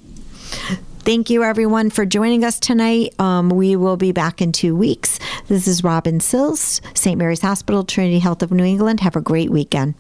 Thank 1.05 1.29
you, 1.29 1.43
everyone, 1.43 1.91
for 1.91 2.07
joining 2.07 2.45
us 2.45 2.59
tonight. 2.59 3.13
Um, 3.21 3.51
we 3.51 3.77
will 3.77 3.99
be 3.99 4.11
back 4.11 4.41
in 4.41 4.53
two 4.53 4.75
weeks. 4.75 5.19
This 5.49 5.69
is 5.69 5.85
Robin 5.85 6.19
Sills, 6.19 6.81
St. 6.95 7.19
Mary's 7.19 7.43
Hospital, 7.43 7.85
Trinity 7.85 8.21
Health 8.21 8.43
of 8.43 8.51
New 8.51 8.65
England. 8.65 9.01
Have 9.01 9.15
a 9.15 9.21
great 9.21 9.51
weekend. 9.51 9.97